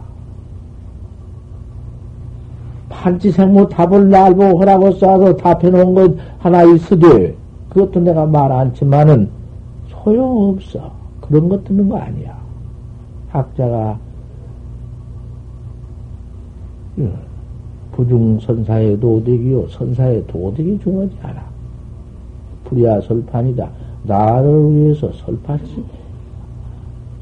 판치생모 2.90 3.70
답을 3.70 4.10
날 4.10 4.36
보고 4.36 4.60
하라고 4.62 4.92
써서 4.92 5.36
답해놓은 5.36 5.94
것 5.94 6.16
하나 6.40 6.64
있으되, 6.64 7.36
그것도 7.70 8.00
내가 8.00 8.26
말 8.26 8.52
않지만은 8.52 9.30
소용없어. 9.90 10.92
그런 11.22 11.50
것 11.50 11.64
듣는 11.66 11.90
거 11.90 11.98
아니야. 11.98 12.38
학자가 13.30 13.98
부중선사의 17.94 19.00
도덕이요, 19.00 19.68
선사의 19.70 20.26
도덕이 20.28 20.80
중요하지 20.84 21.16
않아. 21.22 21.44
불이야 22.66 23.02
설판이다. 23.02 23.70
나를 24.04 24.76
위해서 24.76 25.12
설파시, 25.14 25.84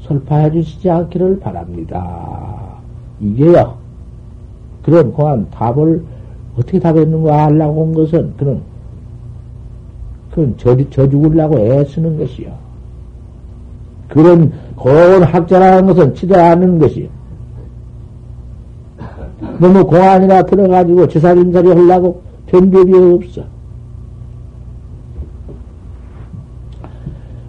설파해 0.02 0.52
주시지 0.52 0.90
않기를 0.90 1.40
바랍니다. 1.40 2.76
이게요. 3.20 3.76
그런 4.82 5.12
고한 5.12 5.50
답을 5.50 6.04
어떻게 6.56 6.78
답했는가 6.78 7.46
하려고 7.46 7.86
한 7.86 7.94
것은 7.94 8.34
그런, 8.36 8.62
그건 10.30 10.54
저, 10.56 10.76
저 10.90 11.08
죽으려고 11.08 11.58
애쓰는 11.58 12.18
것이요. 12.18 12.52
그런 14.08 14.52
고운 14.76 15.22
학자라는 15.22 15.86
것은 15.86 16.14
치대 16.14 16.38
않는 16.38 16.78
것이요. 16.78 17.15
너무 19.58 19.84
공안이나 19.86 20.42
들어가지고 20.42 21.08
제사림살이 21.08 21.68
하려고 21.68 22.22
변별이 22.46 23.14
없어. 23.14 23.42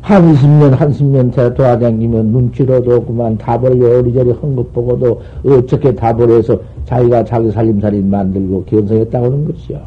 한십년, 0.01 0.73
한십년 0.73 1.31
대 1.31 1.53
돌아다니면 1.53 2.27
눈치로도 2.27 3.03
그만 3.05 3.37
답을 3.37 3.77
요리저리 3.77 4.31
한 4.39 4.55
것 4.55 4.71
보고도 4.71 5.21
어떻게 5.45 5.93
답을 5.93 6.29
해서 6.29 6.57
자기가 6.85 7.25
자기 7.25 7.51
살림살이 7.51 8.01
만들고 8.03 8.63
견성했다고 8.65 9.25
하는 9.25 9.45
것이요. 9.45 9.81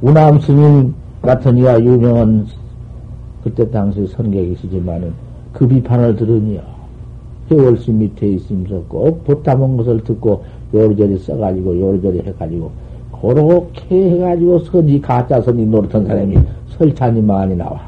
우남 0.00 0.38
스님 0.38 0.94
같은 1.22 1.58
이야 1.58 1.76
유명한 1.80 2.46
그때 3.42 3.68
당시 3.68 4.06
선객이시지만은 4.06 5.12
그 5.52 5.66
비판을 5.66 6.14
들으니요. 6.14 6.77
회월시 7.50 7.92
밑에 7.92 8.26
있으면서 8.28 8.82
꼭 8.88 9.24
보따먹은 9.24 9.76
것을 9.78 10.04
듣고 10.04 10.44
요리저리 10.74 11.18
써가지고 11.18 11.80
요리저리 11.80 12.20
해가지고 12.20 12.70
그렇게 13.20 14.10
해가지고 14.10 14.58
선이 14.60 15.00
가짜 15.00 15.40
선이 15.40 15.66
노릇한 15.66 16.06
사람이 16.06 16.38
설찬이 16.70 17.22
많이 17.22 17.56
나와. 17.56 17.80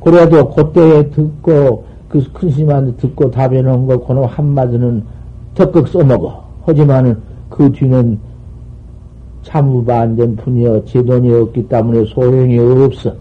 그래도 0.00 0.48
그때에 0.50 1.10
듣고 1.10 1.84
그 2.08 2.32
큰 2.32 2.50
스님한테 2.50 2.96
듣고 2.96 3.30
답해놓은 3.30 3.86
거 3.86 3.98
그놈 3.98 4.24
한마디는 4.24 5.02
적극 5.54 5.88
써먹어. 5.88 6.44
하지만은 6.64 7.18
그 7.50 7.70
뒤는 7.72 8.18
참무반전 9.42 10.36
분이여 10.36 10.84
제돈이 10.86 11.32
없기 11.32 11.68
때문에 11.68 12.04
소용이 12.06 12.58
없어. 12.58 13.14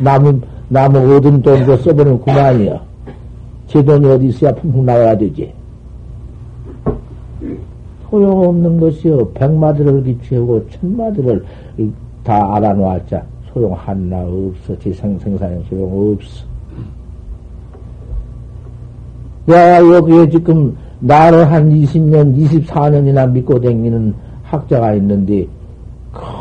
남은 0.00 0.42
나무 0.68 0.98
얻은 1.16 1.42
돈도 1.42 1.76
써버리면 1.78 2.22
그만이야. 2.22 2.82
제 3.68 3.82
돈이 3.84 4.06
어디 4.06 4.26
있어야 4.28 4.54
풍풍 4.54 4.84
나와야 4.84 5.16
되지. 5.16 5.52
소용없는 8.10 8.80
것이요. 8.80 9.30
백마디를 9.32 10.02
기치하고 10.04 10.64
천마디를 10.70 11.44
다 12.22 12.56
알아놓았자 12.56 13.22
소용 13.52 13.72
하나 13.74 14.22
없어. 14.22 14.78
지생 14.78 15.18
생산에 15.18 15.60
소용 15.68 16.12
없어. 16.12 16.44
야, 19.48 19.78
여기에 19.78 20.30
지금 20.30 20.76
나를 20.98 21.50
한 21.50 21.70
20년, 21.70 22.36
24년이나 22.36 23.30
믿고 23.30 23.60
다니는 23.60 24.12
학자가 24.42 24.94
있는데, 24.94 25.46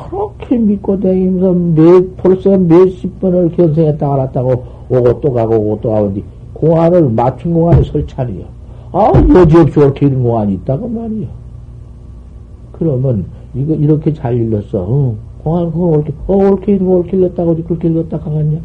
그렇게 0.09 0.57
믿고 0.57 0.99
다니면서 0.99 1.53
몇, 1.53 2.17
벌써 2.17 2.57
몇십 2.57 3.19
번을 3.19 3.49
견성했다 3.51 4.13
알았다고 4.13 4.63
오고 4.89 5.21
또 5.21 5.33
가고 5.33 5.55
오고 5.55 5.79
또 5.81 5.89
가고, 5.89 6.13
공안을 6.53 7.09
맞춘 7.09 7.53
공안이 7.53 7.85
설찬이요. 7.85 8.45
아, 8.91 9.11
여지없이 9.35 9.79
옳게 9.79 10.05
이런 10.05 10.23
공안이 10.23 10.53
있다고 10.53 10.87
말이요. 10.87 11.27
그러면, 12.71 13.25
이거, 13.53 13.73
이렇게 13.73 14.13
잘 14.13 14.35
일렀어. 14.35 14.85
어, 14.87 15.15
공안, 15.43 15.71
그거 15.71 15.85
옳게, 15.85 16.13
어, 16.27 16.33
옳게 16.35 16.75
이런 16.75 16.87
옳게 16.87 17.17
일렀다고, 17.17 17.55
그렇게 17.63 17.87
일렀다 17.89 18.19
가겠냐? 18.19 18.59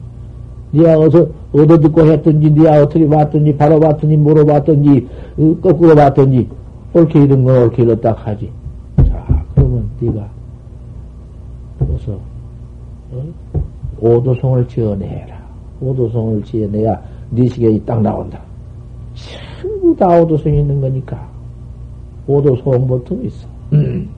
니가 0.73 0.99
어서, 0.99 1.27
얻어 1.53 1.81
듣고 1.81 2.07
했던지, 2.07 2.51
니가 2.51 2.83
어떻게 2.83 3.09
봤던지, 3.09 3.57
바로 3.57 3.81
봤던지, 3.81 4.17
물어봤던지, 4.17 5.09
어, 5.39 5.57
거꾸로 5.63 5.95
봤던지, 5.95 6.49
옳게 6.95 7.25
이런 7.25 7.45
건 7.45 7.63
옳게 7.65 7.83
일렀다 7.83 8.13
하지. 8.13 8.51
자, 9.09 9.45
그러면 9.55 9.85
니가, 10.01 10.29
어서, 11.81 12.19
어? 13.13 13.25
오도성을 14.01 14.67
지어내라. 14.69 15.41
오도성을 15.81 16.43
지어내야 16.45 17.03
네 17.31 17.47
시경이 17.47 17.85
딱 17.85 18.01
나온다. 18.03 18.41
전부 19.61 19.95
다 19.97 20.07
오도성이 20.21 20.61
있는 20.61 20.81
거니까. 20.81 21.29
보통 22.87 23.23
있어. 23.25 23.47
음. 23.73 24.09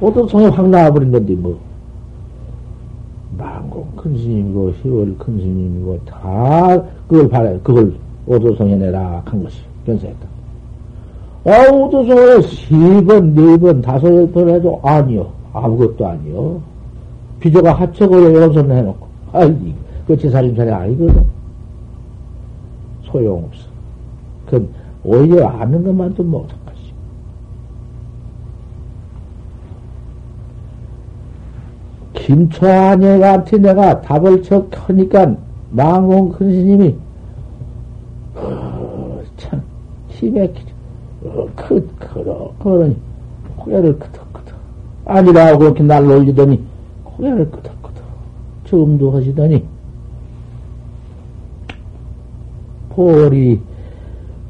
오도성에 0.00 0.46
확 0.46 0.68
나와버린 0.68 1.10
건데, 1.10 1.34
뭐. 1.34 1.58
망공 3.36 3.90
큰 3.96 4.16
스님이고, 4.16 4.70
희월 4.82 5.16
큰 5.18 5.38
스님이고, 5.38 5.98
다 6.04 6.80
그걸 7.08 7.28
바래, 7.28 7.58
그걸 7.62 7.94
오도성에 8.26 8.76
내라 8.76 9.22
한 9.24 9.42
것이, 9.42 9.60
견사했다. 9.84 10.27
아, 11.48 11.72
오도성을 11.72 12.42
세 12.42 13.04
번, 13.06 13.32
네 13.32 13.56
번, 13.56 13.80
다섯 13.80 14.30
번 14.32 14.50
해도 14.50 14.78
아니요. 14.82 15.32
아무것도 15.54 16.06
아니요. 16.06 16.60
비조가 17.40 17.72
하책을 17.72 18.34
여러 18.34 18.52
해놓고, 18.70 19.06
아이, 19.32 19.74
그 20.06 20.14
제살림살이 20.18 20.70
아니거든. 20.70 21.24
소용없어. 23.04 23.66
그 24.46 24.70
오히려 25.02 25.48
아는 25.48 25.82
것만도 25.84 26.22
못한 26.22 26.58
것이. 26.66 26.92
김초아녀한테 32.12 33.56
내가 33.56 34.02
답을 34.02 34.42
척 34.42 34.68
하니까 34.72 35.34
망공 35.70 36.32
큰 36.32 36.52
스님이 36.52 36.94
어, 38.34 39.22
참 39.38 39.62
힘에 40.08 40.44
어, 40.44 40.77
크, 41.56 41.88
크러, 41.98 42.52
그러니 42.58 42.96
고개를 43.56 43.98
끄덕끄덕. 43.98 44.58
아니라고 45.04 45.58
그렇게 45.58 45.82
날 45.82 46.04
놀리더니 46.04 46.62
고개를 47.04 47.50
끄덕끄덕 47.50 48.04
처음도 48.66 49.10
하시더니 49.10 49.64
포리 52.90 53.60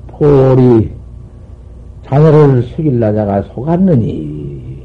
포리 0.08 0.90
자네를 2.04 2.62
숙일라자가 2.62 3.42
속았느니. 3.42 4.82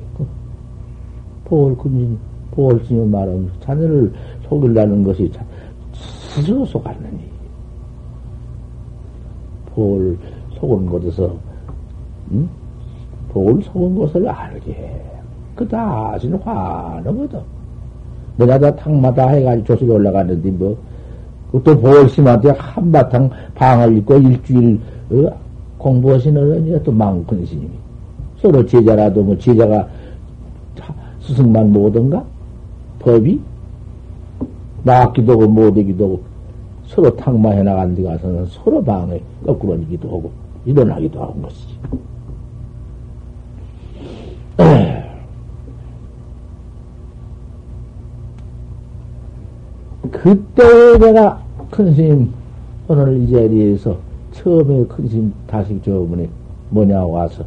포월 1.46 1.76
군인 1.78 2.18
포월 2.52 2.84
스님 2.86 3.12
말은 3.12 3.50
자네를 3.62 4.14
속일라는 4.48 5.04
것이 5.04 5.32
스스로 5.94 6.66
속았느니. 6.66 7.20
포월 9.74 10.18
속은 10.60 10.86
곳에서 10.88 11.34
응? 12.34 12.50
포월 13.30 13.62
속은 13.64 13.96
것을 13.96 14.28
알게 14.28 15.02
그 15.56 15.68
다시는 15.68 16.38
화는거든 16.40 17.40
뭐냐다 18.38 18.76
탕마다 18.76 19.28
해가지고 19.30 19.66
조석에 19.66 19.92
올라갔는데 19.92 20.52
뭐 20.52 20.94
또 21.62 21.80
보월심한테 21.80 22.50
한바탕 22.58 23.30
방을 23.54 23.98
읽고 23.98 24.18
일주일 24.18 24.80
어? 25.12 25.30
공부하시는 25.78 26.82
또 26.84 26.92
많군 26.92 27.46
스님이 27.46 27.70
서로 28.42 28.66
제자라도 28.66 29.22
뭐 29.22 29.38
제자가 29.38 29.88
스승만 31.22 31.72
못한가 31.72 32.24
법이 33.00 33.40
나기도 34.84 35.34
하고 35.34 35.48
못하기도 35.48 36.04
하고 36.04 36.22
서로 36.88 37.16
탕마해 37.16 37.62
나간 37.62 37.94
데 37.94 38.02
가서는 38.02 38.46
서로 38.48 38.84
방에 38.84 39.22
거꾸로 39.46 39.76
이기도 39.76 40.08
하고 40.08 40.32
일어나기도 40.66 41.22
하는 41.22 41.42
것이지. 41.42 41.78
그때 50.12 50.98
내가 51.00 51.42
큰 51.70 51.94
스님 51.94 52.32
오늘 52.88 53.18
이 53.18 53.32
자리에서 53.32 53.98
처음에 54.32 54.86
큰 54.86 55.08
스님 55.08 55.34
다시 55.48 55.80
저번에 55.84 56.30
뭐냐 56.70 57.04
와서 57.06 57.44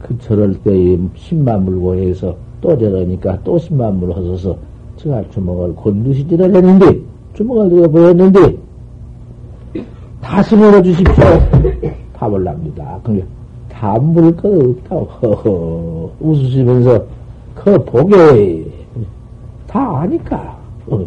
그 0.00 0.18
저럴 0.18 0.54
때에 0.62 0.98
신만 1.14 1.64
물고 1.64 1.94
해서 1.94 2.36
또 2.60 2.76
저러니까 2.76 3.38
또 3.44 3.58
신만 3.58 3.98
물 3.98 4.12
허서서 4.12 4.56
제가 4.96 5.22
주먹을 5.30 5.74
건드시지를 5.76 6.54
했는데 6.54 7.00
주먹을 7.34 7.68
들어 7.70 7.88
보였는데 7.88 8.56
다시 10.20 10.54
물어주십시오. 10.56 11.24
답을 12.14 12.44
납니다. 12.44 12.98
그게 13.02 13.24
다 13.82 13.98
물을 13.98 14.36
거 14.36 14.48
없다고 14.48 15.04
허허 15.06 16.12
웃으시면서 16.20 17.04
그 17.52 17.84
보게 17.84 18.64
다 19.66 20.02
아니까 20.02 20.56
어. 20.86 21.04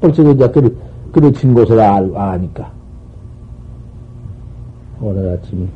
벌써 0.00 0.30
이제 0.30 0.48
그, 0.48 0.78
그르친 1.10 1.52
곳을 1.52 1.80
알, 1.80 2.08
아니까. 2.14 2.70
오늘 5.00 5.30
아침, 5.30 5.68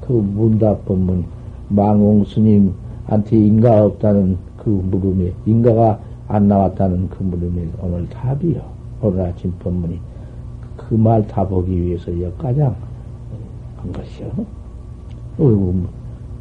그 0.00 0.12
문답법문, 0.12 1.24
망홍 1.68 2.26
스님한테 2.26 3.36
인가 3.36 3.84
없다는 3.84 4.38
그 4.58 4.68
물음에, 4.68 5.32
인가가 5.46 5.98
안 6.28 6.46
나왔다는 6.46 7.08
그 7.08 7.24
물음에 7.24 7.68
오늘 7.80 8.08
답이요. 8.08 8.60
오늘 9.00 9.26
아침 9.26 9.52
법문이. 9.58 9.98
그말 10.76 11.26
답하기 11.26 11.70
위해서 11.70 12.20
여가장 12.22 12.72
한 13.78 13.92
것이요. 13.92 14.61
어이구, 15.38 15.74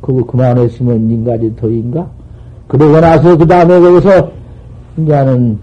그거 0.02 0.26
그만했으면 0.26 1.10
인가지 1.10 1.56
더 1.56 1.70
인가? 1.70 2.10
그러고 2.68 3.00
나서 3.00 3.38
그 3.38 3.46
다음에 3.46 3.80
거기서, 3.80 4.32
인가는 4.98 5.60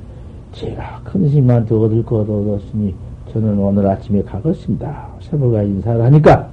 제가 0.52 1.00
큰 1.04 1.28
스님한테 1.28 1.74
얻을 1.74 2.04
것 2.04 2.20
얻었으니 2.20 2.94
저는 3.32 3.58
오늘 3.58 3.86
아침에 3.86 4.22
가겠습니다. 4.22 5.06
세모가 5.20 5.62
인사를 5.62 6.02
하니까 6.02 6.48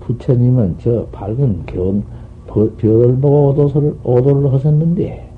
부처님은 0.00 0.76
저 0.82 1.04
밝은 1.12 1.66
견, 1.66 2.02
별을 2.46 3.16
보고 3.16 3.48
오도를, 3.48 3.94
오도를 4.04 4.52
하셨는데 4.52 5.28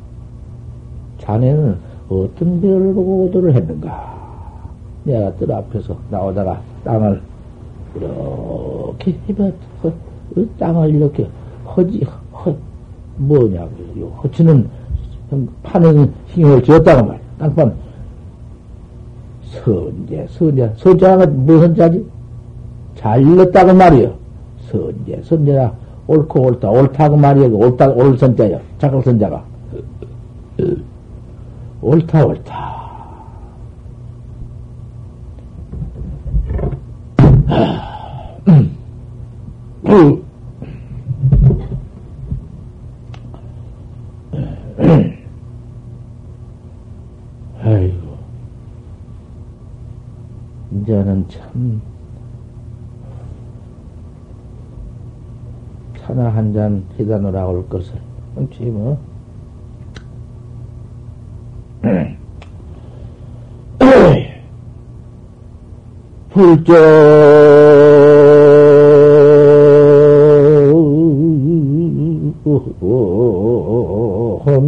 자네는 1.20 1.76
어떤 2.08 2.60
별을 2.60 2.92
보고 2.94 3.24
오도를 3.24 3.54
했는가? 3.54 4.18
내가 5.04 5.32
뜰 5.34 5.50
앞에서 5.50 5.96
나오다가 6.10 6.60
땅을 6.84 7.20
이렇게 7.94 9.18
해봐, 9.28 9.50
허, 9.82 9.92
땅을 10.58 10.94
이렇게 10.94 11.28
허지, 11.64 12.04
허, 12.32 12.54
뭐냐고, 13.16 13.70
허치는 14.22 14.68
파는 15.62 16.12
힘을 16.26 16.62
지었다고 16.62 17.06
말이야. 17.06 17.22
땅판. 17.38 17.74
선제, 19.42 20.26
선제. 20.30 20.72
선자가 20.76 21.26
무슨 21.26 21.74
자지? 21.74 22.06
잘 22.94 23.22
일렀다고 23.22 23.74
말이요. 23.74 24.14
선제, 24.70 25.20
선제라 25.22 25.72
옳고 26.06 26.40
옳다. 26.40 26.70
옳다고 26.70 27.16
말이요. 27.16 27.54
옳다, 27.54 27.88
옳을 27.90 28.18
선자요. 28.18 28.60
작을 28.78 29.02
선자가. 29.02 29.44
옳다, 31.82 32.24
옳다. 32.24 32.78
그, 37.46 37.47
아이고. 47.60 48.18
나는 50.70 51.26
참, 51.28 51.82
차나 55.98 56.28
한잔 56.30 56.84
해다 56.98 57.18
놓으라 57.18 57.46
올 57.46 57.68
것을. 57.68 57.94
그렇지, 58.34 58.64
뭐. 58.64 58.98
불조 66.30 67.47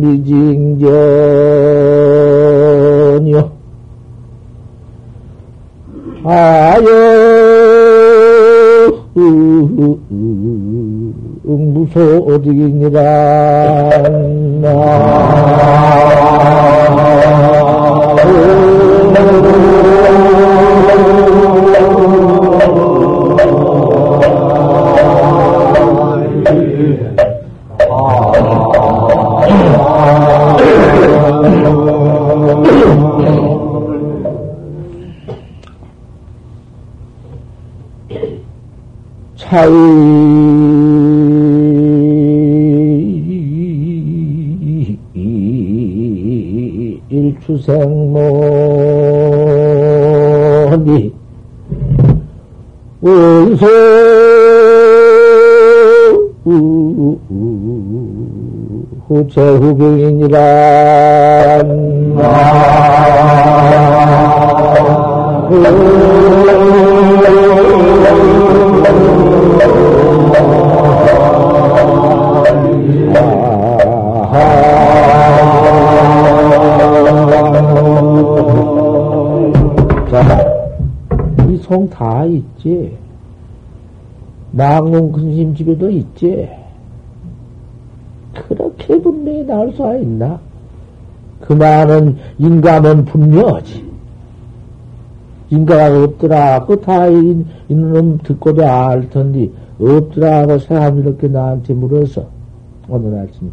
미징견이요 0.01 0.91
아여 6.25 6.89
무소 11.45 12.01
어디입니다 12.29 13.01
차이. 39.41 39.71
일추생모니. 47.09 48.11
원소 53.01 53.67
후체후병이니라 59.09 60.39
망공 84.53 85.13
근심 85.13 85.55
집에도 85.55 85.91
있지. 85.91 86.49
그렇게 88.35 89.01
분명히 89.01 89.45
나올 89.45 89.73
수가 89.73 89.97
있나? 89.97 90.41
그 91.41 91.53
많은 91.53 92.17
인감은 92.39 93.05
분명하지. 93.05 93.91
인가가 95.51 96.05
없더라. 96.05 96.65
그다 96.67 97.09
있는 97.09 97.53
놈 97.69 98.19
듣고도 98.19 98.65
알 98.65 99.09
텐데, 99.11 99.51
없더라 99.81 100.43
하고 100.43 100.59
사람이 100.59 101.01
이렇게 101.01 101.27
나한테 101.27 101.75
물어서, 101.75 102.27
오늘 102.89 103.19
아침, 103.19 103.51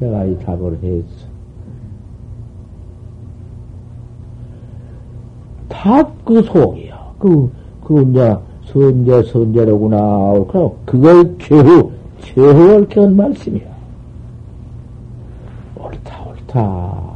내가 0.00 0.24
이 0.24 0.38
답을 0.38 0.78
했어. 0.82 1.32
답 5.68 6.24
그 6.24 6.42
속이야. 6.42 7.14
그, 7.18 7.50
그, 7.84 8.02
이제, 8.02 8.36
선제, 8.72 9.22
선제로구나. 9.24 10.32
그걸 10.86 11.36
최후, 11.38 11.92
최후 12.20 12.76
옳게한 12.76 13.14
말씀이야. 13.14 13.70
옳다, 15.76 16.24
옳다. 16.26 17.12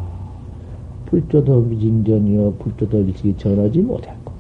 불조도 1.06 1.62
미징전이여, 1.62 2.54
불조도 2.58 2.98
일찍이 3.00 3.34
전하지 3.38 3.78
못했고. 3.80 4.32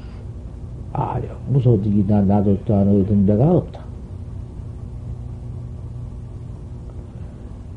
아령, 0.92 1.30
무소득이나 1.48 2.20
나도 2.22 2.58
또한 2.66 2.88
얻은 2.88 3.24
데가 3.24 3.50
없다. 3.50 3.80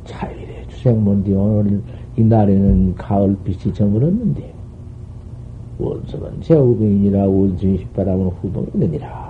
차일의 0.03 0.65
주생문디 0.67 1.33
오늘 1.33 1.81
이날에는 2.17 2.95
가을빛이 2.95 3.73
저물었는데, 3.73 4.53
원성은 5.77 6.41
제후병이니라 6.41 7.25
원숭이 7.25 7.77
휘바람은 7.77 8.27
후봉이 8.27 8.67
느니라. 8.73 9.28